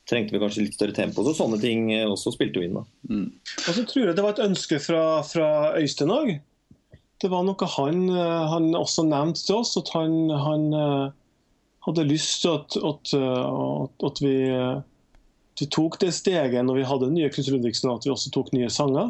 trengte 0.07 0.35
vi 0.35 0.43
kanskje 0.43 0.67
litt 0.67 0.77
større 0.77 0.95
tempo. 0.95 1.25
Så 1.27 1.35
sånne 1.39 1.59
ting 1.63 1.89
eh, 1.95 2.07
også 2.11 2.35
spilte 2.35 2.63
vi 2.63 2.69
inn. 2.69 2.79
da. 2.79 2.85
Mm. 3.11 3.31
Og 3.63 3.71
så 3.71 3.87
tror 3.87 4.05
jeg 4.05 4.19
det 4.19 4.27
var 4.27 4.37
et 4.37 4.45
ønske 4.51 4.83
fra, 4.83 5.07
fra 5.27 5.49
Øystein 5.81 6.15
òg. 6.15 6.37
Det 7.23 7.31
var 7.33 7.47
noe 7.47 7.69
han, 7.77 8.03
han 8.53 8.67
også 8.77 9.07
nevnte 9.09 9.47
til 9.47 9.63
oss. 9.63 9.77
at 9.81 9.89
han, 9.95 10.19
han 10.31 10.67
hadde 11.87 12.11
lyst 12.11 12.43
til 12.43 12.51
at, 12.59 12.77
at, 12.77 13.15
at, 13.17 13.95
at 14.11 14.17
vi, 14.21 14.35
vi, 15.61 15.67
tok 15.73 16.01
det 16.03 16.13
steget 16.17 16.65
når 16.67 16.75
vi 16.81 16.91
hadde 16.91 17.15
nye 17.15 17.31
Knut 17.33 17.49
Ludvigsen, 17.55 17.95
at 17.95 18.05
vi 18.05 18.13
også 18.13 18.31
tok 18.35 18.49
nye 18.57 18.71
sanger. 18.73 19.07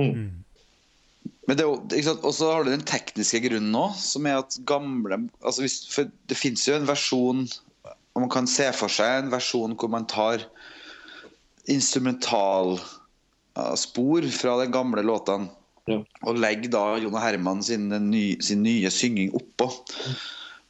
Mm. 0.00 0.28
Men 1.46 1.58
det, 1.58 1.66
Og 1.66 2.34
så 2.34 2.44
har 2.50 2.64
du 2.64 2.70
den 2.72 2.86
tekniske 2.86 3.40
grunnen 3.44 3.72
nå, 3.72 3.92
som 3.98 4.26
er 4.26 4.36
at 4.42 4.58
gamle 4.66 5.28
altså 5.40 5.60
hvis, 5.62 5.88
for 5.92 6.04
Det 6.28 6.36
fins 6.36 6.68
jo 6.68 6.74
en 6.76 6.88
versjon 6.88 7.48
og 7.86 8.20
Man 8.22 8.30
kan 8.32 8.46
se 8.48 8.72
for 8.72 8.88
seg 8.92 9.18
en 9.20 9.32
versjon 9.32 9.76
hvor 9.76 9.88
man 9.92 10.06
tar 10.08 10.38
instrumentalspor 11.68 14.22
fra 14.32 14.56
de 14.62 14.66
gamle 14.72 15.02
låtene 15.04 15.48
og 15.86 16.38
legger 16.40 16.72
da 16.72 16.84
Jone 17.02 17.20
Herman 17.22 17.62
sin, 17.64 17.88
ny, 18.10 18.24
sin 18.42 18.64
nye 18.66 18.90
synging 18.92 19.34
oppå. 19.36 19.70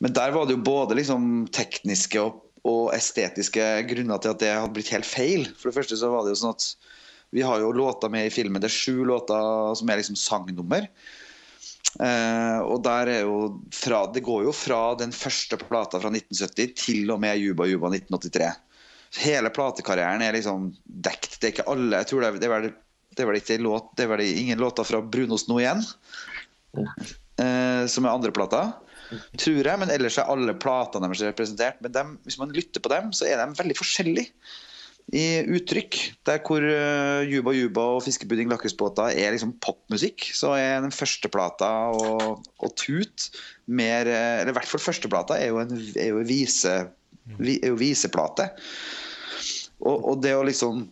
Men 0.05 0.13
der 0.17 0.35
var 0.35 0.47
det 0.47 0.59
jo 0.59 0.65
både 0.67 0.99
liksom 0.99 1.47
tekniske 1.57 2.21
og, 2.21 2.43
og, 2.67 2.91
estetiske 2.97 3.65
grunner 3.89 4.21
til 4.21 4.35
at 4.35 4.43
det 4.43 4.53
hadde 4.53 4.75
blitt 4.77 4.93
helt 4.93 5.09
feil. 5.09 5.47
For 5.57 5.71
det 5.71 5.79
første 5.79 5.99
så 6.01 6.13
var 6.13 6.27
det 6.27 6.35
jo 6.35 6.43
sånn 6.43 6.57
at 6.57 6.67
vi 7.35 7.45
har 7.45 7.61
jo 7.63 7.73
låter 7.75 8.13
med 8.13 8.29
i 8.29 8.33
filmen. 8.33 8.61
Det 8.63 8.69
er 8.69 8.77
sju 8.77 9.05
låter 9.09 9.73
som 9.79 9.91
er 9.91 10.03
liksom 10.03 10.19
sangnummer. 10.21 10.87
Eh, 11.97 12.61
og 12.61 12.83
der 12.85 13.09
er 13.09 13.23
jo 13.25 13.57
fra, 13.73 14.05
Det 14.13 14.21
går 14.21 14.45
jo 14.45 14.53
fra 14.53 14.95
den 15.01 15.15
første 15.17 15.57
plata 15.57 16.01
fra 16.03 16.13
1970 16.13 16.75
til 16.77 17.11
og 17.15 17.23
med 17.25 17.41
Juba 17.41 17.67
Juba 17.67 17.89
1983. 17.95 18.53
Hele 19.23 19.49
platekarrieren 19.55 20.21
er 20.23 20.37
liksom 20.37 20.75
dekt. 20.85 21.39
Det 21.41 21.49
er 21.49 21.55
ikke 21.55 21.71
alle 21.73 22.03
jeg 22.03 22.11
tror 22.11 22.25
det 22.25 22.29
er, 22.29 22.41
det 22.43 22.51
er 22.51 22.75
det 23.17 23.25
er 23.25 23.31
vel 23.33 23.65
låt, 23.65 23.93
det 23.97 24.07
er 24.07 24.13
vel 24.13 24.25
ingen 24.27 24.61
låter 24.61 24.87
fra 24.87 25.01
Brunos 25.03 25.47
nå 25.49 25.61
igjen, 25.63 25.83
eh, 26.77 27.85
som 27.91 28.05
er 28.07 28.13
andreplata 28.13 28.67
tror 29.39 29.63
jeg. 29.63 29.81
Men 29.81 29.93
ellers 29.93 30.19
er 30.21 30.31
alle 30.31 30.55
platene 30.59 31.09
deres 31.09 31.25
representert. 31.27 31.81
Men 31.85 31.95
dem, 31.95 32.15
hvis 32.27 32.39
man 32.41 32.55
lytter 32.55 32.83
på 32.83 32.93
dem, 32.93 33.13
så 33.17 33.29
er 33.29 33.41
de 33.41 33.59
veldig 33.59 33.77
forskjellige 33.79 34.33
i 35.15 35.45
uttrykk. 35.55 35.99
Der 36.27 36.41
hvor 36.47 36.65
uh, 36.65 37.23
Juba 37.27 37.55
Juba 37.55 37.85
og 37.97 38.03
Fiskepudding 38.07 38.51
lakrisbåter 38.51 39.15
er 39.15 39.35
liksom 39.35 39.55
popmusikk, 39.63 40.29
så 40.35 40.57
er 40.59 40.83
den 40.83 40.95
første 40.95 41.31
plata 41.31 41.71
og, 41.95 42.43
og 42.59 42.75
Tut 42.81 43.29
mer 43.67 44.09
uh, 44.11 44.41
Eller 44.41 44.51
i 44.51 44.57
hvert 44.57 44.71
fall 44.71 44.83
førsteplata 44.83 45.39
er 45.39 45.53
jo 45.53 45.63
en 45.63 45.77
er 45.77 46.11
jo 46.11 46.25
vise, 46.27 46.75
vi, 47.39 47.61
er 47.61 47.71
jo 47.71 47.79
viseplate. 47.79 48.51
Og, 49.85 49.95
og, 49.95 50.15
det 50.25 50.35
å 50.35 50.45
liksom 50.47 50.87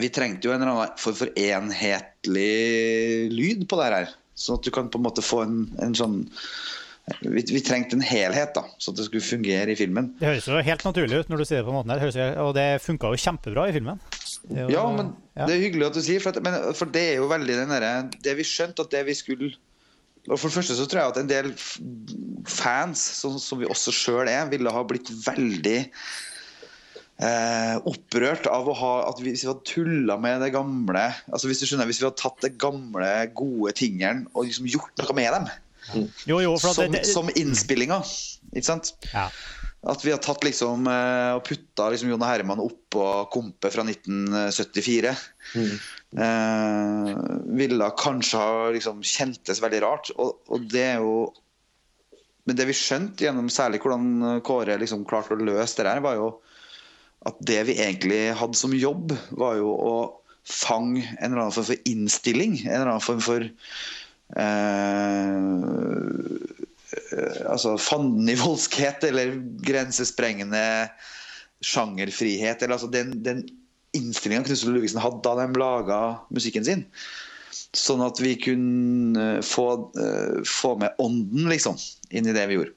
Vi 0.00 0.08
trengte 0.08 0.48
jo 0.48 0.54
en 0.54 0.62
eller 0.62 0.72
annen 0.72 1.00
form 1.00 1.16
for 1.18 1.32
enhetlig 1.36 3.32
lyd 3.32 3.66
på 3.68 3.78
det 3.80 3.88
her. 3.90 4.14
Sånn 4.38 4.60
at 4.60 4.64
du 4.64 4.72
kan 4.74 4.88
på 4.92 5.00
en 5.00 5.04
måte 5.04 5.24
få 5.24 5.42
en, 5.44 5.58
en 5.84 5.96
sånn 5.96 6.22
vi, 7.20 7.42
vi, 7.42 7.58
trengte 7.66 7.96
en 7.98 8.04
helhet, 8.06 8.52
da, 8.54 8.62
så 8.78 8.92
det 8.94 9.08
skulle 9.08 9.24
fungere 9.26 9.74
i 9.74 9.76
filmen. 9.76 10.12
Det 10.20 10.28
høres 10.28 10.46
jo 10.46 10.60
helt 10.62 10.84
naturlig 10.86 11.18
ut 11.24 11.32
når 11.32 11.42
du 11.42 11.46
sier 11.48 11.60
det 11.60 11.66
på 11.66 11.72
den 11.72 11.80
måten 11.80 11.92
her, 11.92 12.36
og 12.44 12.52
det 12.56 12.66
funka 12.84 13.10
jo 13.10 13.18
kjempebra 13.24 13.66
i 13.68 13.74
filmen. 13.74 13.98
Jo, 14.46 14.68
ja, 14.70 14.84
men 14.94 15.10
ja. 15.34 15.48
det 15.48 15.56
er 15.56 15.64
hyggelig 15.64 15.88
at 15.88 15.98
du 15.98 16.02
sier, 16.06 16.22
for, 16.22 16.30
at, 16.30 16.46
men, 16.46 16.56
for 16.78 16.94
det 16.94 17.02
er 17.10 17.20
jo 17.20 17.28
veldig 17.30 17.58
den 17.58 17.70
derre 17.70 17.92
Det 18.22 18.32
vi 18.38 18.46
skjønte 18.46 18.86
at 18.86 18.94
det 18.94 19.04
vi 19.06 19.14
skulle 19.18 19.52
og 20.30 20.38
For 20.38 20.46
det 20.46 20.54
første 20.54 20.76
så 20.78 20.84
tror 20.86 21.00
jeg 21.00 21.12
at 21.12 21.16
en 21.18 21.30
del 21.30 21.48
fans, 22.46 23.00
som, 23.18 23.38
som 23.42 23.58
vi 23.58 23.66
også 23.66 23.94
sjøl 23.94 24.30
er, 24.30 24.44
ville 24.52 24.70
ha 24.70 24.82
blitt 24.86 25.10
veldig 25.24 25.80
eh, 27.22 27.74
opprørt 27.88 28.48
av 28.50 28.68
å 28.68 28.76
ha 28.76 28.92
at 29.08 29.20
vi, 29.22 29.32
hvis 29.32 29.44
vi 29.46 29.50
hadde 29.50 29.68
tulla 29.68 30.18
med 30.20 30.42
det 30.42 30.52
gamle 30.54 31.04
altså 31.30 31.50
Hvis 31.50 31.62
du 31.62 31.66
skjønner, 31.68 31.88
hvis 31.88 32.02
vi 32.02 32.08
hadde 32.08 32.20
tatt 32.20 32.42
det 32.44 32.56
gamle, 32.60 33.10
gode 33.38 33.74
tingene 33.78 34.26
og 34.32 34.48
liksom 34.48 34.70
gjort 34.70 35.02
noe 35.02 35.18
med 35.18 35.36
dem 35.38 35.52
jo, 36.26 36.38
jo, 36.38 36.54
som, 36.62 36.92
det, 36.92 37.02
som 37.08 37.26
innspillinga. 37.34 37.98
Ikke 38.52 38.68
sant? 38.68 38.92
Ja. 39.12 39.26
At 39.90 40.04
vi 40.06 40.12
har 40.14 40.20
tatt 40.22 40.44
liksom 40.46 40.86
eh, 40.86 41.32
og 41.34 41.42
putta 41.46 41.88
liksom 41.90 42.12
Jon 42.12 42.22
og 42.22 42.28
Herman 42.28 42.62
oppå 42.62 43.06
Kompe 43.34 43.72
fra 43.74 43.82
1974. 43.82 45.14
Mm. 45.58 45.72
Eh, 46.22 47.10
ville 47.58 47.88
kanskje 47.98 48.42
ha 48.42 48.68
liksom 48.76 49.02
kjentes 49.02 49.62
veldig 49.64 49.80
rart. 49.82 50.12
Og, 50.14 50.38
og, 50.46 50.68
det 50.70 50.86
er 50.92 51.02
jo 51.02 51.32
Men 52.46 52.58
det 52.58 52.68
vi 52.70 52.74
skjønte 52.74 53.26
gjennom 53.26 53.50
særlig 53.54 53.78
hvordan 53.82 54.40
Kåre 54.46 54.78
liksom 54.78 55.04
klarte 55.06 55.36
å 55.36 55.42
løse 55.42 55.78
det 55.78 55.86
der, 55.86 56.00
var 56.02 56.16
jo 56.18 56.30
at 57.28 57.38
det 57.46 57.60
vi 57.68 57.78
egentlig 57.78 58.22
hadde 58.38 58.58
som 58.58 58.74
jobb, 58.74 59.14
var 59.38 59.58
jo 59.60 59.72
å 59.72 59.96
fange 60.42 61.04
en 61.20 61.28
eller 61.30 61.44
annen 61.44 61.54
form 61.54 61.68
for 61.70 61.88
innstilling. 61.88 62.56
En 62.64 62.80
eller 62.80 62.94
annen 62.94 63.04
form 63.04 63.22
for 63.22 63.50
Eh, 67.12 67.50
altså 67.50 67.76
voldskhet 68.40 69.04
eller 69.04 69.34
grensesprengende 69.64 70.62
sjangerfrihet. 71.64 72.62
Eller 72.62 72.76
altså 72.78 72.90
den, 72.92 73.22
den 73.24 73.44
innstillinga 73.96 74.46
Knutsen 74.46 74.72
Ludvigsen 74.72 75.02
hadde 75.02 75.22
da 75.24 75.36
de 75.40 75.60
laga 75.60 76.00
musikken 76.32 76.66
sin. 76.66 76.86
Sånn 77.76 78.02
at 78.04 78.20
vi 78.20 78.34
kunne 78.40 79.40
få, 79.44 79.66
få 80.48 80.74
med 80.80 80.96
ånden, 81.00 81.48
liksom, 81.52 81.76
inn 82.12 82.28
i 82.28 82.36
det 82.36 82.46
vi 82.48 82.58
gjorde. 82.58 82.76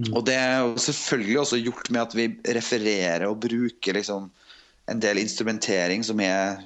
Mm. 0.00 0.12
Og 0.16 0.24
det 0.28 0.36
er 0.38 0.58
jo 0.64 0.74
selvfølgelig 0.80 1.38
også 1.42 1.60
gjort 1.60 1.90
med 1.92 2.02
at 2.02 2.16
vi 2.16 2.28
refererer 2.56 3.26
og 3.28 3.40
bruker 3.42 3.96
liksom 3.98 4.30
en 4.90 5.02
del 5.02 5.20
instrumentering 5.20 6.04
som 6.06 6.20
er 6.24 6.62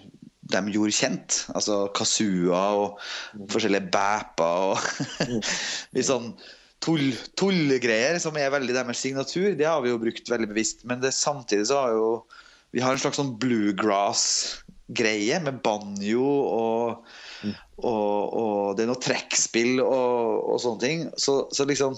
de 0.52 0.60
gjorde 0.72 0.94
kjent. 0.94 1.40
Altså 1.56 1.88
kasua 1.96 2.64
og 2.78 2.98
mm. 3.34 3.48
forskjellige 3.52 3.90
bæper 3.94 4.68
og 4.70 4.78
mm. 5.24 5.40
litt 5.96 6.08
sånn 6.08 6.30
tull, 6.84 7.14
tullegreier 7.40 8.18
som 8.22 8.36
er 8.38 8.52
veldig 8.54 8.76
deres 8.76 9.00
signatur. 9.00 9.54
Det 9.58 9.68
har 9.68 9.80
vi 9.84 9.92
jo 9.92 10.02
brukt 10.02 10.30
veldig 10.30 10.50
bevisst. 10.52 10.84
Men 10.88 11.02
det, 11.02 11.14
samtidig 11.16 11.66
så 11.70 11.76
har 11.84 11.90
jo 11.96 12.08
vi 12.74 12.82
har 12.82 12.90
en 12.90 12.98
slags 12.98 13.20
sånn 13.20 13.36
bluegrass-greie 13.38 15.36
med 15.44 15.60
banjo 15.62 16.26
og, 16.26 17.04
og, 17.78 18.34
og, 18.34 18.74
det 18.74 18.82
er 18.82 18.88
noe 18.90 18.98
trekkspill 19.04 19.78
og, 19.78 20.42
og 20.50 20.58
sånne 20.64 20.82
ting. 20.82 21.04
Så, 21.14 21.32
så 21.54 21.62
liksom 21.70 21.94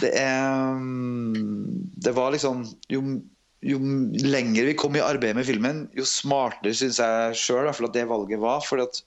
det 0.00 0.12
er 0.18 0.80
Det 2.02 2.12
var 2.16 2.32
liksom 2.34 2.64
jo, 2.90 3.02
jo 3.62 3.78
lenger 4.22 4.70
vi 4.70 4.76
kom 4.78 4.96
i 4.96 5.04
arbeidet 5.04 5.36
med 5.38 5.48
filmen, 5.48 5.82
jo 5.96 6.06
smartere 6.08 6.74
syns 6.74 7.00
jeg 7.02 7.38
sjøl 7.38 7.70
at 7.70 7.82
det 7.94 8.08
valget 8.10 8.40
var. 8.42 8.64
For 8.66 8.82
at 8.82 9.02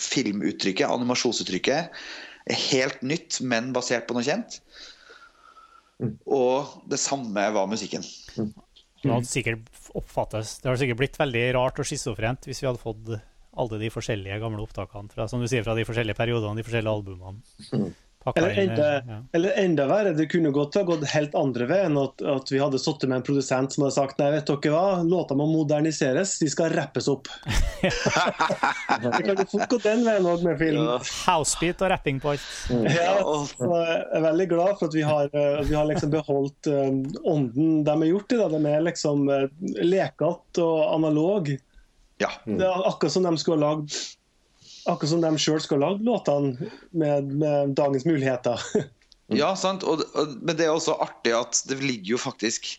filmuttrykket, 0.00 0.88
animasjonsuttrykket, 0.88 1.98
er 2.46 2.62
helt 2.70 3.02
nytt, 3.02 3.40
men 3.42 3.72
basert 3.74 4.06
på 4.06 4.16
noe 4.16 4.24
kjent. 4.26 4.60
Mm. 6.02 6.14
Og 6.28 6.76
det 6.92 7.00
samme 7.00 7.46
var 7.54 7.68
musikken. 7.70 8.04
Mm. 8.36 8.52
Det 9.06 9.12
hadde 9.12 9.28
sikkert 9.28 9.80
oppfattes 9.96 10.56
Det 10.58 10.66
hadde 10.66 10.80
sikkert 10.80 10.98
blitt 10.98 11.18
veldig 11.20 11.42
rart 11.54 11.78
og 11.78 11.86
schizofrent 11.86 12.46
hvis 12.48 12.62
vi 12.62 12.66
hadde 12.66 12.80
fått 12.80 13.12
alle 13.56 13.78
de 13.80 13.90
forskjellige 13.92 14.38
gamle 14.42 14.64
opptakene 14.64 15.12
fra, 15.12 15.28
som 15.30 15.40
du 15.40 15.46
sier, 15.48 15.64
fra 15.64 15.76
de 15.76 15.84
forskjellige 15.88 16.18
periodene, 16.18 16.58
de 16.58 16.64
forskjellige 16.66 16.92
albumene. 16.92 17.92
Mm. 18.26 18.32
Eller 18.34 18.58
enda, 18.58 18.94
ja. 18.94 19.18
eller 19.32 19.50
enda, 19.50 19.86
verre, 19.86 20.12
det 20.12 20.26
kunne 20.26 20.50
godt 20.50 20.74
ha 20.74 20.82
gått 20.82 21.04
helt 21.12 21.34
andre 21.38 21.68
veien. 21.70 21.98
At, 22.00 22.22
at 22.22 22.50
vi 22.50 22.58
hadde 22.58 22.80
sittet 22.82 23.06
med 23.08 23.20
en 23.20 23.26
produsent 23.26 23.74
som 23.74 23.84
hadde 23.84 23.94
sagt 23.94 24.18
nei, 24.18 24.32
vet 24.34 24.50
dere 24.50 24.72
hva, 24.74 25.02
låta 25.06 25.36
må 25.38 25.46
moderniseres, 25.50 26.34
de 26.42 26.48
skal 26.50 26.74
rappes 26.74 27.06
opp. 27.12 27.30
det 27.84 29.22
kan 29.22 29.30
jo 29.30 29.46
fort 29.52 29.70
gå 29.70 29.80
den 29.84 30.02
veien 30.08 30.26
òg 30.26 30.42
med 30.46 30.58
film. 30.58 30.82
Ja. 30.82 30.98
Housebeat 31.28 31.86
og 31.86 31.92
rapping 31.94 32.18
på 32.22 32.34
alt. 32.34 32.50
Ja, 32.96 33.14
så 33.52 33.70
jeg 33.84 34.02
er 34.18 34.26
veldig 34.26 34.48
glad 34.56 34.74
for 34.80 34.90
at 34.90 34.98
vi 34.98 35.06
har, 35.06 35.30
eh, 35.30 35.62
vi 35.70 35.78
har 35.78 35.86
liksom 35.92 36.14
beholdt 36.16 36.72
um, 36.72 37.00
ånden 37.22 37.80
de 37.86 37.94
har 37.94 38.10
gjort 38.10 38.34
i 38.34 38.42
dag. 38.42 38.58
De 38.58 38.74
er 38.74 38.86
liksom 38.90 39.26
uh, 39.30 39.46
lekete 39.86 40.66
og 40.66 40.82
analog. 40.96 41.54
Ja. 42.18 42.30
Det 42.44 42.64
er 42.64 42.86
akkurat 42.88 43.12
som 43.12 43.26
de 43.26 43.36
skulle 43.38 43.60
ha 43.60 43.76
lagd 43.76 43.94
Akkurat 44.86 45.10
som 45.10 45.24
de 45.24 45.32
sjøl 45.40 45.62
skal 45.62 45.82
lage 45.82 46.04
låtene 46.06 46.68
med, 46.94 47.32
med, 47.40 47.74
dagens 47.78 48.06
muligheter. 48.06 48.62
ja, 49.40 49.50
sant. 49.58 49.86
Og, 49.86 50.04
og, 50.14 50.36
men 50.42 50.58
det 50.58 50.68
er 50.68 50.74
også 50.74 50.98
artig 51.02 51.34
at 51.36 51.62
det 51.70 51.80
ligger 51.82 52.16
jo 52.16 52.22
faktisk 52.22 52.76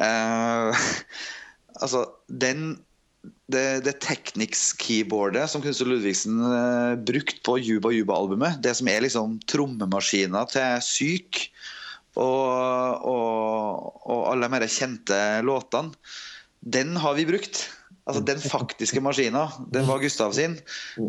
uh, 0.00 0.76
Altså, 1.82 2.08
den 2.26 2.78
det, 3.48 3.84
det 3.86 4.00
Technics-keyboardet 4.04 5.46
som 5.48 5.62
Knutsen 5.64 5.88
Ludvigsen 5.88 6.40
uh, 6.42 6.98
brukte 7.00 7.40
på 7.46 7.56
Juba 7.62 7.92
Juba-albumet, 7.94 8.58
det 8.64 8.74
som 8.76 8.90
er 8.90 9.04
liksom 9.04 9.38
trommemaskina 9.48 10.42
til 10.50 10.82
Syk 10.84 11.46
og, 12.18 13.06
og, 13.06 13.98
og 14.04 14.22
alle 14.32 14.48
de 14.48 14.52
mer 14.52 14.66
kjente 14.70 15.18
låtene, 15.46 15.94
den 16.60 16.96
har 16.98 17.14
vi 17.14 17.28
brukt. 17.28 17.68
Altså 18.08 18.22
Den 18.24 18.38
faktiske 18.40 19.02
maskina, 19.04 19.42
den 19.68 19.84
var 19.84 20.00
Gustav 20.00 20.32
sin. 20.32 20.54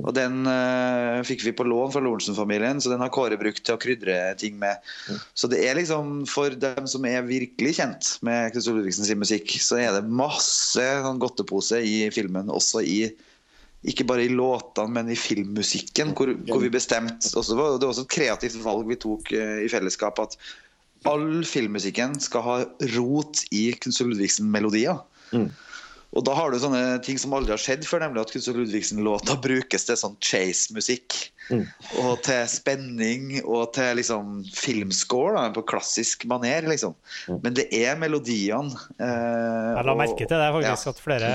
Og 0.02 0.12
den 0.18 0.42
uh, 0.44 1.22
fikk 1.28 1.46
vi 1.48 1.54
på 1.56 1.64
lån 1.64 1.94
fra 1.94 2.02
Lorentzen-familien, 2.04 2.82
så 2.84 2.92
den 2.92 3.00
har 3.00 3.12
Kåre 3.16 3.38
brukt 3.40 3.64
til 3.64 3.78
å 3.78 3.80
krydre 3.80 4.18
ting 4.40 4.58
med. 4.60 4.84
Så 5.32 5.48
det 5.52 5.62
er 5.64 5.80
liksom 5.80 6.26
for 6.28 6.52
dem 6.60 6.90
som 6.92 7.08
er 7.08 7.24
virkelig 7.28 7.78
kjent 7.80 8.12
med 8.28 8.52
Knut 8.52 8.68
Ludvigsen 8.68 9.08
sin 9.08 9.22
musikk, 9.22 9.56
så 9.64 9.80
er 9.80 9.96
det 9.96 10.12
masse 10.12 10.84
sånn 11.06 11.22
godtepose 11.24 11.80
i 11.88 12.02
filmen, 12.12 12.52
også 12.52 12.84
i 12.84 13.00
ikke 13.88 14.04
bare 14.04 14.26
i 14.28 14.32
låtene, 14.34 14.92
men 14.92 15.08
i 15.08 15.16
filmmusikken, 15.16 16.12
hvor, 16.12 16.34
hvor 16.50 16.60
vi 16.60 16.68
bestemte 16.74 17.30
Det 17.32 17.56
var 17.56 17.78
også 17.80 18.04
et 18.04 18.12
kreativt 18.12 18.58
valg 18.66 18.90
vi 18.92 19.00
tok 19.00 19.32
uh, 19.32 19.62
i 19.64 19.72
fellesskap, 19.72 20.20
at 20.20 20.36
all 21.08 21.46
filmmusikken 21.48 22.20
skal 22.20 22.44
ha 22.44 22.60
rot 22.98 23.46
i 23.56 23.70
Knut 23.80 24.04
Ludvigsen-melodier. 24.04 25.00
Mm. 25.32 25.48
Og 26.18 26.24
da 26.26 26.34
har 26.34 26.50
du 26.50 26.58
sånne 26.58 26.98
ting 27.06 27.20
som 27.22 27.36
aldri 27.38 27.54
har 27.54 27.62
skjedd 27.62 27.84
før, 27.86 28.02
nemlig 28.02 28.24
at 28.24 28.32
Knutsen 28.34 28.56
Ludvigsen-låta 28.58 29.36
brukes 29.44 29.86
til 29.86 29.98
sånn 30.00 30.16
chase-musikk. 30.26 31.18
Mm. 31.50 31.68
Og 32.02 32.24
til 32.26 32.48
spenning 32.50 33.28
og 33.44 33.72
til 33.78 34.00
liksom 34.00 34.40
filmscore 34.54 35.36
da, 35.38 35.44
på 35.54 35.66
klassisk 35.70 36.26
maner, 36.30 36.66
liksom. 36.70 36.96
Mm. 37.30 37.40
Men 37.46 37.58
det 37.60 37.68
er 37.78 38.00
melodiene. 38.02 38.74
Eh, 38.98 39.70
Jeg 39.78 39.86
la 39.86 39.96
merke 40.02 40.26
til 40.26 40.34
det, 40.34 40.50
faktisk, 40.58 40.90
ja. 40.90 40.96
at 40.96 41.04
flere 41.06 41.32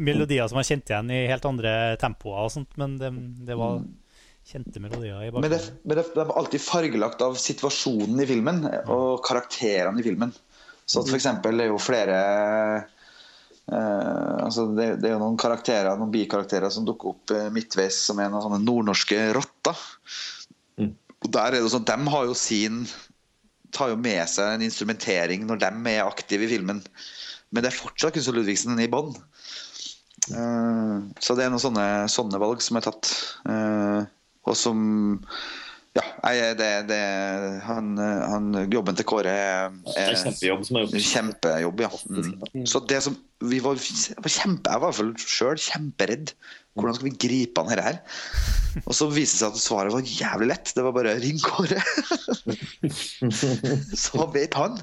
melodier 0.00 0.48
som 0.48 0.60
var 0.60 0.68
kjent 0.68 0.92
igjen 0.92 1.10
i 1.12 1.24
helt 1.28 1.48
andre 1.48 1.72
tempoer 2.00 2.46
og 2.46 2.54
sånt, 2.54 2.70
men 2.80 2.94
det, 3.00 3.10
det 3.44 3.56
var 3.60 3.82
kjente 4.50 4.80
melodier 4.80 5.26
i 5.26 5.28
bakgrunnen. 5.28 5.50
Men, 5.50 5.52
det, 5.52 5.82
men 5.84 6.00
det, 6.00 6.06
det 6.16 6.24
alltid 6.40 6.64
fargelagt 6.64 7.20
av 7.24 7.36
situasjonen 7.38 8.22
i 8.24 8.28
filmen 8.30 8.64
og 8.88 9.20
karakterene 9.26 10.00
i 10.00 10.06
filmen. 10.06 10.32
Så 10.88 11.04
at 11.04 11.10
for 11.12 11.20
eksempel, 11.20 11.60
det 11.60 11.68
er 11.68 11.70
jo 11.70 11.82
flere 11.82 12.16
Uh, 13.70 14.42
altså 14.42 14.64
det, 14.74 14.96
det, 14.98 15.06
er 15.06 15.14
jo 15.14 15.20
noen 15.22 15.38
karakterer, 15.38 15.94
noen 15.98 16.10
bikarakterer 16.10 16.72
som 16.74 16.86
dukker 16.88 17.12
opp 17.12 17.30
uh, 17.36 17.46
midtveis 17.54 18.00
som 18.08 18.18
er 18.18 18.32
noen 18.32 18.42
sånne 18.42 18.64
nordnorske 18.64 19.18
rotter. 19.36 19.84
Mm. 20.80 20.90
Og 21.20 21.28
der 21.36 21.54
er 21.54 21.60
det 21.60 21.70
sånn, 21.70 21.86
De 21.86 22.14
har 22.14 22.26
jo 22.26 22.34
sin 22.34 22.82
tar 23.70 23.92
jo 23.92 24.00
med 24.02 24.24
seg 24.26 24.56
en 24.56 24.66
instrumentering 24.66 25.44
når 25.46 25.60
de 25.62 25.70
er 25.92 26.02
aktive 26.02 26.48
i 26.48 26.50
filmen. 26.50 26.82
Men 27.54 27.62
det 27.62 27.70
er 27.70 27.78
fortsatt 27.78 28.16
Kunst 28.16 28.32
og 28.32 28.40
Ludvigsen 28.40 28.82
i 28.82 28.90
bånn. 28.90 29.12
Uh, 30.34 31.06
så 31.22 31.38
det 31.38 31.46
er 31.46 31.54
noen 31.54 31.62
sånne, 31.62 31.86
sånne, 32.10 32.42
valg 32.42 32.66
som 32.66 32.80
er 32.80 32.88
tatt. 32.88 33.12
og 34.50 34.56
som 34.58 35.14
ja, 35.98 36.52
det, 36.54 36.68
det, 36.86 37.00
han, 37.66 37.96
han, 37.98 38.52
jobben 38.70 38.94
til 38.98 39.06
Kåre 39.10 39.32
er, 39.32 39.72
er 39.98 40.14
kjempejobb. 40.14 40.62
Som 40.68 40.78
er. 40.78 40.92
Kjempejobb, 40.94 41.82
ja. 41.82 41.90
Mm. 42.06 42.66
Så 42.70 42.82
det 42.86 43.00
som 43.06 43.16
vi 43.50 43.58
var, 43.64 43.80
var 44.20 44.30
kjempe, 44.30 44.70
jeg 44.70 44.82
var 44.82 44.84
i 44.84 44.86
hvert 44.86 44.98
fall 45.00 45.12
sjøl 45.24 45.58
kjemperedd. 45.58 46.34
Hvordan 46.78 46.94
skal 46.94 47.08
vi 47.08 47.14
gripe 47.24 47.64
han 47.66 47.82
her? 47.82 47.98
Og 48.84 48.94
så 48.94 49.08
viste 49.10 49.34
det 49.34 49.40
seg 49.40 49.56
at 49.56 49.62
svaret 49.64 49.94
var 49.96 50.06
jævlig 50.06 50.50
lett. 50.52 50.70
Det 50.76 50.84
var 50.86 50.94
bare 50.94 51.16
ring 51.18 51.40
Kåre. 51.42 51.82
så 54.04 54.28
vet 54.36 54.54
han. 54.54 54.78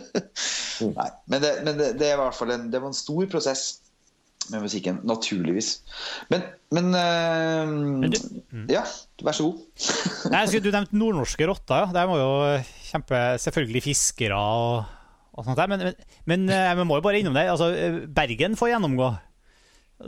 Nei, 0.98 1.10
men, 1.32 1.38
det, 1.40 1.54
men 1.64 1.78
det, 1.80 1.94
det, 2.00 2.10
er 2.10 2.18
i 2.18 2.20
hvert 2.20 2.36
fall 2.36 2.52
en, 2.52 2.68
det 2.72 2.82
var 2.82 2.92
en 2.92 3.00
stor 3.00 3.24
prosess 3.32 3.70
med 4.50 4.64
musikken, 4.64 5.00
naturligvis. 5.06 5.68
Men, 6.32 6.44
men, 6.74 6.90
uh, 6.94 7.72
men 8.02 8.14
du, 8.14 8.18
mm. 8.50 8.64
Ja, 8.72 8.82
vær 9.22 9.36
så 9.36 9.50
god. 9.50 9.90
Nei, 10.32 10.44
du 10.56 10.70
nevnte 10.70 10.98
nordnorske 10.98 11.48
rotter. 11.50 11.86
Ja. 11.86 11.94
Der 11.94 12.08
må 12.10 12.18
jo 12.20 12.30
kjempe 12.88 13.20
Selvfølgelig 13.42 13.84
fiskere 13.90 14.38
og, 14.38 14.88
og 15.36 15.46
sånt 15.46 15.60
der. 15.60 15.70
Men, 15.70 15.84
men, 15.90 16.00
men 16.30 16.48
eh, 16.54 16.72
vi 16.78 16.86
må 16.88 16.98
jo 16.98 17.04
bare 17.04 17.20
innom 17.20 17.36
det. 17.36 17.46
Altså, 17.52 17.70
Bergen 18.16 18.56
får 18.58 18.72
gjennomgå. 18.74 19.12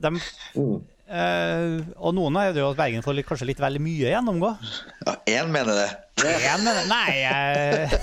De, 0.03 0.15
mm. 0.57 0.77
Uh, 1.13 1.83
og 2.01 2.15
noen 2.17 2.39
er 2.41 2.57
jo 2.57 2.71
at 2.71 2.79
Bergen 2.79 3.03
får 3.05 3.19
litt, 3.19 3.27
kanskje 3.29 3.51
litt 3.51 3.59
vel 3.61 3.77
mye 3.85 4.09
gjennomgå. 4.15 4.49
Ja, 5.05 5.13
én 5.29 5.51
mener 5.53 5.77
det. 5.77 5.91
Én 6.23 6.63
mener 6.63 6.85
Nei 6.87 7.25
uh, 7.27 7.95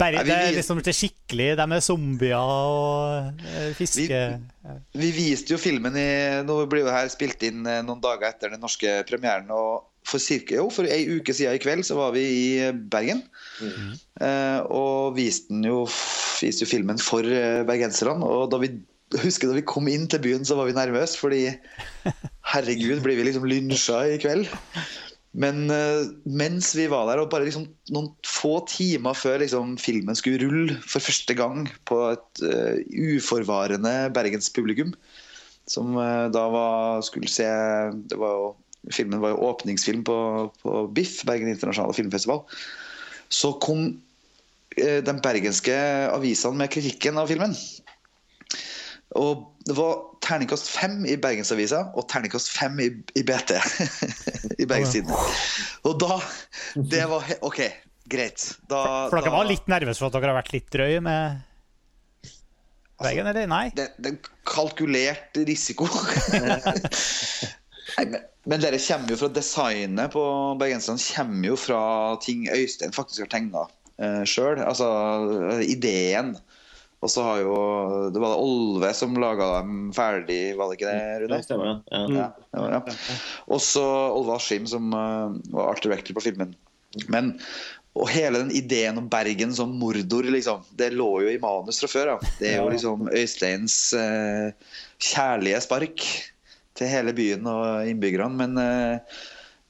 Bergen 0.00 0.24
det 0.24 0.36
er 0.36 0.54
liksom 0.56 0.78
til 0.86 0.94
skikkelig 0.96 1.48
De 1.58 1.64
er 1.66 1.82
zombier 1.84 2.38
og 2.38 3.42
uh, 3.42 3.66
fiske 3.76 4.06
vi, 4.08 4.78
vi, 4.96 5.10
viste 5.12 5.52
jo 5.52 5.58
filmen 5.60 5.98
i 6.00 6.06
Nå 6.46 6.56
blir 6.70 6.86
jo 6.86 6.94
her 6.94 7.10
spilt 7.12 7.44
inn 7.44 7.60
noen 7.66 8.00
dager 8.02 8.30
etter 8.30 8.54
den 8.54 8.62
norske 8.64 8.96
premieren. 9.06 9.46
Og 9.54 9.84
for 10.06 10.22
cirka, 10.22 10.56
jo, 10.58 10.66
for 10.72 10.88
ei 10.90 11.04
uke 11.18 11.34
siden 11.34 11.54
i 11.58 11.62
kveld 11.62 11.86
så 11.86 11.98
var 11.98 12.14
vi 12.16 12.24
i 12.26 12.48
Bergen. 12.90 13.22
Mm. 13.62 13.94
og 14.74 15.14
viste, 15.16 15.54
jo, 15.66 15.84
viste 16.40 16.66
jo 16.66 16.70
filmen 16.70 16.98
for 17.02 17.26
bergenserne. 17.66 18.26
Og 18.26 18.50
da 18.50 18.62
vi 18.62 18.72
husker 19.14 19.50
da 19.50 19.58
vi 19.58 19.66
kom 19.66 19.88
inn 19.90 20.06
til 20.10 20.22
byen, 20.24 20.46
så 20.46 20.56
var 20.58 20.68
vi 20.68 20.76
nervøse. 20.76 21.18
Fordi 21.20 21.42
herregud, 22.52 23.02
blir 23.04 23.18
vi 23.18 23.28
liksom 23.28 23.46
lynsja 23.48 24.02
i 24.10 24.20
kveld? 24.22 24.50
Men 25.36 25.66
uh, 25.68 26.08
mens 26.24 26.70
vi 26.78 26.86
var 26.88 27.10
der, 27.10 27.20
og 27.20 27.30
bare 27.32 27.44
liksom 27.44 27.66
noen 27.92 28.08
få 28.24 28.58
timer 28.70 29.16
før 29.16 29.42
liksom, 29.42 29.74
filmen 29.80 30.16
skulle 30.16 30.40
rulle 30.40 30.78
for 30.80 31.04
første 31.04 31.36
gang 31.36 31.66
på 31.88 31.98
et 32.14 32.42
uh, 32.46 32.78
uforvarende 33.16 33.92
bergenspublikum, 34.16 34.94
som 35.68 35.92
uh, 35.98 36.32
da 36.32 36.46
var, 36.52 37.04
skulle 37.04 37.30
se 37.30 37.48
var 38.16 38.38
jo, 38.40 38.54
Filmen 38.94 39.18
var 39.18 39.32
jo 39.32 39.48
åpningsfilm 39.48 40.04
på, 40.06 40.16
på 40.62 40.72
BIFF, 40.94 41.24
Bergen 41.26 41.48
internasjonale 41.50 41.96
filmfestival. 41.96 42.44
Så 43.34 43.50
kom 43.58 43.88
de 44.78 45.14
bergenske 45.24 45.74
avisene 46.12 46.60
med 46.60 46.70
kritikken 46.70 47.18
av 47.18 47.26
filmen. 47.26 47.56
Og 49.14 49.44
det 49.66 49.76
var 49.78 50.00
terningkast 50.24 50.68
fem 50.72 51.04
i 51.06 51.14
Bergensavisa 51.20 51.84
og 51.94 52.08
terningkast 52.10 52.50
fem 52.50 52.78
i, 52.82 52.88
i 53.14 53.22
BT. 53.26 53.54
I 54.62 54.66
Bergenstiden. 54.66 55.12
Og 55.86 55.98
da 56.02 56.18
Det 56.74 57.04
var 57.10 57.28
OK, 57.46 57.60
greit. 58.10 58.48
Da, 58.66 59.06
for 59.10 59.20
dere 59.20 59.30
da, 59.30 59.36
var 59.38 59.50
litt 59.50 59.70
nervøse 59.70 60.02
for 60.02 60.10
at 60.10 60.18
dere 60.18 60.34
har 60.34 60.40
vært 60.40 60.56
litt 60.56 60.72
drøye 60.74 61.04
med 61.04 61.44
Bergen, 62.96 63.28
eller? 63.28 63.46
Nei? 63.50 63.66
Det, 63.76 63.90
det 64.00 64.14
er 64.14 64.32
kalkulert 64.48 65.36
risiko. 65.46 65.88
Nei, 67.96 68.04
men, 68.08 68.22
men 68.48 68.62
dere 68.62 68.80
kommer 68.80 69.12
jo 69.12 69.18
fra 69.20 69.28
designet 69.36 70.14
på 70.14 70.22
bergenserne 70.60 71.02
kommer 71.12 71.50
jo 71.52 71.58
fra 71.60 71.80
ting 72.24 72.46
Øystein 72.50 72.96
faktisk 72.96 73.26
har 73.26 73.30
tegna 73.36 73.66
uh, 73.68 74.24
sjøl. 74.28 74.62
Altså 74.64 74.88
ideen. 75.62 76.34
Og 77.06 77.12
så 77.12 77.22
har 77.22 77.40
jo 77.44 77.56
Det 78.14 78.22
var 78.22 78.40
Olve 78.42 78.90
som 78.96 79.14
laga 79.22 79.52
dem 79.60 79.92
ferdig, 79.94 80.40
var 80.58 80.70
det 80.70 80.80
ikke 80.80 80.90
det, 80.90 81.08
Rune? 81.22 81.36
Det 81.36 81.46
stemmer, 81.46 81.68
ja. 81.70 82.02
Ja, 82.10 82.28
ja, 82.56 82.68
ja. 82.74 83.16
Også 83.54 83.84
Olve 84.16 84.34
Askim, 84.40 84.66
som 84.70 84.90
uh, 84.90 85.36
var 85.54 85.70
art 85.70 85.84
director 85.86 86.16
på 86.18 86.24
filmen. 86.26 86.56
Men 87.12 87.36
og 87.96 88.10
hele 88.12 88.42
den 88.42 88.50
ideen 88.52 88.98
om 89.00 89.06
Bergen 89.08 89.54
som 89.56 89.70
mordor, 89.80 90.26
liksom, 90.28 90.64
det 90.76 90.90
lå 90.92 91.08
jo 91.24 91.30
i 91.32 91.38
manus 91.40 91.78
fra 91.80 91.88
før. 91.88 92.10
Ja. 92.12 92.32
Det 92.40 92.50
er 92.50 92.58
jo 92.60 92.72
liksom 92.74 93.06
Øysteins 93.08 93.76
uh, 93.96 94.50
kjærlige 95.00 95.62
spark 95.64 96.04
til 96.76 96.92
hele 96.92 97.14
byen 97.16 97.48
og 97.48 97.88
innbyggerne. 97.88 98.36
Men, 98.36 98.60
uh, 98.60 99.22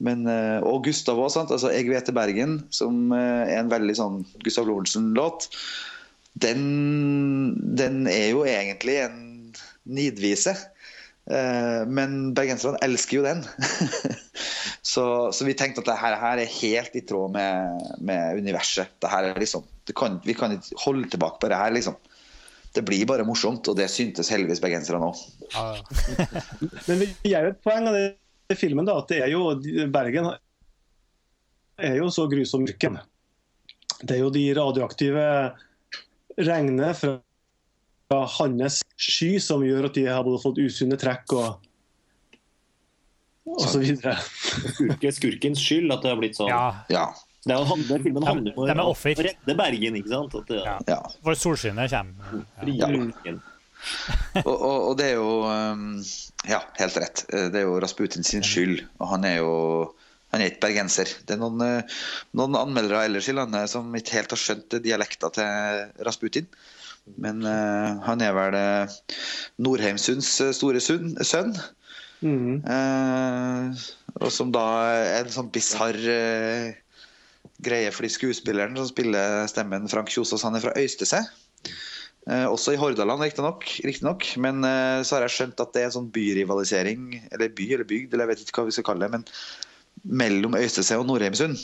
men 0.03 0.27
uh, 0.27 0.59
Og 0.67 0.89
Gustav 0.89 1.21
òg, 1.23 1.31
sant. 1.37 1.55
Altså, 1.55 1.71
'Jeg 1.71 1.87
vet 1.93 2.09
til 2.09 2.19
Bergen', 2.19 2.59
som 2.75 3.13
er 3.15 3.61
en 3.61 3.71
veldig 3.71 3.95
sånn 3.95 4.19
Gustav 4.43 4.67
Lorentzen-låt, 4.67 5.47
den, 6.37 6.63
den 7.77 8.07
er 8.11 8.31
jo 8.33 8.45
egentlig 8.49 8.99
en 9.07 9.21
nidvise. 9.89 10.57
Men 11.27 12.35
bergenserne 12.37 12.79
elsker 12.85 13.19
jo 13.19 13.23
den. 13.25 13.41
så, 14.93 15.33
så, 15.33 15.47
vi 15.47 15.57
tenkte 15.59 15.83
at 15.83 15.89
dette 15.89 16.21
her 16.21 16.43
er 16.43 16.59
helt 16.59 16.95
i 16.95 17.03
tråd 17.09 17.33
med, 17.35 17.89
med 17.99 18.43
universet. 18.45 19.09
Liksom, 19.41 19.65
kan, 19.97 20.21
vi 20.23 20.37
kan 20.39 20.55
ikke 20.55 20.79
holde 20.85 21.11
tilbake 21.11 21.41
på 21.43 21.51
det 21.51 21.59
her, 21.59 21.75
liksom. 21.75 21.97
Det 22.77 22.85
blir 22.85 23.09
bare 23.09 23.25
morsomt, 23.25 23.67
og 23.73 23.79
det 23.79 23.89
syntes 23.89 24.29
heldigvis 24.31 24.61
bergenserne 24.61 25.09
òg. 25.09 25.17
Men 26.89 27.07
vi 27.25 27.33
er 27.33 27.49
jo 27.49 27.55
et 27.55 27.63
poeng 27.65 27.89
av 27.89 27.97
det 27.97 28.07
i 28.53 28.59
filmen, 28.59 28.87
da, 28.87 28.99
at 29.01 29.09
det 29.11 29.23
er 29.25 29.33
jo 29.33 29.49
Bergen 29.91 30.29
er 31.77 31.97
jo 31.99 32.11
så 32.13 32.27
grusom 32.31 32.67
mørken. 32.67 32.99
Det 34.03 34.17
er 34.17 34.21
jo 34.21 34.33
de 34.33 34.45
radioaktive 34.57 35.25
regnet 36.39 36.99
fra 37.01 38.21
hans 38.39 38.83
sky 39.01 39.37
som 39.43 39.65
gjør 39.67 39.89
at 39.89 39.97
de 39.97 40.07
har 40.09 40.27
både 40.27 40.43
fått 40.43 40.61
usunne 40.63 40.99
trekk 41.01 41.37
og 41.37 41.63
og 43.47 43.63
så 43.63 43.79
videre. 43.79 44.17
Skurke, 44.75 45.11
skurkens 45.15 45.61
skyld 45.63 45.93
at 45.95 46.03
det 46.03 46.11
har 46.11 46.19
blitt 46.19 46.39
sånn. 46.39 46.51
Ja. 46.51 46.83
Ja. 46.91 47.05
Det 47.47 47.55
er 47.55 47.63
jo 47.63 47.77
det 47.87 48.01
filmen 48.03 48.25
handler 48.27 48.57
om 48.59 48.65
å 48.65 48.95
redde 49.07 49.55
Bergen, 49.55 49.99
ikke 50.01 50.11
sant? 50.11 50.35
At 50.35 50.49
det, 50.51 50.63
Ja. 50.65 50.73
Ja. 50.91 50.97
For 51.23 51.39
solskinnet 51.39 51.93
kommer. 51.95 52.41
Ja. 52.67 52.89
ja. 52.91 53.37
Og, 54.43 54.51
og, 54.51 54.79
og 54.89 54.97
det 54.99 55.13
er 55.13 55.21
jo 55.21 55.45
um, 55.47 56.01
Ja, 56.49 56.59
helt 56.81 56.97
rett. 56.99 57.23
Det 57.31 57.61
er 57.61 57.69
jo 57.69 57.79
Rasputin 57.83 58.27
sin 58.27 58.43
skyld. 58.43 58.83
Og 58.99 59.13
han 59.13 59.27
er 59.29 59.39
jo 59.39 59.53
han 60.37 60.45
er 60.45 60.53
ikke 60.53 60.67
bergenser. 60.67 61.11
Det 61.25 61.37
er 61.37 61.41
noen, 61.41 61.63
eh, 61.65 61.99
noen 62.37 62.59
anmeldere 62.61 63.07
ellers 63.09 63.31
i 63.33 63.35
landet 63.37 63.73
som 63.73 63.89
ikke 63.97 64.19
helt 64.19 64.35
har 64.35 64.43
skjønt 64.43 64.77
dialekta 64.85 65.33
til 65.33 66.05
Rasputin. 66.05 66.49
Men 67.23 67.45
uh, 67.47 68.03
han 68.03 68.23
er 68.25 68.33
vel 68.35 68.57
uh, 68.59 68.95
Norheimsunds 69.63 70.29
store 70.59 70.83
sønn. 70.83 71.15
sønn. 71.23 71.55
Mhm. 72.21 72.65
Uh, 72.67 73.87
og 74.17 74.33
som 74.33 74.51
da 74.53 74.65
er 74.97 75.27
en 75.27 75.33
sånn 75.33 75.53
bisarr 75.53 75.99
greie 76.01 76.75
greie 77.63 77.91
fordi 77.93 78.09
skuespilleren 78.13 78.77
som 78.77 78.89
spiller 78.89 79.45
stemmen 79.49 79.87
Frank 79.89 80.11
Kjosås, 80.13 80.45
han 80.45 80.57
er 80.57 80.65
fra 80.65 80.75
Øystese. 80.77 81.23
Eh, 82.27 82.47
også 82.49 82.75
i 82.75 82.81
Hordaland, 82.81 83.23
riktignok. 83.23 83.65
Riktig 83.87 84.41
Men 84.43 84.65
så 85.05 85.17
har 85.17 85.27
jeg 85.27 85.35
skjønt 85.37 85.63
at 85.63 85.73
det 85.73 85.83
er 85.83 85.89
en 85.89 85.95
sånn 85.95 86.11
byrivalisering, 86.13 87.07
eller 87.31 87.53
by 87.55 87.69
eller 87.77 87.89
bygd, 87.89 88.13
eller 88.13 88.27
jeg 88.27 88.33
vet 88.33 88.45
ikke 88.45 88.65
hva 88.65 88.69
vi 88.69 88.77
skal 88.77 88.89
kalle 88.91 89.07
det. 89.07 89.13
Men 89.15 89.25
mellom 90.07 90.57
Øystese 90.59 90.99
og 91.01 91.07
Nordheimsund 91.09 91.59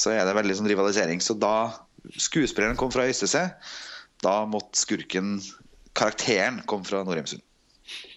så 0.00 0.14
er 0.14 0.24
det 0.24 0.36
veldig 0.36 0.56
sånn 0.56 0.70
rivalisering. 0.70 1.22
Så 1.22 1.36
da 1.38 1.70
skuespilleren 2.16 2.78
kom 2.80 2.92
fra 2.94 3.06
Øystese, 3.08 3.46
da 4.24 4.34
måtte 4.48 4.80
skurken, 4.80 5.38
karakteren, 5.96 6.62
komme 6.70 6.88
fra 6.88 7.02
Nordheimsund. 7.04 7.42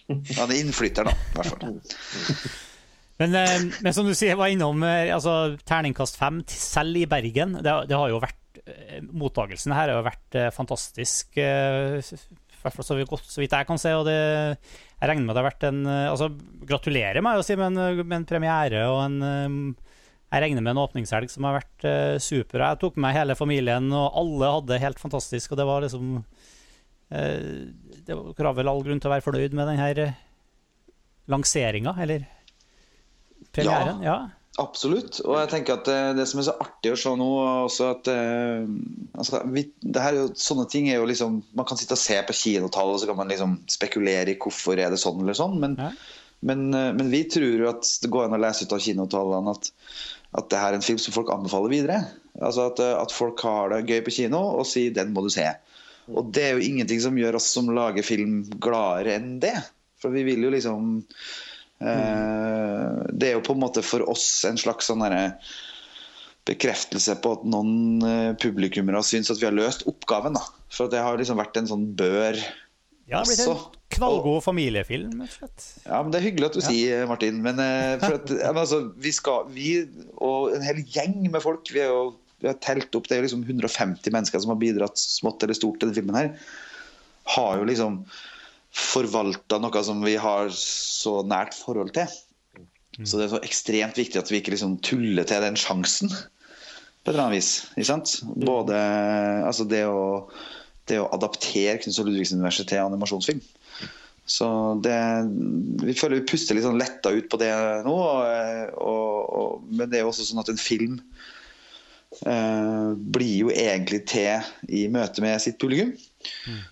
Han 0.08 0.50
er 0.50 0.60
innflytter, 0.60 1.08
da, 1.08 1.14
i 1.16 1.38
hvert 1.38 1.52
fall. 1.52 1.80
Men, 3.22 3.34
eh, 3.38 3.60
men 3.78 3.94
som 3.94 4.08
du 4.08 4.14
sier, 4.16 4.34
var 4.34 4.50
innom 4.50 4.82
eh, 4.82 5.12
altså, 5.14 5.54
terningkast 5.62 6.16
fem, 6.18 6.40
selv 6.50 6.98
i 6.98 7.04
Bergen. 7.06 7.52
Det, 7.62 7.74
det 7.86 7.94
har 7.94 8.10
jo 8.10 8.18
vært 8.18 8.58
eh, 8.66 9.04
Mottagelsen 9.06 9.74
her 9.76 9.92
har 9.94 10.02
vært 10.02 10.38
fantastisk. 10.56 11.38
Eh, 12.64 12.70
hvert 12.70 12.76
fall 12.78 12.86
så, 12.86 13.20
så 13.28 13.42
vidt 13.42 13.54
jeg 13.56 13.68
kan 13.68 13.80
se. 13.80 13.92
Og 13.96 14.06
det, 14.08 14.16
jeg 14.16 15.10
regner 15.10 15.26
med 15.26 15.34
det 15.34 15.42
har 15.42 15.50
vært 15.50 15.66
en 15.68 15.80
eh, 15.86 16.10
altså, 16.10 16.30
Gratulerer 16.64 17.24
meg 17.24 17.40
å 17.40 17.46
si 17.46 17.56
med 17.60 17.72
en, 17.72 18.02
med 18.04 18.16
en 18.20 18.28
premiere 18.28 18.86
og 18.90 19.00
en 19.04 19.18
eh, 19.28 19.58
Jeg 20.34 20.44
regner 20.46 20.64
med 20.64 20.74
en 20.74 20.82
åpningshelg 20.82 21.30
som 21.30 21.46
har 21.46 21.60
vært 21.60 21.86
uh, 21.86 22.16
super. 22.18 22.64
Jeg 22.64 22.80
tok 22.80 22.96
med 22.96 23.04
meg 23.06 23.18
hele 23.20 23.36
familien, 23.38 23.86
og 23.94 24.16
alle 24.18 24.48
hadde 24.56 24.72
det 24.72 24.82
helt 24.82 24.98
fantastisk. 24.98 25.52
Og 25.52 25.60
det 25.60 25.66
var 25.68 25.84
liksom 25.84 26.08
uh, 26.18 27.50
Det 28.02 28.16
var 28.16 28.56
vel 28.56 28.72
all 28.72 28.82
grunn 28.82 28.98
til 28.98 29.12
å 29.12 29.14
være 29.14 29.26
fornøyd 29.28 29.54
med 29.54 29.70
denne 29.70 30.08
lanseringa, 31.30 31.94
eller 32.02 32.26
premieren. 33.54 34.02
Ja. 34.02 34.16
Absolutt. 34.62 35.18
Og 35.26 35.34
jeg 35.40 35.50
tenker 35.50 35.74
at 35.74 35.88
det, 35.88 36.00
det 36.20 36.24
som 36.30 36.38
er 36.38 36.46
så 36.46 36.54
artig 36.62 36.92
å 36.94 36.98
se 36.98 37.10
nå, 37.18 37.28
også 37.66 37.88
at 37.90 38.10
eh, 38.12 38.66
altså, 39.18 39.40
vi, 39.50 39.64
det 39.82 40.02
her 40.04 40.18
er 40.18 40.34
Sånne 40.38 40.68
ting 40.70 40.86
er 40.90 41.00
jo 41.00 41.08
liksom 41.10 41.40
Man 41.58 41.66
kan 41.66 41.80
sitte 41.80 41.96
og 41.96 42.02
se 42.02 42.20
på 42.28 42.36
kinotall, 42.38 42.92
og 42.94 43.00
så 43.02 43.08
kan 43.10 43.18
man 43.18 43.32
liksom 43.32 43.56
spekulere 43.70 44.30
i 44.30 44.38
hvorfor 44.38 44.78
er 44.78 44.94
det 44.94 45.00
sånn 45.02 45.24
eller 45.24 45.34
sånn. 45.38 45.56
Men, 45.62 45.74
Ja. 45.80 45.90
men, 46.46 46.68
eh, 46.70 46.92
men 46.94 47.10
vi 47.10 47.24
tror 47.34 47.64
jo 47.64 47.72
at 47.72 47.88
det 48.02 48.12
går 48.14 48.28
an 48.28 48.38
å 48.38 48.42
lese 48.44 48.68
ut 48.68 48.76
av 48.76 48.84
kinotallene 48.84 49.56
at, 49.56 49.72
at 50.38 50.50
det 50.52 50.60
her 50.62 50.70
er 50.70 50.78
en 50.78 50.86
film 50.86 51.00
som 51.02 51.16
folk 51.16 51.32
anbefaler 51.34 51.74
videre. 51.74 51.98
Altså 52.38 52.68
at, 52.70 52.82
eh, 52.84 52.94
at 52.94 53.14
folk 53.14 53.42
har 53.42 53.74
det 53.74 53.88
gøy 53.90 54.04
på 54.06 54.14
kino 54.20 54.44
og 54.60 54.68
sier 54.70 54.94
'den 54.94 55.10
må 55.16 55.26
du 55.26 55.32
se'. 55.34 55.50
Og 56.14 56.30
det 56.36 56.44
er 56.44 56.54
jo 56.54 56.68
ingenting 56.68 57.00
som 57.00 57.18
gjør 57.18 57.40
oss 57.40 57.50
som 57.50 57.74
lager 57.74 58.06
film 58.06 58.44
gladere 58.60 59.16
enn 59.18 59.40
det. 59.40 59.56
For 59.98 60.14
vi 60.14 60.22
vil 60.22 60.46
jo 60.46 60.50
liksom 60.52 61.02
Eh, 61.02 61.53
Det 61.84 63.28
er 63.28 63.36
jo 63.36 63.44
på 63.44 63.54
en 63.54 63.62
måte 63.62 63.82
for 63.84 64.04
oss 64.10 64.26
en 64.48 64.58
slags 64.60 64.88
sånn 64.90 65.04
bekreftelse 66.48 67.16
på 67.24 67.36
at 67.38 67.46
noen 67.48 68.04
eh, 68.04 68.32
publikummere 68.40 69.00
syns 69.06 69.32
at 69.32 69.40
vi 69.40 69.48
har 69.48 69.56
løst 69.56 69.86
oppgaven. 69.90 70.36
da. 70.36 70.44
For 70.72 70.92
det 70.92 71.00
har 71.04 71.16
liksom 71.20 71.40
vært 71.40 71.56
en 71.60 71.70
sånn 71.70 71.86
bør 71.96 72.36
Ja, 73.08 73.20
det 73.20 73.28
blitt 73.30 73.46
en 73.46 73.62
knallgod 73.94 74.42
familiefilm. 74.44 75.22
Ja, 75.22 76.00
men 76.02 76.10
Det 76.12 76.20
er 76.20 76.26
hyggelig 76.26 76.50
at 76.50 76.58
du 76.58 76.64
sier 76.64 77.06
Martin. 77.08 77.40
Men, 77.44 77.60
eh, 77.62 77.94
for 78.02 78.18
at, 78.18 78.34
ja, 78.34 78.52
men 78.52 78.64
altså, 78.64 78.82
vi 79.00 79.14
skal, 79.14 79.48
vi 79.54 79.70
og 80.18 80.52
en 80.56 80.66
hel 80.66 80.82
gjeng 80.82 81.30
med 81.30 81.40
folk 81.44 81.68
Vi, 81.72 81.80
jo, 81.80 82.14
vi 82.42 82.50
har 82.50 82.60
telt 82.60 82.92
opp, 82.96 83.08
det 83.08 83.18
er 83.18 83.26
liksom 83.26 83.46
150 83.46 84.12
mennesker 84.12 84.42
som 84.42 84.52
har 84.52 84.60
bidratt 84.60 85.00
smått 85.00 85.44
eller 85.44 85.56
stort 85.56 85.80
til 85.80 85.88
denne 85.88 85.96
filmen. 85.96 86.20
her 86.20 87.34
Har 87.36 87.60
jo 87.60 87.68
liksom 87.70 88.02
forvalta 88.74 89.60
noe 89.62 89.82
som 89.86 90.02
vi 90.04 90.16
har 90.20 90.50
så 90.56 91.20
nært 91.26 91.54
forhold 91.56 91.94
til. 91.96 92.10
Så 93.02 93.18
det 93.18 93.26
er 93.26 93.32
så 93.34 93.42
ekstremt 93.46 93.98
viktig 93.98 94.20
at 94.20 94.30
vi 94.30 94.38
ikke 94.38 94.54
liksom 94.54 94.78
tuller 94.86 95.26
til 95.26 95.42
den 95.42 95.58
sjansen 95.58 96.12
på 96.12 97.10
et 97.10 97.14
eller 97.14 97.26
annet 97.26 97.40
vis. 97.40 97.50
Ikke 97.74 97.90
sant? 97.90 98.16
Både 98.46 98.78
altså 99.44 99.66
det 99.68 99.84
å 99.90 100.04
det 100.88 101.00
å 101.00 101.10
adaptere 101.16 101.78
Knut 101.80 102.00
Ludvigsen 102.04 102.40
universitet 102.40 102.74
til 102.74 102.82
animasjonsfilm. 102.84 103.40
Så 104.24 104.46
det, 104.84 104.96
vi 105.84 105.94
føler 105.96 106.20
vi 106.20 106.28
puster 106.28 106.56
litt 106.56 106.64
sånn 106.64 106.80
letta 106.80 107.12
ut 107.12 107.28
på 107.32 107.40
det 107.40 107.52
nå. 107.84 107.94
Og, 107.94 108.76
og, 108.80 109.20
og, 109.40 109.66
men 109.68 109.90
det 109.90 110.00
er 110.00 110.04
jo 110.04 110.12
også 110.12 110.26
sånn 110.28 110.40
at 110.40 110.52
en 110.52 110.60
film 110.60 110.98
eh, 112.24 112.90
blir 112.96 113.34
jo 113.44 113.52
egentlig 113.52 114.04
til 114.12 114.44
i 114.68 114.86
møte 114.92 115.24
med 115.24 115.40
sitt 115.44 115.60
publikum. 115.60 115.92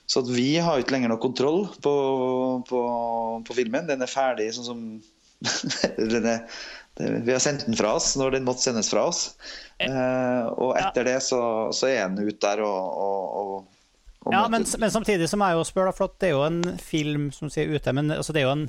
Så 0.07 0.23
at 0.23 0.31
vi 0.33 0.57
har 0.63 0.81
ikke 0.81 0.97
lenger 0.97 1.13
noe 1.13 1.23
kontroll 1.23 1.65
på, 1.85 1.95
på, 2.69 2.83
på 3.47 3.57
filmen. 3.57 3.89
Den 3.89 4.05
er 4.05 4.11
ferdig 4.11 4.51
sånn 4.57 4.69
som 4.69 4.85
den 6.13 6.29
er, 6.29 6.45
det, 6.99 7.09
Vi 7.27 7.33
har 7.33 7.43
sendt 7.43 7.67
den 7.67 7.77
fra 7.79 7.97
oss 7.99 8.13
når 8.21 8.37
den 8.37 8.47
måtte 8.47 8.67
sendes 8.67 8.93
fra 8.93 9.09
oss. 9.11 9.25
Eh, 9.83 10.45
og 10.53 10.77
etter 10.79 11.09
det 11.09 11.19
så, 11.27 11.43
så 11.75 11.91
er 11.91 12.05
den 12.07 12.29
ute 12.29 12.41
der 12.45 12.63
og, 12.67 13.03
og, 13.07 13.43
og, 14.23 14.33
Ja, 14.33 14.47
men, 14.53 14.67
men 14.79 14.95
samtidig 14.95 15.27
så 15.31 15.39
må 15.41 15.51
jeg 15.51 15.59
jo 15.59 15.67
spørre, 15.67 15.95
for 15.97 16.15
det 16.21 16.31
er 16.31 16.37
jo 16.37 16.47
en 16.47 16.63
film 16.79 17.31
som 17.35 17.51
sier 17.51 17.73
ute, 17.73 17.95
men 17.97 18.13
altså, 18.15 18.35
det 18.35 18.45
er 18.45 18.51
jo 18.51 18.57
en 18.61 18.69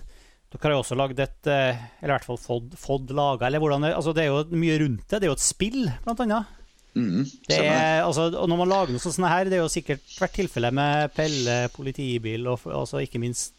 dere 0.53 0.69
har 0.69 0.75
jo 0.75 0.81
også 0.83 0.95
lagd 0.99 1.17
et 1.17 1.47
eh, 1.49 1.79
Eller 2.03 2.11
i 2.11 2.13
hvert 2.13 2.27
fall 2.27 2.37
fått, 2.37 2.75
fått 2.77 3.13
laga, 3.15 3.47
eller 3.47 3.61
hvordan 3.61 3.87
altså, 3.89 4.13
det 4.13 4.27
er 4.27 4.29
jo 4.29 4.59
mye 4.61 4.75
rundt 4.83 5.07
det. 5.07 5.17
Det 5.17 5.25
er 5.25 5.31
jo 5.31 5.37
et 5.39 5.45
spill, 5.45 5.87
blant 6.05 6.21
annet. 6.21 6.59
Det 6.93 7.57
er, 7.57 8.03
altså, 8.03 8.27
og 8.37 8.49
når 8.49 8.59
man 8.59 8.69
lager 8.69 8.93
noe 8.93 9.01
sånt 9.01 9.25
her, 9.25 9.49
det 9.49 9.57
er 9.57 9.63
jo 9.63 9.71
sikkert 9.71 10.03
hvert 10.19 10.35
tilfelle 10.35 10.69
med 10.75 11.09
Pelle 11.17 11.57
politibil, 11.73 12.45
og 12.51 12.67
altså, 12.69 13.01
ikke 13.01 13.21
minst 13.23 13.55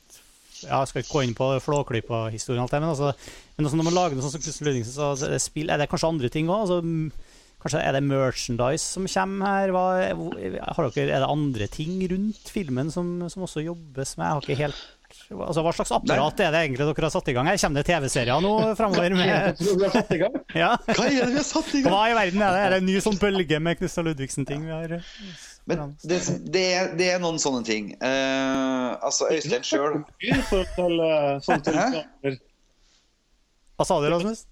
Jeg 0.65 0.89
skal 0.89 1.03
ikke 1.03 1.13
gå 1.13 1.23
inn 1.27 1.35
på 1.37 1.49
Flåklypa-historien, 1.61 2.69
men, 2.71 2.89
altså, 2.89 3.11
men 3.57 3.67
altså 3.67 3.81
når 3.81 3.89
man 3.91 3.97
lager 3.99 4.17
noe 4.17 4.25
sånt 4.25 4.37
som 4.37 4.45
Knutsen 4.45 4.69
Ludvigsen, 4.69 4.95
så 4.95 5.11
er 5.27 5.35
det, 5.35 5.43
spill, 5.43 5.69
er 5.69 5.83
det 5.83 5.91
kanskje 5.91 6.13
andre 6.15 6.31
ting 6.33 6.49
òg? 6.49 6.63
Altså, 6.63 6.79
kanskje 7.65 7.83
er 7.83 7.97
det 7.97 8.05
merchandise 8.07 8.87
som 8.87 9.11
kommer 9.11 9.51
her? 9.51 9.75
Hva, 9.75 9.85
dere, 10.95 11.11
er 11.11 11.25
det 11.25 11.29
andre 11.29 11.69
ting 11.73 11.99
rundt 12.15 12.55
filmen 12.55 12.95
som, 12.95 13.17
som 13.33 13.45
også 13.49 13.67
jobbes 13.67 14.15
med? 14.17 14.25
Jeg 14.25 14.39
har 14.39 14.47
ikke 14.47 14.63
helt 14.63 14.85
Altså, 15.35 15.63
hva 15.65 15.73
slags 15.73 15.93
apparat 15.97 16.41
er 16.45 16.53
det 16.53 16.61
egentlig 16.67 16.85
dere 16.85 17.07
har 17.07 17.13
satt 17.15 17.29
i 17.31 17.35
gang? 17.37 17.49
her? 17.49 17.59
Kommer 17.63 17.81
det 17.81 17.89
TV-serier 17.89 18.45
nå 18.45 18.53
framover? 18.79 19.17
Med... 19.17 19.63
ja. 20.63 20.75
Hva 20.91 21.07
er 21.09 21.19
det 21.19 21.33
vi 21.33 21.41
har 21.41 21.49
satt 21.49 21.73
i 21.73 21.83
gang? 21.83 21.95
Hva 21.95 22.05
i 22.11 22.17
verden 22.19 22.45
er 22.45 22.55
det? 22.57 22.63
Er 22.65 22.75
det 22.75 22.81
en 22.83 22.89
ny 22.91 22.97
sånn 23.05 23.19
bølge 23.21 23.61
med 23.63 23.81
Knutstad 23.81 24.09
Ludvigsen-ting 24.09 24.67
vi 24.69 24.75
har 24.75 24.99
men 25.65 25.95
det, 26.05 26.19
det, 26.53 26.63
er, 26.77 26.91
det, 26.93 27.07
er, 27.15 27.21
noen 27.23 27.39
sånne 27.41 27.63
ting. 27.65 27.95
Uh, 27.97 29.01
altså, 29.01 29.31
Øystein 29.33 29.65
sjøl 29.65 30.03
Hva 33.75 33.87
sa 33.89 33.97
du, 33.97 34.09
Rasmus? 34.13 34.45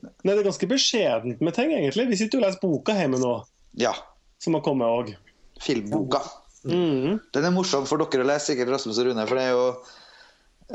Nei, 0.00 0.32
Det 0.32 0.38
er 0.38 0.46
ganske 0.46 0.68
beskjedent 0.70 1.42
med 1.44 1.56
ting, 1.58 1.74
egentlig. 1.76 2.08
Vi 2.08 2.18
sitter 2.22 2.38
jo 2.38 2.42
og 2.42 2.48
leser 2.48 2.62
boka 2.62 2.96
hjemme 2.96 3.20
nå. 3.20 3.34
Ja. 3.78 3.92
Som 4.40 4.56
har 4.56 4.64
kommet 4.64 4.88
òg. 4.88 5.12
Filmboka. 5.60 6.22
Mm. 6.66 7.18
Den 7.34 7.46
er 7.46 7.54
morsom 7.54 7.86
for 7.88 8.00
dere 8.02 8.24
å 8.24 8.28
lese, 8.28 8.50
sikkert 8.50 8.72
Rasmus 8.74 8.98
og 8.98 9.10
Rune. 9.10 9.26
For 9.28 9.38
det 9.38 9.46
er 9.46 9.56
jo 9.56 9.68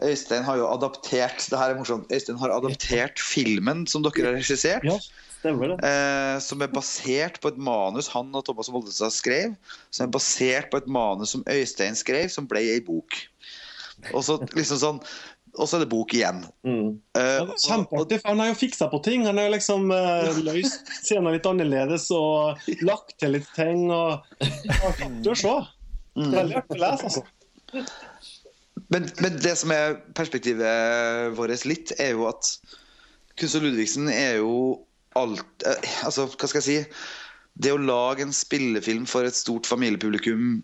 Øystein 0.02 0.46
har 0.48 0.58
jo 0.58 0.70
adaptert 0.74 1.44
det 1.52 1.60
her 1.60 1.74
er 1.74 1.78
morsomt, 1.78 2.10
Øystein 2.10 2.40
har 2.42 2.50
adaptert 2.56 3.22
filmen 3.22 3.84
som 3.90 4.02
dere 4.06 4.32
har 4.32 4.40
regissert. 4.40 4.86
Ja, 4.88 4.96
stemmer 5.36 5.70
det. 5.70 5.78
Eh, 5.86 6.38
som 6.42 6.64
er 6.66 6.72
basert 6.74 7.38
på 7.44 7.52
et 7.54 7.60
manus 7.62 8.10
han 8.10 8.34
og 8.34 8.46
Thomas 8.48 8.72
Voldestad 8.74 9.14
skrev. 9.14 9.54
Som 9.94 10.08
er 10.08 10.16
basert 10.16 10.72
på 10.72 10.82
et 10.82 10.90
manus 10.90 11.36
som 11.36 11.46
Øystein 11.46 12.00
skrev, 12.00 12.26
som 12.34 12.50
ble 12.50 12.66
ei 12.74 12.82
bok. 12.82 13.20
Og 14.12 14.24
så 14.26 14.40
liksom 14.58 14.82
sånn 14.82 15.04
og 15.54 15.70
så 15.70 15.78
er 15.78 15.84
det 15.84 15.92
bok 15.92 16.14
igjen. 16.18 16.42
Mm. 16.66 16.96
Uh, 17.18 17.52
Kjempeartig, 17.62 18.20
for 18.24 18.32
han 18.32 18.42
har 18.42 18.50
jo 18.50 18.58
fiksa 18.58 18.88
på 18.90 19.00
ting. 19.06 19.28
Han 19.28 19.38
har 19.38 19.48
jo 19.48 19.54
liksom 19.54 19.92
uh, 19.94 20.40
løst 20.42 20.90
scener 21.06 21.36
litt 21.36 21.50
annerledes 21.50 22.08
og 22.16 22.64
lagt 22.82 23.14
til 23.22 23.36
litt 23.38 23.50
ting. 23.58 23.86
og 23.94 24.26
Du 25.22 25.30
å 25.34 25.38
se. 25.38 25.54
Mm. 26.18 26.32
Veldig 26.34 26.58
artig 26.62 26.80
å 26.80 26.82
lese, 26.82 27.12
altså. 27.12 27.84
Men, 28.94 29.08
men, 29.22 29.38
det 29.42 29.54
som 29.58 29.74
er 29.74 30.00
perspektivet 30.18 31.38
vårt 31.38 31.66
litt, 31.70 31.94
er 32.02 32.14
jo 32.18 32.28
at 32.30 32.56
Kunst 33.40 33.58
og 33.58 33.66
Ludvigsen 33.66 34.10
er 34.14 34.40
jo 34.42 34.58
alt 35.18 35.66
uh, 35.66 35.94
Altså, 36.06 36.28
hva 36.30 36.50
skal 36.50 36.62
jeg 36.62 36.68
si? 36.68 37.00
Det 37.62 37.74
å 37.74 37.82
lage 37.82 38.26
en 38.26 38.34
spillefilm 38.34 39.06
for 39.10 39.30
et 39.30 39.38
stort 39.38 39.70
familiepublikum 39.70 40.64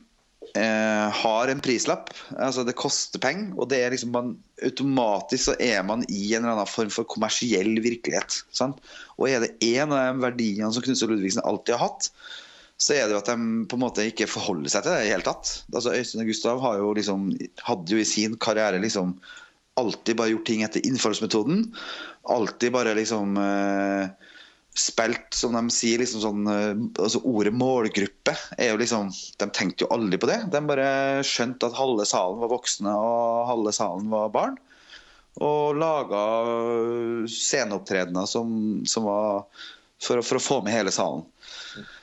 eh, 0.57 1.19
har 1.21 1.51
en 1.51 1.61
prislapp. 1.63 2.11
Altså, 2.37 2.63
det 2.67 2.77
koster 2.79 3.21
penger, 3.21 3.51
og 3.57 3.69
det 3.71 3.81
er 3.83 3.93
liksom 3.93 4.13
man, 4.15 4.35
automatisk 4.65 5.49
så 5.49 5.55
er 5.61 5.81
man 5.87 6.05
i 6.07 6.33
en 6.33 6.43
eller 6.43 6.57
annen 6.57 6.69
form 6.69 6.91
for 6.93 7.07
kommersiell 7.09 7.75
virkelighet. 7.83 8.41
Sant? 8.55 8.81
Og 9.17 9.29
er 9.29 9.43
det 9.45 9.55
én 9.65 9.89
av 9.89 9.97
de 9.99 10.23
verdiene 10.25 10.71
som 10.73 10.85
Knutsen 10.85 11.09
og 11.09 11.15
Ludvigsen 11.15 11.45
alltid 11.45 11.77
har 11.77 11.89
hatt, 11.89 12.11
så 12.79 12.95
er 12.95 13.07
det 13.07 13.17
jo 13.17 13.19
at 13.19 13.27
de 13.27 13.65
på 13.67 13.75
en 13.75 13.83
måte 13.83 14.05
ikke 14.07 14.29
forholder 14.31 14.71
seg 14.71 14.85
til 14.85 14.95
det 14.95 15.09
i 15.09 15.11
hele 15.11 15.25
tatt. 15.27 15.51
Altså 15.73 15.91
Øystein 15.97 16.23
og 16.23 16.31
Gustav 16.31 16.63
jo 16.79 16.93
liksom, 16.95 17.27
hadde 17.67 17.91
jo 17.91 17.99
i 17.99 18.07
sin 18.07 18.37
karriere 18.39 18.79
liksom 18.79 19.17
alltid 19.79 20.15
bare 20.19 20.31
gjort 20.31 20.47
ting 20.47 20.63
etter 20.63 20.85
innfallsmetoden. 20.87 21.65
Alltid 22.31 22.71
bare 22.75 22.95
liksom 22.95 23.35
eh, 23.39 24.28
spilt, 24.77 25.33
som 25.35 25.55
de 25.57 25.73
sier, 25.73 25.99
liksom 26.01 26.21
sånn 26.23 26.49
eh, 26.51 26.81
altså 27.01 27.21
Ordet 27.27 27.53
målgruppe 27.57 28.35
er 28.57 28.71
jo 28.71 28.79
liksom 28.79 29.09
De 29.41 29.49
tenkte 29.55 29.85
jo 29.85 29.91
aldri 29.95 30.19
på 30.21 30.29
det. 30.29 30.39
De 30.53 30.61
bare 30.69 30.89
skjønte 31.27 31.69
at 31.69 31.77
halve 31.77 32.05
salen 32.07 32.41
var 32.43 32.53
voksne 32.53 32.93
og 32.93 33.49
halve 33.49 33.73
salen 33.75 34.09
var 34.13 34.31
barn. 34.33 34.57
Og 35.39 35.77
laga 35.79 36.21
sceneopptredener 37.31 38.27
som, 38.27 38.49
som 38.89 39.05
var 39.07 39.45
for, 39.99 40.23
for 40.23 40.39
å 40.39 40.43
få 40.43 40.61
med 40.65 40.75
hele 40.75 40.93
salen. 40.95 41.25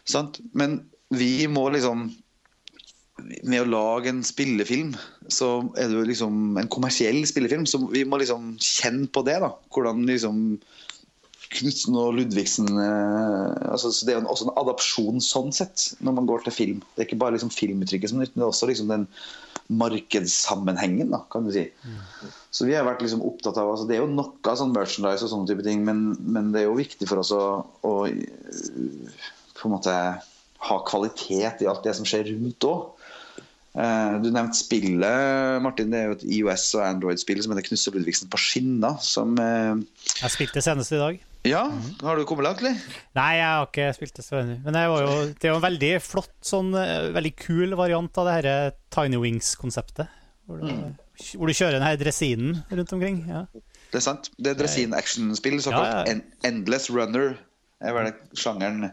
Sant? 0.09 0.41
Men 0.57 0.81
vi 1.15 1.47
må 1.51 1.69
liksom 1.75 2.09
Med 3.49 3.63
å 3.63 3.69
lage 3.69 4.11
en 4.13 4.21
spillefilm, 4.27 4.91
så 5.33 5.47
er 5.81 5.89
det 5.89 5.97
jo 5.97 6.09
liksom 6.09 6.59
en 6.61 6.69
kommersiell 6.69 7.23
spillefilm. 7.27 7.65
Så 7.65 7.81
vi 7.89 8.03
må 8.05 8.19
liksom 8.21 8.59
kjenne 8.61 9.09
på 9.09 9.23
det. 9.25 9.39
da 9.41 9.55
Hvordan 9.73 10.05
liksom 10.05 10.59
Knutsen 11.55 11.97
og 11.99 12.15
Ludvigsen 12.17 12.69
eh, 12.81 13.71
altså, 13.71 13.93
Det 14.07 14.15
er 14.15 14.25
også 14.27 14.49
en 14.49 14.57
adopsjon 14.59 15.23
sånn 15.23 15.53
sett, 15.55 15.93
når 16.05 16.17
man 16.19 16.29
går 16.31 16.47
til 16.47 16.55
film. 16.55 16.81
Det 16.95 17.03
er 17.03 17.09
ikke 17.09 17.21
bare 17.23 17.37
liksom 17.37 17.53
filmuttrykket 17.55 18.11
som 18.11 18.19
er 18.19 18.27
nytt, 18.27 18.35
men 18.35 18.43
det 18.43 18.47
er 18.47 18.55
også 18.55 18.71
liksom 18.71 18.91
den 18.91 19.07
markedssammenhengen, 19.67 21.11
da, 21.11 21.25
kan 21.33 21.47
du 21.47 21.53
si. 21.55 21.65
Så 22.55 22.69
vi 22.69 22.77
har 22.77 22.87
vært 22.87 23.03
liksom 23.03 23.25
opptatt 23.27 23.59
av 23.59 23.73
altså, 23.73 23.87
Det 23.89 23.97
er 23.97 24.05
jo 24.05 24.11
noe 24.13 24.57
sånn 24.59 24.75
merchandise 24.75 25.27
og 25.27 25.33
sånne 25.33 25.51
type 25.51 25.67
ting, 25.67 25.83
men, 25.87 26.09
men, 26.23 26.53
det 26.55 26.63
er 26.63 26.69
jo 26.69 26.79
viktig 26.79 27.09
for 27.11 27.23
oss 27.23 27.33
å, 27.35 27.45
å 27.83 27.95
på 29.57 29.69
en 29.69 29.75
måte 29.75 29.97
ha 30.67 30.77
kvalitet 30.89 31.63
i 31.63 31.71
alt 31.71 31.87
det 31.87 31.97
som 31.99 32.07
skjer 32.09 32.31
rundt 32.33 32.67
òg. 32.69 32.93
Uh, 33.77 34.17
du 34.23 34.31
nevnte 34.33 34.57
spillet, 34.57 35.61
Martin. 35.61 35.91
Det 35.93 35.99
er 35.99 36.07
jo 36.09 36.17
et 36.17 36.27
IOS- 36.39 36.71
og 36.79 36.87
Android-spill 36.87 37.43
som 37.45 37.53
heter 37.53 37.67
Knusse 37.67 37.93
Ludvigsen 37.93 38.31
på 38.33 38.41
skinner. 38.41 38.97
Som 39.05 39.37
eh, 39.43 39.75
Jeg 40.23 40.33
spilte 40.33 40.65
senest 40.65 40.95
i 40.97 41.01
dag. 41.03 41.19
Ja, 41.47 41.63
Har 42.03 42.19
du 42.19 42.27
kommet 42.29 42.49
langt, 42.49 42.63
eller? 42.65 42.77
Nei, 43.17 43.31
jeg 43.39 43.47
har 43.47 43.67
ikke 43.69 43.89
spilt 43.97 44.19
det 44.19 44.27
så 44.27 44.41
ennå. 44.41 44.59
Men 44.65 44.77
det, 44.77 44.85
jo, 44.91 45.17
det 45.33 45.49
er 45.49 45.55
jo 45.55 45.59
en 45.61 45.67
veldig 45.67 45.91
flott, 46.05 46.37
sånn, 46.45 46.75
eh, 46.81 47.11
veldig 47.17 47.35
kul 47.41 47.77
variant 47.79 48.21
av 48.23 48.29
det 48.29 48.37
her 48.39 48.77
Tiny 48.95 49.21
Wings-konseptet. 49.23 50.13
Hvor, 50.47 50.63
mm. 50.63 50.95
hvor, 51.39 51.51
du 51.51 51.57
kjører 51.57 51.79
den 51.79 51.87
her 51.87 51.99
dressinen 52.01 52.61
rundt 52.71 52.95
omkring. 52.95 53.25
Ja. 53.31 53.47
Det 53.91 54.01
er 54.01 54.05
sant. 54.05 54.31
Det 54.39 54.53
er 54.53 54.61
dresin-actionspill, 54.61 55.59
såkalt 55.65 56.11
ja, 56.11 56.17
ja. 56.17 56.23
Endless 56.47 56.91
Runner 56.93 57.35
er 57.83 57.97
vel 57.97 58.13
sjangeren. 58.37 58.91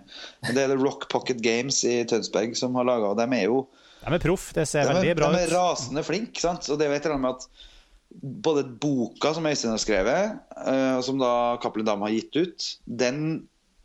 Det 0.49 0.57
er 0.57 0.73
det 0.73 0.79
Rock 0.81 1.07
Pocket 1.11 1.39
Games 1.43 1.79
i 1.87 2.01
Tønsberg 2.09 2.57
som 2.59 2.75
har 2.79 2.87
laga, 2.87 3.13
og 3.13 3.19
de 3.19 3.27
er 3.37 3.47
jo 3.47 3.65
De 4.03 4.11
er 4.11 4.23
proff, 4.23 4.49
det 4.55 4.67
ser 4.67 4.89
de 4.89 4.97
veldig 4.97 5.15
bra 5.19 5.29
ut. 5.31 5.37
De 5.37 5.45
er 5.45 5.53
rasende 5.55 6.03
flinke, 6.03 6.41
sant. 6.43 6.67
Og 6.73 6.79
det 6.81 6.89
vet 6.91 7.07
jeg 7.07 7.21
med 7.23 7.37
at 7.37 7.69
både 8.21 8.63
boka 8.63 9.33
som 9.33 9.47
Øystein 9.47 9.73
har 9.73 9.81
skrevet, 9.81 10.37
uh, 10.67 10.99
som 11.05 11.17
da 11.21 11.57
Cappelen 11.63 11.87
Dam 11.87 12.05
har 12.05 12.13
gitt 12.13 12.35
ut, 12.35 12.67
den, 12.85 13.19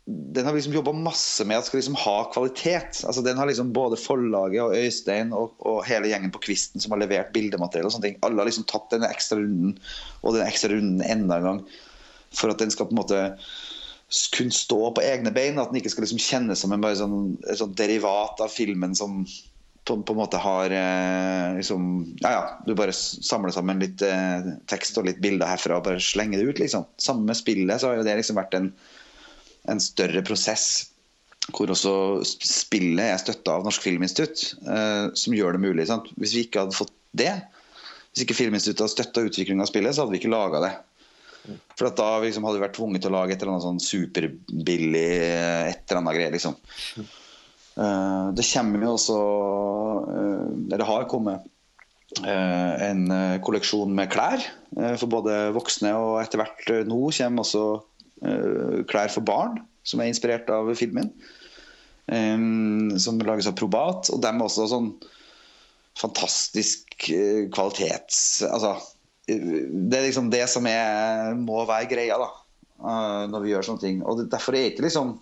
den 0.05 0.45
har 0.47 0.55
liksom 0.55 0.75
jobba 0.75 0.93
masse 0.95 1.45
med 1.47 1.59
at 1.59 1.67
skal 1.69 1.81
liksom 1.81 1.97
ha 1.99 2.17
kvalitet. 2.33 3.01
Altså 3.07 3.23
Den 3.25 3.37
har 3.41 3.49
liksom 3.49 3.73
både 3.73 3.99
forlaget 3.99 4.63
og 4.63 4.77
Øystein 4.77 5.33
og, 5.35 5.57
og 5.59 5.83
hele 5.87 6.11
gjengen 6.11 6.33
på 6.35 6.43
Kvisten 6.45 6.83
som 6.83 6.95
har 6.95 7.03
levert 7.03 7.33
bildemateriell 7.35 7.89
og 7.89 7.95
sånne 7.95 8.09
ting. 8.09 8.19
Alle 8.25 8.41
har 8.41 8.49
liksom 8.49 8.67
tatt 8.69 8.89
denne 8.93 9.11
ekstra 9.11 9.41
runden 9.41 9.77
og 10.21 10.37
den 10.37 10.47
ekstra 10.47 10.73
runden 10.73 11.05
enda 11.05 11.39
en 11.39 11.49
gang 11.49 11.61
for 12.35 12.51
at 12.53 12.61
den 12.61 12.71
skal 12.71 12.89
på 12.89 12.93
en 12.93 13.01
måte 13.01 13.21
kunne 14.33 14.53
stå 14.53 14.79
på 14.95 15.03
egne 15.05 15.31
bein. 15.33 15.59
At 15.61 15.71
den 15.71 15.81
ikke 15.81 15.91
skal 15.93 16.05
liksom 16.05 16.21
kjennes 16.21 16.63
som 16.63 16.73
en 16.73 16.83
bare 16.83 16.97
sånn, 16.99 17.37
et 17.45 17.59
sånn 17.61 17.75
derivat 17.77 18.41
av 18.41 18.53
filmen 18.53 18.95
som 18.97 19.23
på, 19.89 19.97
på 20.05 20.13
en 20.13 20.19
måte 20.19 20.37
har 20.41 20.73
eh, 20.75 21.55
liksom, 21.57 21.89
Ja 22.21 22.31
ja, 22.35 22.43
du 22.65 22.75
bare 22.77 22.93
samler 22.93 23.53
sammen 23.55 23.81
litt 23.81 24.03
eh, 24.05 24.53
tekst 24.69 24.97
og 25.01 25.07
litt 25.09 25.21
bilder 25.23 25.49
herfra 25.49 25.79
og 25.79 25.87
bare 25.87 26.03
slenger 26.03 26.39
det 26.39 26.51
ut, 26.51 26.61
liksom. 26.61 26.85
Sammen 27.01 27.25
med 27.29 27.39
spillet 27.39 27.81
så 27.81 27.89
har 27.89 27.99
jo 27.99 28.05
det 28.07 28.19
liksom 28.19 28.37
vært 28.37 28.57
en, 28.59 28.71
en 29.73 29.81
større 29.83 30.21
prosess. 30.27 30.69
Hvor 31.49 31.71
også 31.73 31.93
spillet 32.27 33.07
er 33.07 33.21
støtta 33.21 33.57
av 33.57 33.65
Norsk 33.65 33.81
Filminstitutt, 33.87 34.43
eh, 34.69 35.07
som 35.17 35.37
gjør 35.37 35.57
det 35.57 35.63
mulig. 35.65 35.87
Sant? 35.89 36.11
Hvis 36.21 36.35
vi 36.37 36.45
ikke 36.45 36.67
hadde 36.67 36.77
fått 36.77 36.93
det, 37.17 37.33
hvis 38.13 38.27
ikke 38.27 38.37
Filminstituttet 38.37 38.85
hadde 38.85 38.97
støtta 38.97 39.25
utviklinga 39.25 39.65
av 39.65 39.71
spillet, 39.71 39.95
så 39.95 40.05
hadde 40.05 40.13
vi 40.13 40.21
ikke 40.21 40.35
laga 40.35 40.61
det. 40.67 40.73
For 41.79 41.89
da 41.95 42.11
liksom, 42.21 42.45
hadde 42.45 42.59
vi 42.59 42.67
vært 42.67 42.77
tvunget 42.77 43.01
til 43.05 43.13
å 43.13 43.17
lage 43.17 43.33
et 43.33 43.41
eller 43.41 43.55
annet 43.55 43.65
sånn 43.65 43.81
superbillig 43.81 45.07
et 45.23 45.81
eller 45.87 46.01
annet 46.03 46.19
greie, 46.19 46.35
Liksom. 46.35 46.59
Uh, 47.79 48.35
det 48.35 48.43
kommer 48.49 48.83
jo 48.83 48.95
også 48.97 49.17
Eller 50.09 50.81
Det 50.81 50.87
har 50.89 51.05
kommet 51.07 51.45
uh, 52.25 52.73
en 52.83 53.05
kolleksjon 53.45 53.93
med 53.95 54.11
klær 54.11 54.43
for 54.99 55.07
både 55.11 55.37
voksne 55.55 55.93
og 55.97 56.19
etter 56.21 56.43
hvert 56.43 56.67
nå 56.87 56.99
kommer 57.15 57.45
også 57.45 57.63
klær 58.91 59.11
for 59.13 59.23
barn, 59.23 59.61
som 59.87 60.01
er 60.03 60.09
inspirert 60.11 60.49
av 60.51 60.67
filmen. 60.75 61.07
Som 62.99 63.21
lages 63.23 63.47
av 63.47 63.55
Probat. 63.55 64.09
Og 64.11 64.19
dem 64.23 64.41
er 64.41 64.45
også 64.49 64.67
sånn 64.67 64.89
fantastisk 66.01 67.07
kvalitets... 67.55 68.19
Altså 68.43 68.75
det 69.29 69.97
er 69.97 70.07
liksom 70.07 70.29
det 70.33 70.45
som 70.49 70.67
er, 70.69 71.35
må 71.37 71.61
være 71.69 71.89
greia 71.91 72.17
da, 72.19 72.29
eh, 72.79 73.23
når 73.31 73.43
vi 73.43 73.53
gjør 73.53 73.67
sånne 73.67 73.83
ting. 73.83 74.01
Og 74.03 74.25
Derfor 74.31 74.55
er 74.55 74.65
det 74.65 74.73
ikke 74.73 74.87
liksom 74.87 75.15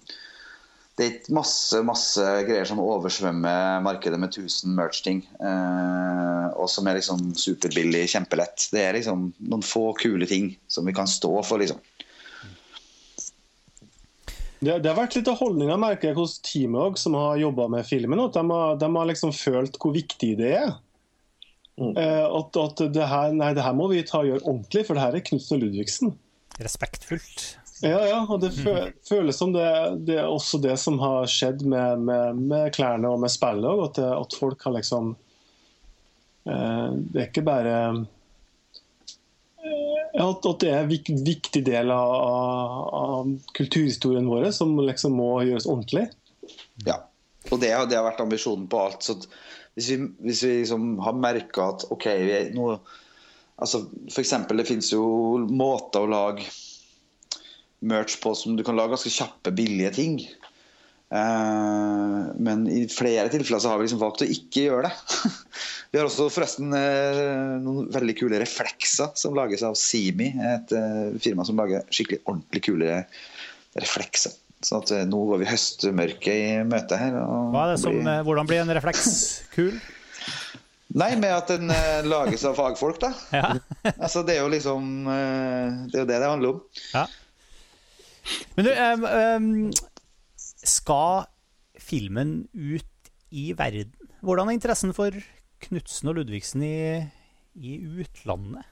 det 0.97 1.05
er 1.05 1.11
ikke 1.13 1.35
masse 1.37 1.79
masse 1.85 2.23
greier 2.47 2.65
som 2.65 2.79
oversvømmer 2.81 3.83
markedet 3.85 4.17
med 4.17 4.31
1000 4.33 4.73
merch-ting. 4.73 5.19
Eh, 5.37 6.47
og 6.57 6.65
som 6.73 6.89
er 6.89 6.97
liksom 6.97 7.35
superbillig, 7.37 8.07
kjempelett. 8.15 8.65
Det 8.73 8.81
er 8.81 8.97
liksom 8.97 9.27
noen 9.37 9.65
få 9.65 9.91
kule 10.01 10.25
ting 10.29 10.55
som 10.65 10.89
vi 10.89 10.95
kan 10.97 11.09
stå 11.09 11.35
for, 11.45 11.61
liksom. 11.61 11.77
Det, 14.57 14.79
det 14.81 14.89
har 14.89 14.97
vært 14.97 15.19
litt 15.19 15.29
av 15.29 15.37
holdninga, 15.37 15.77
merker 15.77 16.09
jeg, 16.09 16.17
hos 16.17 16.39
teamet 16.41 16.81
også, 16.81 17.03
som 17.05 17.19
har 17.19 17.37
jobba 17.43 17.69
med 17.75 17.85
filmen. 17.85 18.23
At 18.25 18.33
de 18.33 18.43
har, 18.49 18.81
de 18.81 18.91
har 18.97 19.11
liksom 19.11 19.35
følt 19.37 19.77
hvor 19.77 19.93
viktig 19.93 20.31
det 20.41 20.51
er. 20.63 20.73
Mm. 21.77 21.93
Eh, 21.93 22.25
at, 22.25 22.57
at 22.57 22.81
det, 22.89 23.05
her, 23.05 23.37
nei, 23.37 23.51
det 23.53 23.69
her 23.69 23.77
må 23.77 23.91
vi 23.93 24.01
ta 24.01 24.23
og 24.23 24.31
gjøre 24.31 24.47
ordentlig, 24.47 24.87
for 24.89 24.97
det 24.97 25.05
her 25.05 25.21
er 25.21 25.25
Knutsen 25.29 25.59
og 25.59 25.67
Ludvigsen. 25.67 26.17
Respektfullt. 26.57 27.51
Ja, 27.81 27.99
ja, 28.07 28.19
og 28.25 28.41
det 28.41 28.55
føles 29.05 29.37
som 29.37 29.51
det, 29.53 29.67
det, 30.07 30.17
er 30.17 30.27
også 30.27 30.57
det 30.61 30.77
som 30.81 30.97
har 31.01 31.27
skjedd 31.29 31.61
med, 31.69 32.01
med, 32.07 32.39
med 32.49 32.71
klærne 32.73 33.11
og 33.13 33.21
med 33.21 33.29
spillet. 33.29 33.83
At, 33.85 33.99
at 34.01 34.37
folk 34.39 34.63
har 34.65 34.73
liksom 34.79 35.11
eh, 36.49 36.87
Det 36.97 37.21
er 37.21 37.27
ikke 37.27 37.45
bare 37.45 37.75
eh, 39.61 40.17
at, 40.17 40.47
det 40.63 40.71
er 40.73 40.87
en 40.87 41.21
viktig 41.27 41.61
del 41.67 41.93
av, 41.93 42.15
av, 42.97 43.35
kulturhistorien 43.57 44.29
vår 44.29 44.49
som 44.57 44.73
liksom 44.81 45.19
må 45.19 45.31
gjøres 45.45 45.69
ordentlig. 45.69 46.07
Ja, 46.87 47.03
og 47.51 47.61
det, 47.61 47.69
det, 47.91 47.99
har 47.99 48.07
vært 48.07 48.23
ambisjonen 48.25 48.65
på 48.71 48.87
alt. 48.87 49.05
så 49.05 49.19
hvis 49.77 49.91
vi, 49.93 49.99
hvis 50.25 50.41
vi 50.41 50.55
liksom 50.63 50.95
har 51.05 51.13
merka 51.13 51.67
at 51.75 51.85
OK, 51.93 52.07
vi 52.25 52.33
er 52.33 52.55
noe 52.57 52.79
altså 53.61 53.83
for 54.09 54.21
eksempel, 54.23 54.57
det 54.57 54.65
finnes 54.69 54.89
jo 54.89 55.03
måter 55.45 56.01
å 56.01 56.09
lage 56.09 56.45
merch 57.79 58.17
på 58.21 58.33
som 58.35 58.57
du 58.57 58.63
kan 58.65 58.77
lage 58.77 58.95
ganske 58.95 59.13
kjappe, 59.13 59.53
billige 59.55 59.93
ting. 59.97 60.19
Uh, 61.07 62.35
men 62.35 62.65
i 62.67 62.81
flere 62.91 63.29
tilfeller 63.31 63.61
så 63.63 63.71
har 63.71 63.79
vi 63.79 63.85
liksom 63.85 64.01
valgt 64.01 64.25
å 64.25 64.27
ikke 64.31 64.65
gjøre 64.65 64.89
det. 64.89 65.19
vi 65.91 65.99
har 65.99 66.07
også 66.09 66.27
forresten 66.33 66.73
uh, 66.75 67.55
noen 67.63 67.87
veldig 67.93 68.15
kule 68.19 68.41
reflekser 68.43 69.13
som 69.15 69.37
lages 69.37 69.63
av 69.63 69.77
Simi, 69.79 70.33
et 70.35 70.73
uh, 70.75 71.15
firma 71.23 71.45
som 71.47 71.59
lager 71.59 71.85
skikkelig 71.93 72.25
ordentlig 72.25 72.63
kule 72.67 72.97
reflekser. 73.79 74.35
Så 74.65 74.81
at 74.81 74.89
nå 75.05 75.19
går 75.29 75.43
vi 75.43 75.47
høstmørket 75.47 76.33
i 76.33 76.45
møte 76.65 76.97
her. 76.97 77.13
Som, 77.77 77.99
blir... 78.01 78.23
Hvordan 78.25 78.47
blir 78.49 78.63
en 78.63 78.73
refleks 78.73 79.11
kul? 79.53 79.75
Nei, 80.97 81.11
med 81.21 81.29
at 81.29 81.51
den 81.51 81.69
lages 82.09 82.41
av 82.47 82.57
fagfolk, 82.57 82.97
da. 83.03 83.11
Ja. 83.37 83.51
altså, 83.93 84.25
det 84.25 84.33
er 84.33 84.41
jo 84.41 84.49
liksom 84.49 85.05
Det 85.05 85.99
er 85.99 86.01
jo 86.01 86.07
det 86.09 86.17
det 86.17 86.31
handler 86.31 86.55
om. 86.55 86.63
Ja. 86.89 87.05
Men 88.57 88.67
du, 88.67 88.71
um, 88.73 89.05
um, 89.07 90.47
skal 90.67 91.27
filmen 91.79 92.33
ut 92.53 93.11
i 93.31 93.51
verden? 93.57 93.93
Hvordan 94.25 94.49
er 94.49 94.57
interessen 94.57 94.93
for 94.97 95.13
Knutsen 95.67 96.11
og 96.11 96.19
Ludvigsen 96.19 96.63
i, 96.65 96.79
i 97.55 97.77
utlandet? 98.01 98.65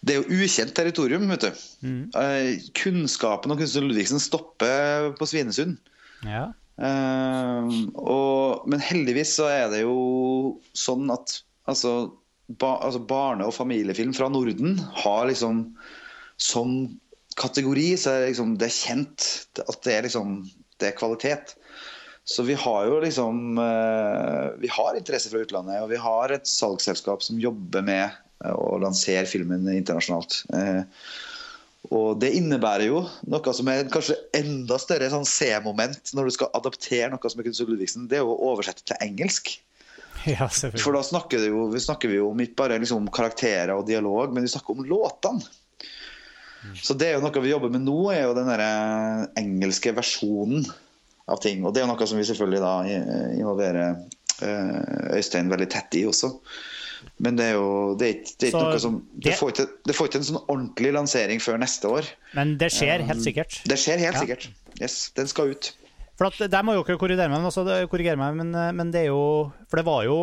Det 0.00 0.14
er 0.14 0.22
jo 0.22 0.40
ukjent 0.40 0.72
territorium. 0.76 1.28
vet 1.32 1.44
du. 1.44 1.64
Mm. 1.84 2.02
Uh, 2.14 2.70
kunnskapen 2.78 3.52
om 3.52 3.60
Kunstner 3.60 3.86
Ludvigsen 3.86 4.22
stopper 4.22 5.10
på 5.18 5.28
Svinesund. 5.28 5.76
Ja. 6.24 6.50
Uh, 6.80 7.68
og, 8.00 8.64
men 8.70 8.80
heldigvis 8.80 9.34
så 9.36 9.50
er 9.52 9.68
det 9.72 9.82
jo 9.82 10.60
sånn 10.76 11.10
at 11.12 11.42
altså, 11.68 12.14
ba, 12.48 12.78
altså 12.86 13.02
barne- 13.04 13.44
og 13.44 13.56
familiefilm 13.56 14.14
fra 14.16 14.30
Norden 14.32 14.78
har 15.02 15.28
liksom 15.28 15.66
Som 16.40 17.00
kategori 17.38 17.88
så 18.00 18.14
er 18.14 18.24
det, 18.24 18.32
liksom, 18.32 18.56
det 18.58 18.68
er 18.68 18.76
kjent 18.76 19.28
at 19.62 19.82
det 19.86 19.94
er 19.94 20.06
liksom 20.08 20.38
det 20.80 20.90
er 20.90 20.98
kvalitet. 20.98 21.54
Så 22.24 22.44
vi 22.46 22.54
har 22.54 22.86
jo 22.86 23.00
liksom 23.02 23.58
uh, 23.58 24.52
Vi 24.60 24.68
har 24.70 24.96
interesse 24.96 25.30
fra 25.32 25.40
utlandet, 25.42 25.80
og 25.82 25.90
vi 25.90 26.00
har 26.00 26.32
et 26.34 26.48
salgsselskap 26.48 27.24
som 27.24 27.40
jobber 27.42 27.84
med 27.86 28.18
å 28.40 28.78
lansere 28.80 29.28
filmen 29.28 29.66
internasjonalt. 29.68 30.38
Eh, 30.56 30.78
og 31.92 32.20
Det 32.22 32.30
innebærer 32.38 32.86
jo 32.86 33.02
noe 33.28 33.52
som 33.56 33.68
er 33.68 33.88
kanskje 33.92 34.16
enda 34.36 34.78
større 34.80 35.10
sånn 35.12 35.26
C-moment 35.28 36.14
når 36.16 36.28
du 36.28 36.34
skal 36.38 36.52
adaptere 36.56 37.10
noe 37.12 37.32
som 37.32 37.42
er 37.42 37.48
Kunst 37.50 37.64
Ludvigsen, 37.66 38.06
det 38.08 38.20
er 38.20 38.28
å 38.28 38.38
oversette 38.52 38.86
til 38.88 39.00
engelsk. 39.04 39.58
Ja, 40.28 40.48
For 40.48 40.92
da 40.96 41.00
snakker, 41.04 41.40
jo, 41.48 41.66
vi 41.72 41.80
snakker 41.80 42.10
vi 42.12 42.18
jo 42.18 42.30
om 42.32 42.40
ikke 42.44 42.58
bare 42.62 42.80
liksom 42.80 43.06
karakterer 43.12 43.72
og 43.76 43.86
dialog, 43.88 44.32
men 44.32 44.44
vi 44.44 44.52
snakker 44.52 44.76
om 44.76 44.88
låtene. 44.88 45.44
Mm. 46.60 46.76
Så 46.76 46.96
det 46.98 47.08
er 47.08 47.16
jo 47.16 47.24
noe 47.24 47.42
vi 47.42 47.52
jobber 47.52 47.72
med 47.72 47.84
nå, 47.86 47.98
er 48.12 48.26
jo 48.26 48.36
den 48.36 48.50
der 48.50 48.64
engelske 49.40 49.94
versjonen 49.96 50.66
av 51.30 51.40
ting. 51.42 51.64
Og 51.64 51.72
det 51.72 51.80
er 51.80 51.86
jo 51.86 51.92
noe 51.92 52.08
som 52.10 52.20
vi 52.20 52.26
selvfølgelig 52.28 52.60
da 52.64 52.74
involverer 53.38 54.02
eh, 54.44 55.16
Øystein 55.16 55.50
veldig 55.52 55.70
tett 55.72 55.98
i 56.00 56.04
også. 56.08 56.34
Men 57.24 57.36
det 57.38 57.50
er 57.50 57.54
jo 57.56 57.96
det 57.96 58.06
er 58.06 58.14
ikke, 58.18 58.32
det 58.34 58.46
er 58.46 58.52
ikke 58.52 58.64
noe 58.66 58.80
som 58.82 58.96
det 59.24 59.36
får, 59.38 59.52
ikke, 59.54 59.66
det 59.88 59.96
får, 59.96 60.08
ikke, 60.10 60.20
en 60.20 60.28
sånn 60.28 60.40
ordentlig 60.42 60.92
lansering 60.96 61.42
før 61.42 61.60
neste 61.62 61.92
år. 61.92 62.08
Men 62.36 62.56
det 62.60 62.70
skjer 62.74 63.04
helt 63.08 63.24
sikkert? 63.24 63.60
Det 63.68 63.78
skjer 63.80 64.02
helt 64.04 64.18
ja. 64.18 64.24
sikkert. 64.24 64.48
Yes, 64.80 64.98
den 65.16 65.30
skal 65.30 65.54
ut. 65.54 65.72
For 66.20 66.28
at, 66.28 66.40
Der 66.52 66.64
må 66.66 66.76
jo 66.76 66.84
ikke 66.84 66.98
korrigere 67.00 67.32
meg, 67.32 67.40
men, 67.40 67.48
også, 67.48 67.64
korrigere 67.92 68.20
meg 68.20 68.36
men, 68.36 68.52
men, 68.76 68.92
det 68.92 69.06
er 69.06 69.12
jo 69.14 69.48
For 69.70 69.80
det 69.80 69.86
var 69.88 70.04
jo 70.04 70.18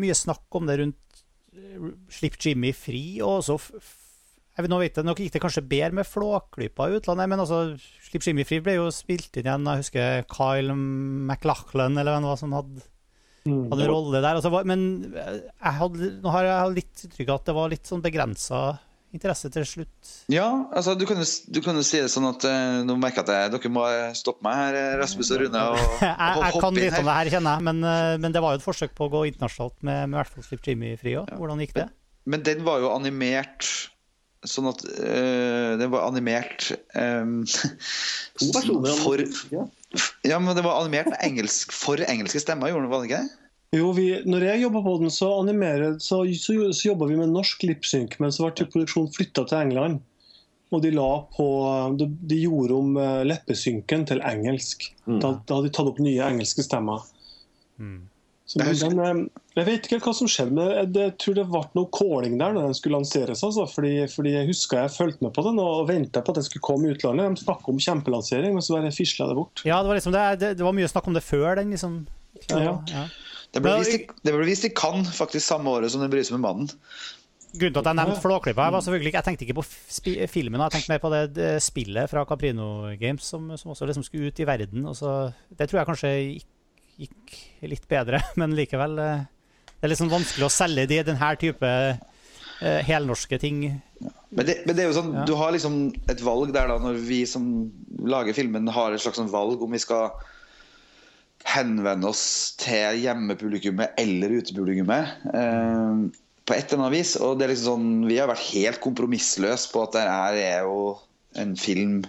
mye 0.00 0.16
snakk 0.16 0.56
om 0.56 0.68
det 0.68 0.78
rundt 0.80 1.24
eh, 1.52 1.90
Slipp 2.12 2.38
Jimmy 2.40 2.70
fri, 2.72 3.20
og 3.20 3.42
også 3.42 3.58
jeg 4.52 4.66
vil 4.66 4.72
nå 4.72 4.78
vite, 4.82 5.00
nok 5.00 5.16
Nå 5.16 5.24
gikk 5.26 5.36
det 5.36 5.40
kanskje 5.40 5.64
bedre 5.64 5.96
med 5.96 6.08
Flåklypa 6.08 6.90
i 6.90 6.96
utlandet, 6.98 7.30
men 7.32 7.40
altså, 7.40 7.62
Slipp 8.04 8.26
Jimmy 8.26 8.44
fri 8.44 8.60
ble 8.64 8.76
jo 8.76 8.90
spilt 8.92 9.40
inn 9.40 9.48
igjen. 9.48 9.68
Jeg 9.68 9.84
husker 9.84 10.26
Kyle 10.28 10.76
McLachlan 10.76 11.96
eller 11.96 12.16
hvem 12.16 12.26
det 12.26 12.34
var 12.34 12.42
som 12.42 12.56
hadde 12.58 12.88
Mm. 13.42 13.66
Hadde 13.72 13.86
en 13.88 13.90
rolle 13.90 14.22
der. 14.22 14.38
Altså, 14.38 14.62
men 14.68 14.82
eh, 15.18 15.42
jeg 15.42 15.78
hadde, 15.80 16.08
nå 16.22 16.32
har 16.34 16.46
jeg 16.46 16.74
litt 16.76 17.04
inntrykk 17.06 17.30
av 17.30 17.40
at 17.40 17.48
det 17.48 17.54
var 17.56 17.72
litt 17.72 17.88
sånn 17.90 18.02
begrensa 18.04 18.60
interesse 19.12 19.50
til 19.52 19.64
slutt. 19.68 20.12
Ja, 20.32 20.46
altså 20.72 20.94
du 20.96 21.02
kan 21.08 21.18
jo, 21.20 21.26
du 21.52 21.58
kan 21.64 21.76
jo 21.76 21.82
si 21.84 21.98
det 22.00 22.08
sånn 22.08 22.24
at 22.30 22.46
uh, 22.48 22.78
nå 22.86 22.94
merker 22.96 23.26
jeg 23.28 23.50
at 23.50 23.52
dere 23.52 23.72
må 23.72 23.82
stoppe 24.16 24.46
meg 24.46 24.56
her, 24.56 24.78
eh, 24.78 24.94
Rasmus 25.02 25.32
og 25.34 25.42
Rune. 25.42 25.64
Og, 25.74 25.82
jeg, 26.06 26.14
jeg 26.14 26.62
kan 26.64 26.78
litt 26.78 26.96
om 26.96 27.10
det 27.10 27.16
her, 27.18 27.32
kjenner 27.34 27.58
jeg, 27.58 27.66
men, 27.68 27.82
men, 28.22 28.32
det 28.32 28.44
var 28.44 28.54
jo 28.54 28.62
et 28.62 28.64
forsøk 28.64 28.94
på 28.96 29.10
å 29.10 29.12
gå 29.12 29.26
internasjonalt 29.34 29.82
med, 29.84 30.06
med 30.06 30.20
hvert 30.22 30.32
fall 30.32 30.46
Slipp 30.46 30.70
Jimmy 30.70 30.94
fri 31.00 31.18
òg. 31.20 31.34
Hvordan 31.36 31.60
gikk 31.66 31.76
det? 31.76 31.90
Men, 31.90 32.30
men, 32.36 32.46
den 32.46 32.64
var 32.64 32.80
jo 32.80 32.94
animert 32.94 33.68
sånn 34.48 34.68
at 34.70 34.80
uh, 34.86 35.74
Den 35.78 35.92
var 35.92 36.08
animert 36.08 36.72
um, 36.98 37.42
for, 38.40 39.22
ja, 40.26 40.38
men 40.40 40.56
det 40.56 40.64
var 40.64 40.80
animert 40.80 41.14
engelsk, 41.22 41.74
for 41.76 42.00
engelske 42.06 42.42
stemmer, 42.42 42.72
gjorde 42.72 42.90
det 42.90 43.10
ikke 43.10 43.22
det? 43.22 43.38
Jo, 43.72 43.88
vi, 43.96 44.06
når 44.28 44.44
jeg 44.50 44.62
jobba 44.66 44.82
på 44.84 44.94
den, 45.00 45.12
så, 45.12 45.30
så, 46.04 46.18
så, 46.36 46.56
så 46.76 46.88
jobba 46.90 47.08
vi 47.08 47.16
med 47.16 47.32
norsk 47.32 47.62
lipsynk, 47.64 48.18
men 48.20 48.34
så 48.34 48.50
ble 48.50 48.66
produksjonen 48.68 49.12
flytta 49.14 49.46
til 49.48 49.62
England. 49.62 50.02
Og 50.72 50.82
de, 50.84 50.90
la 50.92 51.08
på, 51.36 51.46
de, 52.00 52.08
de 52.28 52.38
gjorde 52.40 52.76
om 52.76 52.94
eh, 53.00 53.22
leppesynken 53.28 54.06
til 54.08 54.20
engelsk. 54.24 54.86
Mm. 55.04 55.18
Da, 55.20 55.34
da, 55.40 55.56
hadde 55.56 55.68
de 55.68 55.72
tatt 55.76 55.88
opp 55.88 56.00
nye 56.04 56.28
engelske 56.28 56.64
stemmer. 56.64 57.04
Mm. 57.80 57.98
Så, 58.52 58.60
jeg, 58.60 58.92
den, 58.92 59.22
jeg, 59.56 59.64
vet 59.64 59.86
ikke 59.88 59.98
hva 60.04 60.12
som 60.16 60.28
skjedde, 60.28 60.52
men 60.58 60.66
jeg, 60.74 60.88
jeg 60.98 61.12
tror 61.22 61.36
det 61.38 61.44
ble 61.48 61.62
noe 61.78 61.88
calling 61.96 62.34
der 62.36 62.52
når 62.52 62.66
den 62.68 62.76
skulle 62.76 62.98
lanseres. 63.00 63.40
Altså, 63.46 63.64
fordi, 63.70 63.92
fordi 64.12 64.34
Jeg 64.34 64.50
husker 64.50 64.82
jeg 64.82 64.92
fulgte 64.92 65.24
med 65.24 65.32
på 65.32 65.44
den 65.46 65.60
og 65.62 65.86
venta 65.88 66.20
på 66.20 66.34
at 66.34 66.40
den 66.42 66.46
skulle 66.48 66.66
komme 66.66 66.90
i 66.90 66.92
utlandet. 66.92 67.38
De 67.38 67.46
snakka 67.46 67.72
om 67.72 67.80
kjempelansering, 67.80 68.52
men 68.52 68.64
så 68.64 68.76
bare 68.76 68.92
fisla 68.92 69.30
det 69.30 69.38
bort. 69.38 69.64
Ja, 69.64 69.80
det 69.80 69.88
var, 69.88 69.96
liksom 69.96 70.12
det, 70.12 70.26
det, 70.42 70.52
det 70.60 70.66
var 70.68 70.76
mye 70.76 70.90
snakk 70.92 71.08
om 71.08 71.16
det 71.16 71.24
før 71.24 71.56
den. 71.62 71.72
liksom. 71.72 72.02
Ja, 72.50 72.76
ja. 72.92 73.06
Det 73.52 73.60
ble, 73.60 73.72
vist 73.80 73.96
i, 73.96 74.04
det 74.24 74.32
ble 74.32 74.46
vist 74.48 74.64
i 74.68 74.72
Cannes 74.76 75.10
faktisk 75.16 75.44
samme 75.44 75.72
året 75.72 75.92
som 75.92 76.04
Den 76.04 76.12
med 76.12 76.40
mannen. 76.40 76.70
Grunnen 77.52 77.74
til 77.74 77.82
at 77.82 77.88
jeg 77.90 77.96
nevnte 77.98 78.20
Flåklypa, 78.22 78.64
jeg, 78.64 78.72
var 78.72 78.84
selvfølgelig 78.84 79.12
jeg 79.12 79.24
tenkte 79.26 79.44
ikke 79.44 79.56
på 79.58 79.64
filmen, 80.32 80.62
jeg 80.64 80.72
tenkte 80.72 80.92
mer 80.94 81.02
på 81.02 81.10
det, 81.12 81.20
det 81.36 81.50
spillet 81.60 82.08
fra 82.08 82.24
Caprino 82.24 82.68
Games 82.96 83.26
som, 83.28 83.50
som 83.60 83.74
også 83.74 83.88
liksom 83.90 84.06
skulle 84.06 84.30
ut 84.32 84.40
i 84.40 84.46
verden. 84.48 84.86
Så, 84.96 85.10
det 85.52 85.68
tror 85.68 85.82
jeg 85.82 85.90
kanskje 85.90 86.12
gikk, 86.16 86.46
gikk, 87.00 87.36
litt 87.68 87.86
bedre, 87.90 88.22
men 88.40 88.56
likevel 88.58 88.98
eh, 89.02 89.28
Det 89.78 89.86
er 89.88 89.94
liksom 89.94 90.12
vanskelig 90.12 90.48
å 90.48 90.52
selge 90.52 90.88
de, 90.90 91.00
denne 91.06 91.30
type 91.40 91.70
uh, 92.62 92.80
helnorske 92.86 93.38
ting. 93.42 93.64
Men 94.30 94.46
det, 94.46 94.60
men 94.66 94.76
det, 94.76 94.84
er 94.84 94.90
jo 94.90 94.98
sånn, 95.00 95.14
ja. 95.16 95.24
Du 95.26 95.34
har 95.38 95.54
liksom 95.54 95.78
et 96.12 96.22
valg 96.22 96.52
der 96.54 96.70
da, 96.70 96.78
når 96.82 97.00
vi 97.02 97.24
som 97.26 97.48
lager 97.98 98.36
filmen, 98.36 98.70
har 98.70 98.94
et 98.94 99.02
slags 99.02 99.18
sånn 99.18 99.32
valg 99.32 99.62
om 99.62 99.74
vi 99.74 99.82
skal 99.82 100.12
henvende 101.42 102.06
oss 102.06 102.54
til 102.60 103.00
hjemmepublikummet 103.02 103.98
eller 104.00 104.36
utepublikummet. 104.38 105.24
Eh, 105.34 106.04
på 106.46 106.56
et 106.56 106.72
eller 106.72 106.84
annet 106.84 106.96
vis. 106.96 107.14
Og 107.18 107.38
det 107.38 107.46
er 107.46 107.54
liksom 107.54 107.70
sånn, 107.72 108.08
Vi 108.08 108.18
har 108.18 108.30
vært 108.30 108.48
helt 108.52 108.82
kompromissløse 108.82 109.70
på 109.72 109.84
at 109.86 109.96
det 109.96 110.06
her 110.06 110.38
er 110.40 110.68
jo 110.68 110.96
en 111.38 111.56
film 111.56 112.02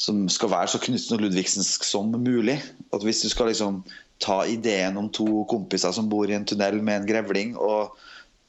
som 0.00 0.24
skal 0.32 0.52
være 0.54 0.72
så 0.72 0.80
Knutsen 0.80 1.18
og 1.18 1.26
Ludvigsensk 1.26 1.84
som 1.84 2.12
mulig. 2.16 2.56
At 2.94 3.04
Hvis 3.04 3.22
du 3.24 3.28
skal 3.28 3.50
liksom 3.50 3.82
ta 4.20 4.42
ideen 4.48 4.96
om 5.00 5.10
to 5.12 5.44
kompiser 5.48 5.92
som 5.96 6.08
bor 6.08 6.28
i 6.28 6.36
en 6.36 6.46
tunnel 6.48 6.80
med 6.82 7.02
en 7.02 7.08
grevling, 7.08 7.56
og 7.56 7.96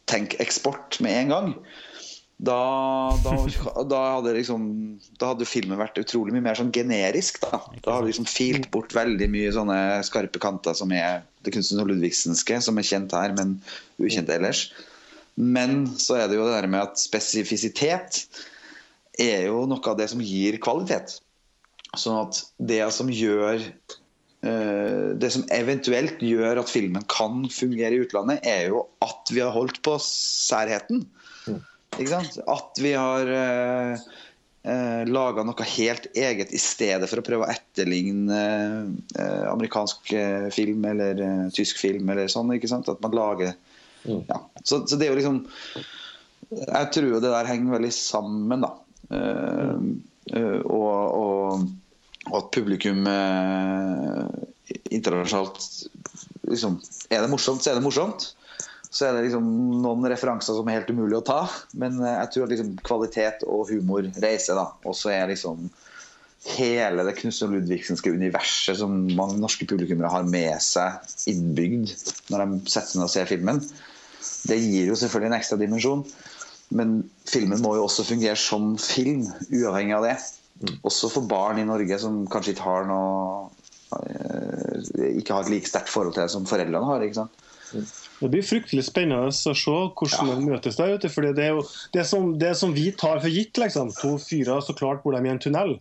tenke 0.08 0.39
eksport 0.43 0.99
med 1.04 1.18
en 1.18 1.34
gang, 1.34 1.49
da, 2.41 2.58
da, 3.22 3.34
da, 3.86 3.99
hadde 4.16 4.32
liksom, 4.34 4.64
da, 5.20 5.28
hadde 5.30 5.45
filmen 5.45 5.78
vært 5.78 5.99
utrolig 6.02 6.34
mye 6.34 6.45
mer 6.47 6.58
sånn 6.58 6.72
generisk. 6.74 7.38
Da, 7.43 7.60
da 7.86 7.97
hadde 7.97 8.10
liksom 8.10 8.26
filt 8.26 8.70
bort 8.74 8.95
veldig 8.97 9.28
mye 9.30 9.52
sånne 9.54 9.78
skarpe 10.08 10.41
kanter 10.41 10.74
som 10.78 10.91
er 10.95 11.22
det 11.45 11.54
kunstneriske 11.54 11.91
ludvigsenske, 11.91 12.62
som 12.66 12.80
er 12.82 12.88
kjent 12.88 13.14
her, 13.14 13.36
men 13.38 13.60
ukjent 14.02 14.32
ellers. 14.34 14.70
Men 15.36 15.84
så 16.02 16.18
er 16.18 16.32
det 16.32 16.39
jo 16.39 16.47
det 16.47 16.56
der 16.58 16.70
med 16.72 16.88
at 16.88 17.04
spesifisitet 17.04 18.24
er 19.22 19.45
jo 19.52 19.68
noe 19.70 19.84
av 19.91 19.99
det 19.99 20.10
som 20.10 20.24
gir 20.26 20.58
kvalitet. 20.64 21.20
Sånn 22.00 22.22
at 22.22 22.38
det 22.64 22.84
som 22.96 23.10
gjør 23.12 23.60
uh, 23.60 25.08
Det 25.20 25.30
som 25.34 25.44
eventuelt 25.52 26.22
gjør 26.24 26.62
at 26.62 26.72
filmen 26.72 27.04
kan 27.12 27.44
fungere 27.52 27.98
i 27.98 28.06
utlandet, 28.06 28.46
er 28.48 28.70
jo 28.72 28.86
at 29.04 29.32
vi 29.34 29.44
har 29.44 29.52
holdt 29.52 29.82
på 29.84 29.98
særheten. 30.06 31.04
Mm. 31.50 31.60
Ikke 31.98 32.12
sant? 32.14 32.38
At 32.48 32.80
vi 32.80 32.94
har 32.96 33.28
uh, 33.28 34.06
uh, 34.64 35.02
laga 35.10 35.44
noe 35.44 35.68
helt 35.74 36.08
eget 36.16 36.56
i 36.56 36.62
stedet 36.64 37.12
for 37.12 37.20
å 37.20 37.26
prøve 37.28 37.44
å 37.50 37.52
etterligne 37.52 38.39
uh, 39.20 39.44
amerikansk 39.52 40.16
film 40.56 40.88
eller 40.88 41.20
tysk 41.58 41.82
film 41.84 42.08
eller 42.14 42.32
sånn. 42.32 42.56
ikke 42.56 42.72
sant? 42.72 42.88
At 42.88 43.04
man 43.04 43.18
lager 43.20 43.52
mm. 44.08 44.24
ja. 44.32 44.39
så, 44.64 44.80
så, 44.88 44.96
det 44.96 45.10
er 45.10 45.12
jo 45.12 45.20
liksom 45.20 45.44
Jeg 46.56 46.88
tror 46.96 47.12
jo 47.18 47.20
det 47.20 47.36
der 47.36 47.52
henger 47.52 47.76
veldig 47.76 47.92
sammen, 47.96 48.64
da. 48.64 48.72
og, 50.72 51.04
og 51.20 51.70
og 52.30 52.38
at 52.38 52.51
publikum 52.53 53.07
eh, 53.09 54.26
internasjonalt 54.93 55.63
liksom, 56.51 56.78
Er 57.09 57.24
det 57.24 57.32
morsomt, 57.32 57.63
så 57.63 57.72
er 57.72 57.80
det 57.80 57.86
morsomt. 57.86 58.28
Så 58.91 59.07
er 59.07 59.15
det 59.15 59.30
liksom 59.30 59.45
noen 59.82 60.05
referanser 60.11 60.57
som 60.57 60.67
er 60.67 60.82
helt 60.82 60.91
umulig 60.91 61.17
å 61.17 61.26
ta. 61.26 61.39
Men 61.80 61.97
eh, 62.03 62.17
jeg 62.19 62.34
tror 62.34 62.45
at 62.45 62.53
liksom 62.53 62.74
kvalitet 62.86 63.45
og 63.47 63.72
humor 63.72 64.09
reiser. 64.22 64.59
da 64.59 64.67
Og 64.86 64.97
så 64.97 65.13
er 65.15 65.32
liksom 65.32 65.69
hele 66.57 67.05
det 67.05 67.15
Knutsen 67.19 67.53
Ludvigsenske 67.53 68.13
universet 68.13 68.80
som 68.80 68.95
mange 69.13 69.38
norske 69.41 69.67
publikummere 69.69 70.09
har 70.09 70.26
med 70.26 70.57
seg 70.65 71.30
innbygd 71.30 71.91
når 72.34 72.41
de 72.41 72.61
setter 72.65 72.89
seg 72.89 72.99
ned 72.99 73.07
og 73.07 73.13
ser 73.13 73.30
filmen. 73.30 73.61
Det 74.49 74.57
gir 74.57 74.89
jo 74.89 74.97
selvfølgelig 74.97 75.32
en 75.32 75.38
ekstra 75.38 75.59
dimensjon. 75.61 76.05
Men 76.72 77.01
filmen 77.28 77.61
må 77.61 77.76
jo 77.76 77.86
også 77.86 78.05
fungere 78.07 78.39
som 78.39 78.74
film, 78.80 79.26
uavhengig 79.51 79.97
av 79.97 80.07
det. 80.07 80.15
Mm. 80.62 80.76
Også 80.88 81.09
for 81.09 81.26
barn 81.30 81.59
i 81.62 81.66
Norge 81.66 81.97
som 82.01 82.22
kanskje 82.30 82.53
ikke 82.55 82.68
har 82.68 82.86
noe 82.89 83.49
eh, 83.97 85.12
ikke 85.18 85.34
har 85.34 85.47
et 85.47 85.53
like 85.55 85.70
sterkt 85.70 85.89
forhold 85.89 86.14
til 86.16 86.26
det 86.26 86.34
som 86.34 86.45
foreldrene 86.49 86.86
har. 86.86 87.05
ikke 87.05 87.24
sant? 87.24 87.41
Mm. 87.72 87.88
Det 88.22 88.30
blir 88.30 88.45
fryktelig 88.45 88.84
spennende 88.86 89.32
å 89.32 89.34
se 89.34 89.74
hvordan 89.74 90.30
ja. 90.30 90.38
de 90.38 90.49
møtes 90.51 90.78
der. 90.78 90.93
ute, 90.93 91.09
fordi 91.09 91.34
det, 91.38 91.47
er 91.47 91.55
jo, 91.57 91.66
det, 91.95 92.05
som, 92.05 92.34
det 92.41 92.53
som 92.59 92.76
vi 92.76 92.91
tar 92.93 93.22
for 93.24 93.34
gitt, 93.34 93.57
liksom, 93.57 93.93
to 93.97 94.16
fyrer 94.22 94.62
så 94.62 94.76
klart 94.78 95.01
bor 95.01 95.18
de 95.18 95.24
i 95.26 95.32
en 95.32 95.41
tunnel, 95.41 95.78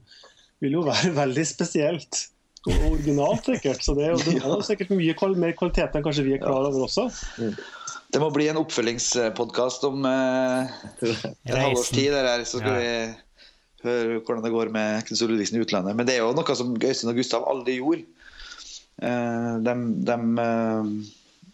vil 0.64 0.78
jo 0.78 0.86
være 0.88 1.12
veldig 1.22 1.46
spesielt. 1.48 2.24
Og 2.68 2.86
originalt, 2.90 3.46
sikkert. 3.48 3.84
Så 3.84 3.96
det 3.96 4.06
er 4.06 4.14
jo, 4.14 4.20
det 4.24 4.40
er 4.40 4.64
sikkert 4.64 4.92
mye 4.92 5.28
mer 5.40 5.54
kvalitet 5.56 5.96
enn 5.96 6.04
kanskje 6.04 6.26
vi 6.26 6.36
er 6.36 6.42
klar 6.42 6.68
over 6.68 6.86
også. 6.88 7.08
Mm. 7.40 7.54
Det 8.10 8.18
må 8.18 8.28
bli 8.34 8.48
en 8.50 8.58
oppfølgingspodkast 8.58 9.84
om 9.86 10.04
eh, 10.08 10.72
et 11.08 11.54
halvårs 11.54 11.92
tid. 11.94 12.12
Der 12.16 12.44
så 12.44 12.58
skal 12.58 12.76
ja. 12.76 12.80
vi 12.80 13.29
høre 13.84 14.18
hvordan 14.20 14.44
det 14.44 14.52
går 14.54 14.72
med 14.74 15.06
Knut 15.08 15.22
Ludvigsen 15.28 15.58
i 15.58 15.62
utlandet. 15.64 15.96
Men 15.96 16.08
det 16.08 16.16
er 16.16 16.24
jo 16.24 16.34
noe 16.36 16.56
som 16.58 16.74
Øystein 16.76 17.12
og 17.12 17.20
Gustav 17.20 17.46
aldri 17.50 17.78
gjorde. 17.78 18.04
De, 19.00 19.74
de, 20.08 20.18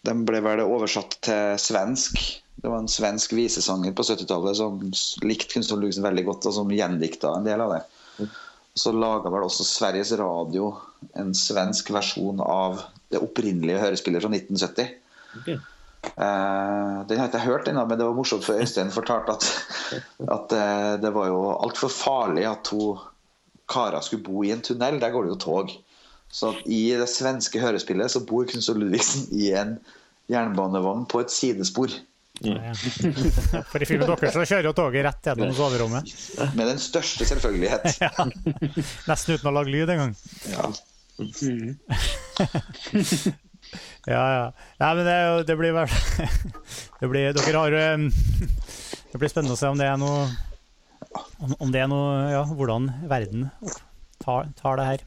de, 0.09 0.17
ble 0.27 0.41
vel 0.43 0.65
oversatt 0.65 1.19
til 1.29 1.61
svensk. 1.63 2.19
Det 2.57 2.73
var 2.73 2.83
en 2.83 2.91
svensk 2.91 3.37
visesanger 3.37 3.95
på 3.95 4.07
70-tallet 4.09 4.59
som 4.59 4.81
likte 5.27 5.55
Knut 5.55 5.71
Ludvigsen 5.77 6.07
veldig 6.07 6.27
godt, 6.27 6.49
og 6.51 6.57
som 6.59 6.75
gjendikta 6.75 7.37
en 7.37 7.47
del 7.47 7.63
av 7.63 7.77
det. 7.77 8.29
Så 8.77 8.93
laga 8.93 9.31
vel 9.33 9.47
også 9.47 9.65
Sveriges 9.65 10.13
Radio 10.21 10.75
en 11.17 11.33
svensk 11.37 11.93
versjon 11.95 12.43
av 12.45 12.83
det 13.13 13.23
opprinnelige 13.23 13.81
hørespillet 13.81 14.25
fra 14.25 14.33
1970. 14.33 14.93
Okay. 15.41 15.59
Uh, 16.07 17.03
den 17.09 17.19
har 17.19 17.27
jeg 17.27 17.33
ikke 17.33 17.45
hørt 17.47 17.69
ennå, 17.69 17.83
men 17.89 17.99
det 17.99 18.07
var 18.07 18.17
morsomt 18.17 18.45
for 18.47 18.61
Øystein 18.61 18.93
fortalte 18.95 19.35
at, 19.35 19.47
at 20.23 20.55
uh, 20.55 20.93
det 21.03 21.13
var 21.15 21.29
jo 21.33 21.41
altfor 21.55 21.91
farlig 21.93 22.47
at 22.49 22.65
to 22.69 22.95
karer 23.69 24.01
skulle 24.01 24.25
bo 24.25 24.45
i 24.47 24.53
en 24.55 24.63
tunnel. 24.63 25.01
Der 25.03 25.11
går 25.11 25.27
det 25.27 25.35
jo 25.35 25.41
tog. 25.43 25.75
Så 26.33 26.55
i 26.67 26.91
det 26.99 27.09
svenske 27.11 27.61
hørespillet 27.63 28.11
så 28.11 28.23
bor 28.27 28.47
Knut 28.49 28.69
Ludvigsen 28.77 29.29
i 29.35 29.53
en 29.57 29.79
jernbanevogn 30.31 31.07
på 31.11 31.23
et 31.23 31.33
sidespor. 31.33 31.95
Ja, 32.45 32.57
ja. 32.61 32.73
For 33.71 33.81
i 33.81 33.87
filmen 33.89 34.11
deres 34.11 34.35
så 34.35 34.45
kjører 34.45 34.69
jo 34.69 34.75
toget 34.77 35.07
rett 35.07 35.31
gjennom 35.31 35.55
soverommet. 35.57 36.11
Med 36.59 36.69
den 36.69 36.83
største 36.83 37.25
selvfølgelighet. 37.29 37.97
ja. 38.05 38.29
Nesten 39.09 39.39
uten 39.39 39.51
å 39.51 39.55
lage 39.57 39.73
lyd 39.73 39.95
engang. 39.95 40.13
Ja. 40.53 40.69
Mm. 41.41 41.79
Ja, 44.07 44.25
ja. 44.35 44.45
Nei, 44.83 44.91
men 44.99 45.09
det, 45.09 45.19
det 45.49 45.57
blir 45.59 45.75
vel 45.77 45.91
det 47.01 47.11
blir, 47.13 47.33
Dere 47.37 47.65
har 47.65 47.79
Det 49.13 49.21
blir 49.21 49.33
spennende 49.33 49.57
å 49.57 49.61
se 49.61 49.71
om 49.73 49.81
det 49.81 49.89
er 49.89 49.99
noe 50.01 50.27
Om 51.59 51.75
det 51.75 51.83
er 51.85 51.91
noe 51.91 52.31
Ja, 52.35 52.45
hvordan 52.49 52.91
verden 53.11 53.51
tar, 54.23 54.49
tar 54.59 54.81
det 54.81 54.87
her. 54.87 55.03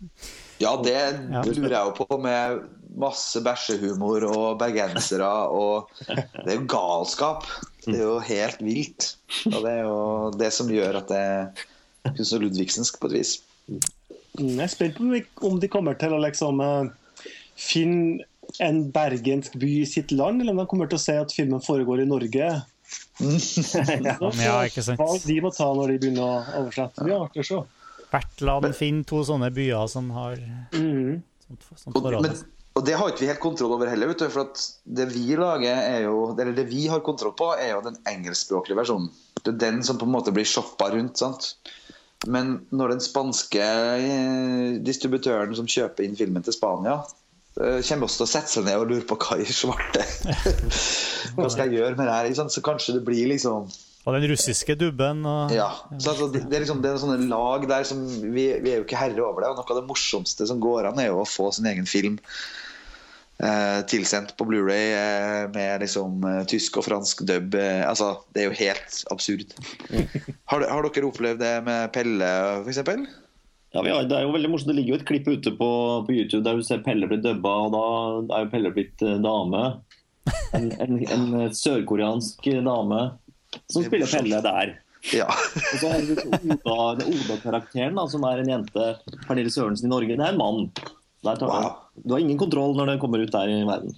Ja, 0.60 0.74
det 0.84 0.96
ja. 0.96 1.42
lurer 1.44 1.74
jeg 1.74 1.90
jo 1.90 1.94
på, 1.98 2.18
med 2.22 2.62
masse 3.00 3.42
bæsjehumor 3.44 4.26
og 4.30 4.60
bergensere. 4.62 5.30
Og 5.52 5.90
det 6.08 6.54
er 6.54 6.58
jo 6.58 6.68
galskap. 6.70 7.48
Det 7.86 7.98
er 7.98 8.06
jo 8.06 8.18
helt 8.24 8.64
vilt. 8.64 9.12
Og 9.52 9.60
det 9.64 9.74
er 9.74 9.84
jo 9.88 10.00
det 10.40 10.52
som 10.56 10.72
gjør 10.72 11.02
at 11.02 11.12
det 11.12 11.20
er 11.20 11.68
Kunstner 12.16 12.46
Ludvigsensk 12.46 13.00
på 13.00 13.10
et 13.10 13.18
vis. 13.20 13.36
Jeg 14.40 14.64
er 14.64 14.72
spent 14.72 14.98
på 14.98 15.48
om 15.48 15.60
de 15.60 15.72
kommer 15.72 15.98
til 16.00 16.16
å 16.16 16.22
liksom 16.24 16.62
eh, 16.64 16.92
finne 17.60 18.26
en 18.58 18.82
bergensk 18.92 19.56
by 19.62 19.72
i 19.82 19.88
sitt 19.90 20.12
land, 20.12 20.42
eller 20.42 20.56
om 20.56 20.62
de 20.64 20.68
kommer 20.70 20.90
til 20.90 21.00
å 21.00 21.04
si 21.04 21.16
at 21.16 21.34
filmen 21.36 21.62
foregår 21.64 22.04
i 22.04 22.10
Norge. 22.10 22.52
ja, 23.20 24.16
ja, 24.42 24.56
ikke 24.66 24.84
sant. 24.86 25.02
Hva 25.02 25.18
de 25.22 25.42
må 25.44 25.52
ta 25.54 25.68
når 25.76 25.94
de 25.94 25.98
begynner 26.06 26.26
å 26.26 26.62
oversette. 26.64 26.98
Det 26.98 27.08
blir 27.08 27.20
artig 27.20 27.44
å 27.44 27.50
se. 27.50 27.60
Hvert 28.10 28.46
land 28.48 28.72
finner 28.78 29.06
to 29.10 29.20
sånne 29.28 29.52
byer 29.54 29.90
som 29.92 30.08
har 30.16 30.40
mm. 30.74 31.20
sånt, 31.46 31.68
sånt 31.76 31.94
forhold. 31.94 32.26
Men, 32.26 32.40
og 32.80 32.86
det 32.88 32.96
har 32.98 33.12
ikke 33.12 33.26
vi 33.26 33.30
helt 33.30 33.44
kontroll 33.44 33.76
over 33.76 33.92
heller. 33.92 34.16
Du, 34.18 34.26
for 34.34 34.50
det 34.98 35.10
vi 35.14 35.28
lager 35.38 35.84
er 35.84 36.08
jo, 36.08 36.32
eller 36.34 36.56
det 36.58 36.66
vi 36.72 36.88
har 36.90 37.04
kontroll 37.06 37.36
på, 37.38 37.52
er 37.60 37.76
jo 37.76 37.84
den 37.86 38.00
engelskspråklige 38.10 38.80
versjonen. 38.82 39.12
Det 39.44 39.54
er 39.54 39.62
den 39.62 39.84
som 39.86 40.00
på 40.00 40.08
en 40.08 40.16
måte 40.16 40.34
blir 40.36 40.48
shoppa 40.48 40.90
rundt. 40.96 41.22
sant? 41.22 41.54
Men 42.28 42.58
når 42.76 42.96
den 42.96 43.04
spanske 43.04 43.64
eh, 43.64 44.80
distributøren 44.84 45.54
som 45.56 45.70
kjøper 45.70 46.04
inn 46.04 46.18
filmen 46.20 46.44
til 46.44 46.56
Spania, 46.56 46.98
kommer 47.58 48.08
også 48.08 48.22
til 48.22 48.26
å 48.26 48.30
sette 48.30 48.52
seg 48.54 48.66
ned 48.68 48.78
og 48.80 48.92
lure 48.92 49.06
på 49.10 49.18
hva 49.20 49.40
i 49.42 49.46
svarte 49.50 50.04
Hva 51.36 51.50
skal 51.50 51.66
jeg 51.68 51.80
gjøre 51.80 51.98
med 51.98 52.06
det 52.08 52.16
her? 52.16 52.50
Så 52.54 52.64
kanskje 52.64 52.96
det 53.00 53.04
blir 53.08 53.32
liksom 53.32 53.68
Og 54.06 54.16
den 54.16 54.28
russiske 54.32 54.78
dubben 54.80 55.26
og 55.28 55.52
Ja. 55.56 55.72
Så 55.98 56.14
altså, 56.14 56.30
det, 56.34 56.46
er 56.48 56.64
liksom, 56.64 56.84
det 56.86 56.94
er 56.94 57.02
sånne 57.02 57.28
lag 57.32 57.68
der 57.70 57.84
som 57.90 58.06
vi, 58.06 58.48
vi, 58.62 58.72
er 58.72 58.80
jo 58.80 58.88
ikke 58.88 59.02
herre 59.02 59.26
over 59.26 59.44
det. 59.44 59.52
Og 59.52 59.60
noe 59.60 59.68
av 59.68 59.82
det 59.82 59.90
morsomste 59.90 60.48
som 60.48 60.62
går 60.64 60.92
an, 60.92 61.02
er 61.02 61.12
jo 61.12 61.22
å 61.24 61.28
få 61.28 61.50
sin 61.56 61.68
egen 61.70 61.90
film 61.90 62.20
eh, 63.44 63.80
tilsendt 63.92 64.36
på 64.38 64.48
Blu-ray 64.50 64.94
eh, 64.96 65.46
med 65.54 65.84
liksom 65.84 66.24
eh, 66.28 66.44
tysk 66.50 66.80
og 66.80 66.88
fransk 66.88 67.24
dub. 67.28 67.56
Eh, 67.56 67.84
altså, 67.88 68.14
det 68.36 68.44
er 68.44 68.50
jo 68.50 68.60
helt 68.60 69.02
absurd. 69.16 69.56
Har, 70.50 70.66
har 70.66 70.88
dere 70.88 71.10
opplevd 71.10 71.44
det 71.44 71.56
med 71.68 71.92
Pelle, 71.94 72.30
f.eks.? 72.66 73.10
Ja, 73.72 73.84
har, 73.84 74.04
Det 74.10 74.18
er 74.18 74.26
jo 74.26 74.34
veldig 74.34 74.50
morsomt. 74.50 74.72
Det 74.72 74.78
ligger 74.80 74.96
jo 74.96 75.00
et 75.00 75.08
klipp 75.08 75.30
ute 75.30 75.54
på, 75.58 75.70
på 76.08 76.16
YouTube 76.16 76.44
der 76.48 76.58
du 76.58 76.66
ser 76.66 76.84
Pelle 76.86 77.10
bli 77.10 77.20
dubba, 77.22 77.56
og 77.68 77.74
da 77.76 78.38
er 78.38 78.46
jo 78.46 78.52
Pelle 78.54 78.74
blitt 78.74 79.06
uh, 79.06 79.18
dame. 79.22 79.64
En, 80.58 80.70
en, 80.82 81.00
en 81.14 81.26
sørkoreansk 81.56 82.46
dame 82.66 83.02
som 83.70 83.86
spiller 83.86 84.10
Pelle 84.10 84.42
der. 84.46 84.78
Ja. 85.16 85.28
og 85.72 85.78
så 85.80 85.92
har 85.94 86.02
du 86.06 87.06
Oda-karakteren, 87.06 87.96
Oda 87.96 88.08
som 88.12 88.26
er 88.28 88.42
en 88.42 88.52
jente, 88.52 88.88
Pernille 89.28 89.54
Sørensen 89.54 89.88
i 89.88 89.94
Norge. 89.94 90.18
Det 90.18 90.26
er 90.26 90.34
en 90.34 90.42
mann. 90.42 90.70
Tar, 91.24 91.46
wow. 91.46 91.72
Du 91.94 92.16
har 92.16 92.24
ingen 92.24 92.40
kontroll 92.40 92.78
når 92.78 92.94
det 92.94 93.00
kommer 93.02 93.24
ut 93.24 93.34
der 93.34 93.52
i 93.52 93.64
verden. 93.68 93.96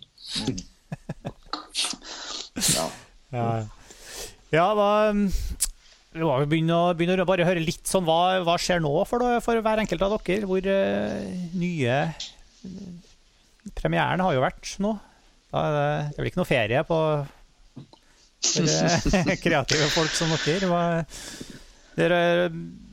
ja. 2.75 2.87
ja. 3.31 3.49
ja 4.51 4.67
hva, 4.77 4.89
vi 6.11 6.25
må 6.27 6.33
begynne 6.49 6.75
å, 6.75 6.91
begynne 6.97 7.23
å 7.23 7.27
bare 7.29 7.45
høre 7.47 7.63
litt 7.63 7.87
sånn 7.87 8.03
hva, 8.07 8.41
hva 8.43 8.57
skjer 8.59 8.81
nå 8.83 8.91
for, 9.07 9.23
for, 9.43 9.61
hver 9.63 9.81
enkelt 9.83 10.03
av 10.03 10.17
dere? 10.17 10.47
Hvor 10.49 10.65
uh, 10.67 11.29
nye 11.55 12.01
Premieren 13.77 14.23
har 14.25 14.33
jo 14.35 14.41
vært 14.43 14.73
nå. 14.81 14.95
Da 15.51 15.61
er 15.67 15.75
det, 15.75 15.87
det 16.11 16.19
blir 16.19 16.31
ikke 16.31 16.41
noe 16.41 16.49
ferie 16.49 16.83
på 16.87 16.99
uh, 17.21 17.23
kreative 19.45 19.89
folk 19.93 20.13
som 20.17 20.33
dere. 20.43 21.05
Dere 21.95 22.21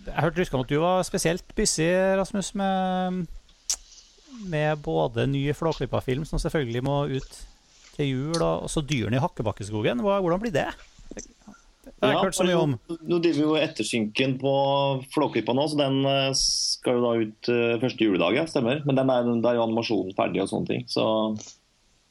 jeg 0.09 0.25
hørte 0.25 0.41
Ruskan 0.41 0.63
at 0.65 0.71
du 0.71 0.79
var 0.81 1.03
spesielt 1.07 1.55
busy, 1.57 1.89
Rasmus, 2.17 2.55
med, 2.57 3.27
med 4.49 4.81
både 4.85 5.27
ny 5.29 5.43
Flåklypa-film, 5.57 6.25
som 6.29 6.41
selvfølgelig 6.41 6.85
må 6.85 7.01
ut 7.11 7.41
til 7.97 8.07
jul, 8.07 8.39
og 8.39 8.69
også 8.69 8.85
Dyrene 8.87 9.19
i 9.19 9.23
Hakkebakkeskogen. 9.23 10.01
Hvordan 10.05 10.41
blir 10.41 10.55
det? 10.55 10.69
Det 11.99 12.07
har 12.07 12.15
jeg 12.15 12.25
hørt 12.29 12.37
så 12.39 12.47
mye 12.47 12.59
om. 12.61 12.75
Nå 12.89 13.19
driver 13.23 13.39
vi 13.39 13.45
jo 13.45 13.55
ettersynken 13.59 14.35
på 14.41 14.53
Flåklypa 15.15 15.55
nå, 15.57 15.67
så 15.71 15.79
den 15.81 16.01
eh, 16.09 16.33
skal 16.39 16.99
jo 16.99 17.05
da 17.05 17.13
ut 17.23 17.51
uh, 17.53 17.79
første 17.83 18.09
juledag, 18.09 18.37
ja, 18.39 18.45
stemmer. 18.51 18.83
Men 18.87 18.99
den 18.99 19.13
er, 19.13 19.31
der 19.31 19.51
er 19.51 19.61
jo 19.61 19.65
animasjonen 19.67 20.17
ferdig 20.19 20.43
og 20.45 20.51
sånne 20.53 20.71
ting. 20.71 20.85
Så, 20.91 21.07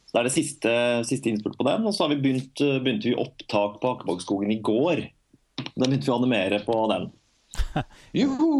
så 0.07 0.15
det 0.15 0.21
er 0.21 0.30
det 0.30 0.36
siste, 0.36 0.73
siste 1.09 1.32
innspurt 1.32 1.57
på 1.59 1.67
den. 1.67 1.88
Og 1.88 1.95
så 1.95 2.05
har 2.05 2.13
vi 2.13 2.19
begynt, 2.23 2.63
eh, 2.63 2.80
begynte 2.84 3.11
vi 3.11 3.17
opptak 3.19 3.80
på 3.84 3.93
Akebakkskogen 3.95 4.53
i 4.55 4.59
går. 4.65 5.05
Da 5.67 5.86
begynte 5.86 6.05
vi 6.05 6.13
å 6.13 6.19
animere 6.19 6.61
på 6.67 6.80
den. 6.93 7.09
Juhu! 8.21 8.51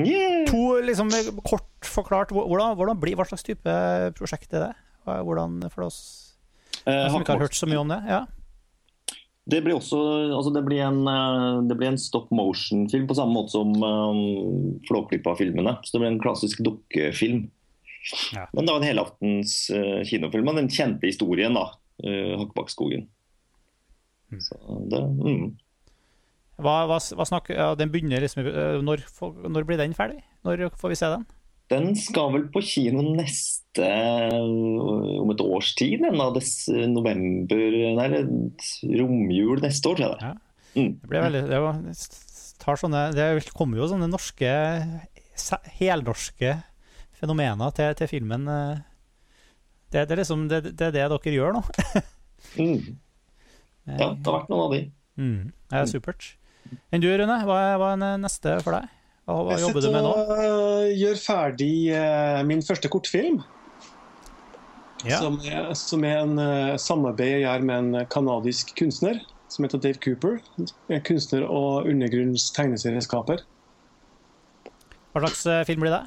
Yeah. 0.00 0.46
To 0.48 0.80
liksom, 0.82 1.10
kort 1.44 1.86
forklart, 1.86 2.32
hvordan, 2.34 2.72
hvordan 2.78 2.98
blir, 2.98 3.18
hva 3.18 3.26
slags 3.28 3.44
type 3.46 3.74
prosjekt 4.16 4.56
er 4.56 4.70
det? 4.70 4.72
Hvordan, 5.04 5.60
for 5.68 5.90
oss 5.90 6.00
eh, 6.88 7.04
som 7.12 7.20
ikke 7.20 7.36
har 7.36 7.44
hørt 7.44 7.56
så 7.58 7.68
mye 7.68 7.82
om 7.82 7.92
det? 7.92 8.00
ja 8.08 8.22
det 9.44 9.60
blir 9.60 9.76
også 9.76 9.98
altså 10.32 10.52
det 10.54 10.62
blir 10.64 10.80
en, 10.86 11.02
eh, 11.10 11.58
det 11.68 11.76
blir 11.76 11.90
en 11.90 12.00
stop 12.00 12.30
motion-film 12.32 13.04
på 13.08 13.16
samme 13.18 13.36
måte 13.36 13.52
som 13.52 13.74
um, 13.76 14.78
Flåklypa-filmene. 14.88 15.76
Så 15.84 15.94
det 15.94 16.00
blir 16.00 16.12
en 16.14 16.22
klassisk 16.22 16.62
dukkefilm. 16.64 17.50
Ja. 18.36 18.46
Men 18.52 18.68
var 18.68 18.80
en 18.80 18.88
helaftens 18.88 19.58
uh, 19.72 20.00
kinofilm 20.04 20.48
med 20.48 20.62
den 20.62 20.72
kjente 20.72 21.08
historien, 21.08 21.56
da. 21.56 21.66
Uh, 22.04 22.40
Hakkebakkeskogen. 22.40 23.06
Mm. 24.32 24.40
mm. 25.20 25.52
Hva, 26.64 26.74
hva, 26.88 26.96
hva 26.96 27.26
snakker, 27.28 27.56
ja, 27.58 27.70
den 27.76 27.90
begynner 27.92 28.22
liksom, 28.22 28.46
når, 28.86 29.02
når, 29.50 29.66
blir 29.66 29.80
den 29.80 29.94
ferdig? 29.96 30.20
Når 30.46 30.68
får 30.78 30.92
vi 30.92 30.98
se 30.98 31.08
den? 31.10 31.24
Den 31.72 31.94
skal 31.96 32.32
vel 32.34 32.48
på 32.52 32.60
kino 32.64 33.02
neste 33.16 33.88
om 34.36 35.30
et 35.32 35.40
års 35.40 35.72
tid. 35.78 36.04
november 36.04 37.78
Nei, 37.98 38.08
romjul 39.00 39.62
neste 39.64 39.92
år, 39.92 40.00
tror 40.00 40.06
jeg. 40.10 40.20
Ja. 40.20 40.34
Mm. 40.74 40.92
Det 41.00 41.08
blir 41.08 41.22
veldig 41.22 41.42
det, 41.46 41.58
var, 41.62 41.76
tar 42.64 42.80
sånne, 42.80 43.02
det 43.14 43.28
kommer 43.54 43.78
jo 43.78 43.86
sånne 43.92 44.08
norske 44.10 44.50
helnorske 45.78 46.56
fenomener 47.14 47.74
til, 47.76 47.94
til 47.98 48.10
filmen. 48.10 48.50
Det, 49.94 50.02
det, 50.02 50.10
er 50.10 50.20
liksom, 50.20 50.48
det, 50.50 50.64
det, 50.74 50.90
er 50.90 50.96
det 50.96 51.06
dere 51.14 51.34
gjør 51.36 51.56
nå. 51.56 51.64
mm. 52.58 52.98
Ja, 53.84 54.10
det 54.10 54.26
har 54.26 54.40
vært 54.40 54.50
noen 54.50 54.64
av 54.64 54.74
de. 54.74 54.82
Mm. 55.20 55.40
Det 55.70 55.80
er 55.80 55.90
supert. 55.90 56.34
Enn 56.90 57.02
du, 57.04 57.08
Rune? 57.12 57.38
Hva 57.46 57.60
er, 57.60 57.74
hva 57.80 57.94
er 57.94 58.20
neste 58.20 58.58
for 58.64 58.76
deg? 58.76 58.90
Hva, 59.24 59.38
hva 59.48 59.56
jobber 59.56 59.80
du 59.80 59.88
med 59.88 60.04
nå? 60.04 60.14
Jeg 60.20 60.54
og 60.54 60.96
gjør 61.00 61.20
ferdig 61.20 61.74
uh, 61.96 62.40
min 62.44 62.60
første 62.64 62.90
kortfilm. 62.92 63.40
Ja. 65.04 65.20
Som, 65.20 65.38
er, 65.44 65.70
som, 65.76 66.04
er, 66.04 66.20
en 66.24 66.40
uh, 66.40 66.76
samarbeid 66.80 67.38
jeg 67.38 67.46
gjør 67.46 67.64
med 67.70 67.80
en 67.80 68.10
canadisk 68.12 68.74
kunstner 68.78 69.22
som 69.52 69.64
heter 69.64 69.80
Dave 69.80 70.00
Cooper. 70.04 70.38
En 70.92 71.02
Kunstner 71.06 71.44
og 71.46 71.88
undergrunns-tegneserieskaper. 71.88 73.44
Hva 75.14 75.24
slags 75.24 75.44
film 75.68 75.84
blir 75.84 75.94
det? 75.94 76.04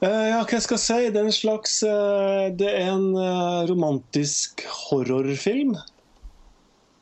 Uh, 0.00 0.30
ja, 0.30 0.40
hva 0.40 0.58
skal 0.64 0.78
jeg 0.78 0.84
si? 0.86 0.98
Det 1.12 1.20
er 1.20 1.26
en 1.28 1.34
slags 1.34 1.72
uh, 1.84 2.48
Det 2.56 2.68
er 2.70 2.92
en 2.94 3.10
uh, 3.18 3.66
romantisk 3.68 4.64
horrorfilm. 4.86 5.76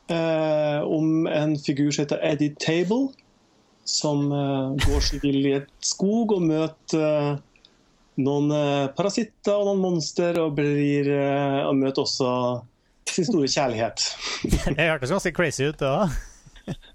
om 0.09 1.27
en 1.29 1.51
figur 1.61 1.91
som 1.91 2.01
heter 2.01 2.23
Eddie 2.25 2.55
Table 2.57 3.11
som 3.89 4.29
uh, 4.31 4.77
går 4.85 5.03
seg 5.05 5.23
vill 5.25 5.41
i 5.49 5.57
et 5.59 5.69
skog 5.83 6.35
og 6.35 6.45
møter 6.45 7.03
uh, 7.03 7.37
noen 8.21 8.53
uh, 8.53 8.87
parasitter 8.95 9.55
og 9.55 9.69
noen 9.71 9.83
monster, 9.83 10.39
og, 10.41 10.55
blir, 10.59 11.09
og 11.65 11.75
møter 11.79 12.05
også 12.05 12.31
sin 13.09 13.27
store 13.27 13.49
kjærlighet. 13.49 14.09
det 14.77 14.89
hørtes 14.91 15.13
ganske 15.15 15.35
crazy 15.35 15.69
ut, 15.71 15.79
da. 15.81 16.09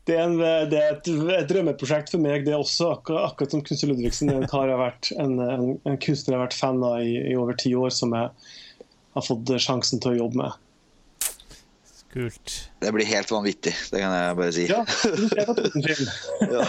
Det 0.05 0.15
er, 0.15 0.29
en, 0.29 0.37
det 0.39 0.77
er 0.79 0.91
et, 0.93 1.09
et, 1.09 1.47
drømmeprosjekt 1.49 2.13
for 2.13 2.23
meg, 2.23 2.45
det 2.45 2.53
er 2.53 2.61
også. 2.61 2.91
Akkurat, 2.93 3.33
akkurat 3.33 3.55
som 3.55 3.63
Kunstner 3.65 3.91
Ludvigsen. 3.91 4.29
En, 4.31 4.45
vært, 4.79 5.09
en, 5.17 5.33
en, 5.41 5.65
en 5.89 5.97
kunstner 5.99 6.35
jeg 6.35 6.37
har 6.37 6.45
vært 6.45 6.57
fan 6.59 6.83
av 6.85 7.01
i, 7.03 7.15
i 7.33 7.35
over 7.41 7.57
ti 7.59 7.73
år, 7.75 7.91
som 7.91 8.13
jeg 8.15 8.29
har 9.17 9.25
fått 9.25 9.51
sjansen 9.65 10.03
til 10.05 10.13
å 10.13 10.19
jobbe 10.21 10.43
med. 10.45 10.61
Kult. 12.15 12.71
Det 12.79 12.93
blir 12.95 13.09
helt 13.11 13.31
vanvittig, 13.31 13.73
det 13.91 13.99
kan 13.99 14.13
jeg 14.15 14.35
bare 14.39 14.53
si. 14.55 14.65
Ja, 14.71 14.85
ja. 16.55 16.67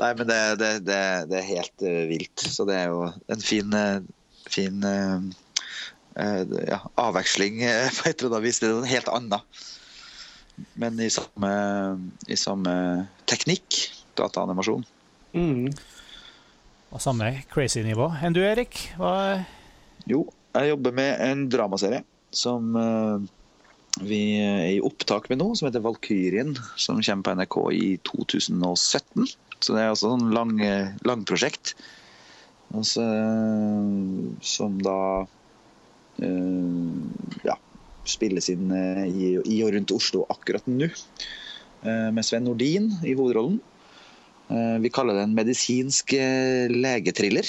Nei, 0.00 0.08
men 0.18 0.26
det, 0.26 0.38
det, 0.58 0.70
det, 0.82 0.96
det 1.30 1.36
er 1.38 1.46
helt 1.46 1.84
uh, 1.86 2.00
vilt. 2.10 2.42
Så 2.42 2.66
det 2.66 2.80
er 2.80 2.88
jo 2.90 3.04
en 3.30 3.44
fin, 3.44 3.70
uh, 3.70 4.02
fin 4.50 4.82
uh, 4.82 5.22
ja, 6.66 6.80
avveksling 6.98 7.62
på 8.00 8.08
et 8.10 8.18
eller 8.18 8.34
annet 8.34 8.46
vis. 8.48 8.58
Det 8.58 8.66
er 8.66 8.74
noe 8.80 8.90
helt 8.90 9.12
annet. 9.14 9.62
Men 10.82 10.98
i 10.98 11.06
samme, 11.10 11.52
i 12.26 12.38
samme 12.38 12.74
teknikk. 13.30 13.78
Dataanimasjon. 14.18 14.82
Mm. 15.38 15.70
Og 16.90 17.02
samme 17.02 17.30
crazy-nivå. 17.54 18.10
Enn 18.26 18.34
du, 18.34 18.42
Erik? 18.42 18.88
Hva 18.98 19.14
Jo, 20.10 20.26
jeg 20.58 20.74
jobber 20.74 20.98
med 20.98 21.22
en 21.30 21.46
dramaserie 21.50 22.02
som 22.34 22.74
vi 24.02 24.20
er 24.42 24.64
i 24.74 24.80
opptak 24.82 25.28
med 25.30 25.38
noe 25.38 25.54
som 25.54 25.68
heter 25.68 25.82
Valkyrien, 25.84 26.54
som 26.74 26.98
kommer 26.98 27.22
på 27.22 27.34
NRK 27.38 27.58
i 27.78 27.90
2017. 28.02 29.28
Så 29.62 29.76
det 29.76 29.84
er 29.84 29.92
også 29.92 30.16
et 30.16 30.32
lang, 30.34 30.56
langprosjekt. 31.06 31.76
Altså, 32.74 33.04
som 34.42 34.80
da 34.82 34.98
uh, 35.22 36.88
ja, 37.46 37.54
spilles 38.08 38.50
inn 38.50 38.72
uh, 38.74 39.04
i, 39.06 39.36
i, 39.38 39.60
og 39.62 39.70
rundt 39.76 39.94
Oslo 39.94 40.24
akkurat 40.32 40.66
nå. 40.66 40.90
Uh, 41.84 42.10
med 42.10 42.26
Sven 42.26 42.48
Nordin 42.48 42.90
i 43.04 43.14
hovedrollen. 43.14 43.60
vi 44.82 44.90
kaller 44.92 45.16
det 45.16 45.22
en 45.24 45.34
medisinsk 45.34 46.12
legetriller. 46.68 47.48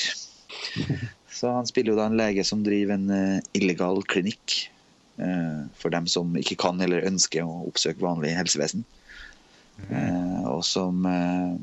Så 1.36 1.52
han 1.52 1.68
spiller 1.68 1.92
jo 1.92 1.98
da 2.00 2.06
en 2.08 2.16
lege 2.16 2.46
som 2.48 2.62
driver 2.64 2.96
en 2.96 3.42
illegal 3.58 4.00
klinikk 4.08 4.56
Eh, 4.75 4.75
for 5.16 5.94
dem 5.94 6.08
som 6.12 6.34
ikke 6.36 6.58
kan 6.60 6.82
eller 6.84 7.06
ønsker 7.08 7.46
å 7.48 7.62
oppsøke 7.70 8.04
vanlig 8.04 8.34
helsevesen. 8.36 8.84
Mm. 9.88 10.44
Og 10.52 10.60
som, 10.68 11.06
eh, 11.08 11.56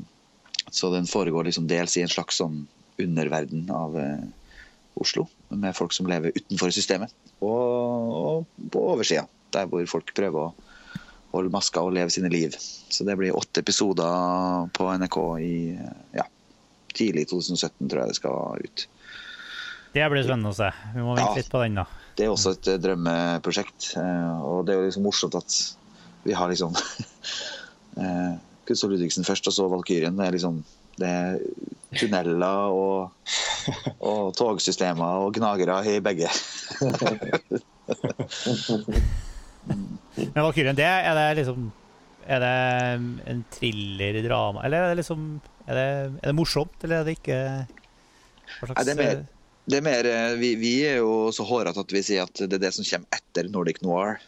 så 0.73 0.89
den 0.93 1.05
foregår 1.09 1.45
liksom 1.45 1.67
dels 1.69 1.97
i 1.97 2.01
en 2.01 2.09
slags 2.09 2.39
sånn 2.41 2.63
underverden 3.01 3.69
av 3.73 3.97
Oslo, 5.01 5.27
med 5.49 5.75
folk 5.75 5.93
som 5.93 6.09
lever 6.09 6.33
utenfor 6.35 6.73
systemet. 6.73 7.13
Og, 7.41 8.11
og 8.13 8.69
på 8.73 8.83
oversida, 8.93 9.25
der 9.53 9.65
hvor 9.69 9.85
folk 9.89 10.13
prøver 10.17 10.49
å 10.49 10.53
holde 11.33 11.53
maska 11.53 11.81
og 11.81 11.95
leve 11.97 12.13
sine 12.13 12.29
liv. 12.29 12.53
Så 12.59 13.05
det 13.07 13.17
blir 13.17 13.37
åtte 13.37 13.63
episoder 13.63 14.69
på 14.77 14.89
NRK 15.01 15.17
i 15.41 15.55
ja, 16.13 16.27
tidlig 16.93 17.25
2017, 17.33 17.89
tror 17.89 18.03
jeg 18.03 18.13
det 18.13 18.19
skal 18.21 18.67
ut. 18.67 18.85
Det 19.93 20.05
blir 20.09 20.25
spennende 20.25 20.53
å 20.53 20.57
se. 20.57 20.69
Vi 20.93 21.01
må 21.01 21.17
vente 21.17 21.33
ja. 21.33 21.41
litt 21.41 21.53
på 21.53 21.65
den, 21.65 21.81
da 21.81 21.89
det 22.17 22.25
er 22.25 22.31
også 22.33 22.53
et 22.55 22.69
eh, 22.71 22.79
drømmeprosjekt. 22.81 23.93
Eh, 23.97 24.45
og 24.45 24.65
det 24.65 24.73
er 24.73 24.81
jo 24.81 24.87
liksom 24.87 25.05
morsomt 25.07 25.37
at 25.39 25.59
vi 26.23 26.35
har 26.37 26.51
liksom 26.51 26.75
eh, 28.01 28.33
Gustav 28.67 28.93
Ludvigsen 28.93 29.27
først, 29.27 29.47
og 29.49 29.55
så 29.55 29.67
Valkyrien. 29.71 30.17
Det 30.17 30.27
er 30.27 30.37
liksom 30.37 30.63
det 30.93 31.09
er 31.09 31.39
tunneler 31.97 32.73
og, 32.73 33.29
og 33.97 34.33
togsystemer 34.37 35.23
og 35.25 35.33
gnagere 35.33 35.79
i 35.89 35.99
begge. 36.05 36.29
Men 40.13 40.43
Valkyrien, 40.43 40.77
det 40.77 40.85
er 40.85 41.15
det 41.17 41.29
liksom 41.41 41.71
Er 42.23 42.39
det 42.39 42.53
en 43.27 43.45
thriller-drama, 43.51 44.61
eller 44.63 44.77
er 44.77 44.87
det 44.93 45.01
liksom 45.01 45.41
er 45.67 45.75
det, 45.75 45.87
er 46.21 46.27
det 46.27 46.35
morsomt, 46.35 46.75
eller 46.83 47.01
er 47.01 47.03
det 47.03 47.17
ikke 47.17 47.39
Nei, 48.63 48.83
det 48.83 48.93
er 48.93 48.99
mer 48.99 49.23
det 49.69 49.79
er 49.79 49.85
mer, 49.85 50.07
eh, 50.09 50.33
vi, 50.39 50.53
vi 50.59 50.73
er 50.87 50.99
jo 51.01 51.29
så 51.35 51.45
hårete 51.47 51.83
at 51.85 51.95
vi 51.95 52.03
sier 52.03 52.27
at 52.27 52.43
det 52.43 52.59
er 52.59 52.65
det 52.65 52.73
som 52.75 52.87
kommer 52.87 53.19
etter 53.19 53.49
Nordic 53.51 53.81
Noir. 53.85 54.19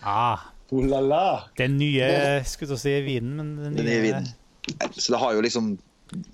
Ah, 0.00 0.48
oh 0.70 0.82
la 0.86 1.00
la. 1.02 1.26
Den 1.58 1.78
nye 1.78 2.08
skulle 2.48 2.74
du 2.74 2.80
si 2.80 2.94
vinen, 3.06 3.36
men 3.38 3.54
den 3.60 3.76
nye, 3.76 3.82
den 3.82 3.90
nye 3.90 4.04
vinen. 4.08 4.32
Så 4.96 5.14
det 5.14 5.22
har 5.22 5.34
jo 5.34 5.42
liksom 5.44 5.74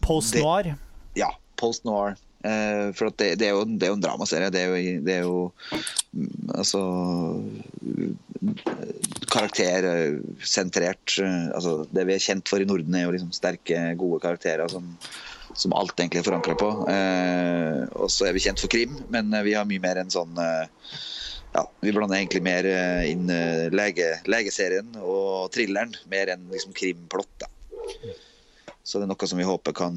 Post 0.02 0.34
noir? 0.34 0.72
Ja, 1.14 1.28
post 1.56 1.84
noir. 1.86 2.16
Eh, 2.46 2.94
for 2.94 3.10
det, 3.18 3.32
det, 3.40 3.48
er 3.48 3.56
jo, 3.56 3.64
det, 3.66 3.82
er 3.86 3.92
jo, 3.92 3.96
en 3.98 4.02
dramaserie. 4.02 4.50
Det 4.54 4.60
er 4.62 4.68
jo, 4.70 4.76
det 5.06 5.14
er 5.14 5.24
jo 5.26 5.38
mm, 6.12 6.50
altså 6.54 6.82
Karaktersentrert. 9.32 11.18
Eh, 11.22 11.48
altså, 11.54 11.80
det 11.94 12.06
vi 12.08 12.14
er 12.14 12.22
kjent 12.22 12.50
for 12.50 12.62
i 12.62 12.68
Norden, 12.68 12.94
er 12.94 13.08
jo 13.08 13.14
liksom 13.16 13.34
sterke, 13.34 13.82
gode 13.98 14.22
karakterer 14.24 14.70
som 14.70 14.94
som 15.58 15.74
alt 15.74 15.98
egentlig 15.98 16.22
er 16.22 16.28
forankra 16.28 16.54
på. 16.58 16.70
Eh, 16.92 17.82
og 17.98 18.10
så 18.14 18.28
er 18.28 18.36
vi 18.36 18.44
kjent 18.44 18.62
for 18.62 18.70
krim, 18.70 18.94
men 19.12 19.32
eh, 19.34 19.44
vi 19.46 19.56
har 19.58 19.66
mye 19.68 19.82
mer 19.82 19.98
enn 20.00 20.12
sånn 20.12 20.38
eh, 20.38 20.94
ja, 21.56 21.64
Vi 21.82 21.94
blander 21.96 22.20
egentlig 22.20 22.44
mer 22.46 22.68
eh, 22.68 23.10
inn 23.10 23.26
eh, 23.32 23.66
lege, 23.74 24.12
legeserien 24.30 24.94
og 25.02 25.50
thrilleren, 25.54 25.96
mer 26.12 26.30
enn 26.34 26.46
liksom 26.52 26.76
krimplott. 26.76 27.48
Så 28.86 29.00
det 29.00 29.08
er 29.08 29.10
noe 29.10 29.28
som 29.28 29.40
vi 29.40 29.44
håper 29.44 29.74
kan, 29.76 29.96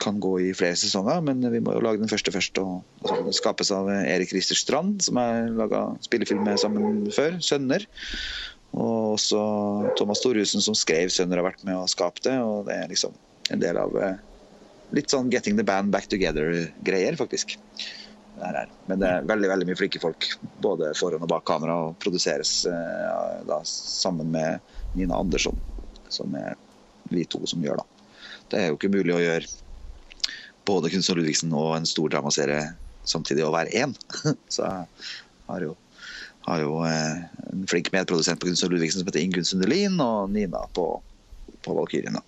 kan 0.00 0.20
gå 0.22 0.30
i 0.40 0.52
flere 0.56 0.76
sesonger, 0.78 1.18
men 1.26 1.42
vi 1.52 1.60
må 1.60 1.74
jo 1.74 1.82
lage 1.84 2.00
den 2.00 2.08
første 2.08 2.32
først. 2.32 2.56
Og, 2.62 2.78
og 3.04 3.26
det 3.26 3.34
skapes 3.36 3.72
av 3.74 3.90
Erik 3.92 4.32
Rister 4.32 4.56
Strand, 4.56 5.02
som 5.04 5.20
jeg 5.20 5.50
laga 5.58 5.82
spillefilm 6.06 6.46
med 6.46 6.62
sammen 6.62 7.02
før. 7.12 7.36
'Sønner'. 7.44 7.84
Og 8.72 9.18
også 9.18 9.42
Thomas 9.98 10.22
Storhusen, 10.22 10.64
som 10.64 10.78
skrev 10.78 11.12
'Sønner', 11.12 11.42
har 11.42 11.50
vært 11.50 11.66
med 11.68 11.76
å 11.76 11.90
skape 11.90 12.24
det. 12.24 12.38
Og 12.40 12.64
det 12.70 12.78
er 12.78 12.88
liksom 12.94 13.12
en 13.52 13.60
del 13.60 13.76
av 13.76 13.92
litt 14.96 15.12
sånn 15.12 15.30
'getting 15.30 15.58
the 15.58 15.66
band 15.66 15.92
back 15.92 16.08
together'-greier, 16.12 17.16
faktisk. 17.20 17.58
Men 18.86 18.98
det 18.98 19.08
er 19.08 19.26
veldig 19.28 19.48
veldig 19.48 19.66
mye 19.68 19.78
flinke 19.78 20.00
folk, 20.02 20.26
både 20.62 20.90
foran 20.98 21.22
og 21.22 21.30
bak 21.30 21.44
kamera, 21.46 21.76
og 21.86 21.98
produseres 22.02 22.64
ja, 22.66 23.18
da, 23.46 23.60
sammen 23.64 24.32
med 24.34 24.58
Nina 24.98 25.18
Andersson, 25.20 25.58
som 26.12 26.34
er 26.38 26.56
vi 27.12 27.24
to 27.30 27.42
som 27.46 27.62
gjør 27.62 27.82
da. 27.82 27.86
Det 28.50 28.60
er 28.60 28.66
jo 28.70 28.78
ikke 28.78 28.92
mulig 28.92 29.14
å 29.14 29.22
gjøre 29.22 29.46
både 30.68 30.90
Kunst 30.92 31.12
og 31.12 31.20
Ludvigsen 31.20 31.54
og 31.56 31.76
en 31.76 31.88
stor 31.88 32.10
dramaserie 32.12 32.74
samtidig 33.08 33.44
og 33.46 33.54
være 33.56 33.74
én. 33.84 33.94
Så 34.54 34.64
jeg 34.64 34.86
har 35.48 35.64
jo, 35.66 35.74
har 36.48 36.62
jo 36.64 36.78
eh, 36.88 37.24
en 37.52 37.66
flink 37.70 37.90
medprodusent 37.94 38.40
på 38.40 38.50
Kunst 38.50 38.66
og 38.66 38.74
Ludvigsen 38.74 39.02
som 39.02 39.10
heter 39.10 39.22
Ingunn 39.22 39.48
Sundelin, 39.48 40.00
og 40.02 40.32
Nina 40.34 40.64
på, 40.76 40.88
på 41.64 41.76
Valkyrien. 41.78 42.18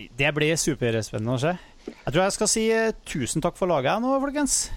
Det 0.00 0.30
blir 0.32 0.56
superspennende 0.56 1.34
å 1.36 1.40
se. 1.42 1.52
Jeg 1.90 2.12
tror 2.12 2.22
jeg 2.22 2.36
skal 2.36 2.48
si 2.48 2.62
eh, 2.72 2.94
tusen 3.08 3.44
takk 3.44 3.58
for 3.58 3.68
laget 3.68 4.00
nå, 4.00 4.14
folkens. 4.22 4.70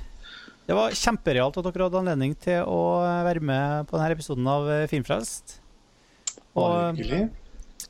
Det 0.68 0.76
var 0.76 0.96
kjemperealt 0.96 1.60
at 1.60 1.68
dere 1.68 1.88
hadde 1.88 2.00
anledning 2.02 2.36
til 2.40 2.64
å 2.68 2.82
være 3.24 3.44
med 3.44 3.88
på 3.88 4.00
denne 4.00 4.16
episoden 4.16 4.48
av 4.52 4.68
eh, 4.72 4.86
Filmfrelst. 4.92 5.58
Og, 6.60 7.00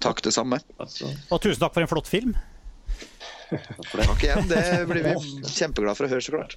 takk, 0.02 0.22
det 0.26 0.34
samme. 0.36 0.62
Og 0.78 1.40
tusen 1.42 1.62
takk 1.64 1.74
for 1.74 1.86
en 1.86 1.90
flott 1.92 2.10
film. 2.10 2.36
Takk 3.54 4.24
igjen. 4.26 4.48
Det 4.50 4.64
blir 4.90 5.06
vi 5.06 5.16
kjempeglade 5.50 5.98
for 5.98 6.08
å 6.08 6.14
høre, 6.14 6.24
så 6.26 6.34
klart. 6.34 6.56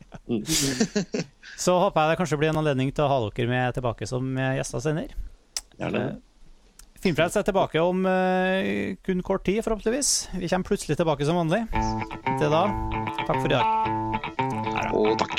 så 1.66 1.80
håper 1.82 2.02
jeg 2.04 2.12
det 2.12 2.20
kanskje 2.20 2.40
blir 2.40 2.52
en 2.52 2.60
anledning 2.62 2.92
til 2.92 3.04
å 3.04 3.10
ha 3.12 3.18
dere 3.26 3.52
med 3.52 3.76
tilbake 3.76 4.08
som 4.08 4.36
gjester 4.36 4.84
senere. 4.84 5.26
Gjerne. 5.76 6.08
Filmfrelst 7.02 7.36
er 7.36 7.46
tilbake 7.46 7.82
om 7.82 8.06
uh, 8.08 8.94
kun 9.06 9.22
kort 9.26 9.44
tid, 9.46 9.62
forhåpentligvis. 9.64 10.30
Vi 10.40 10.48
kommer 10.48 10.68
plutselig 10.68 10.96
tilbake 10.96 11.26
som 11.28 11.36
vanlig. 11.40 11.62
Til 12.36 12.48
da, 12.52 12.64
takk 13.26 13.38
for 13.40 13.50
i 13.50 13.56
dag. 13.56 13.66
Og 14.96 15.18
takk. 15.20 15.36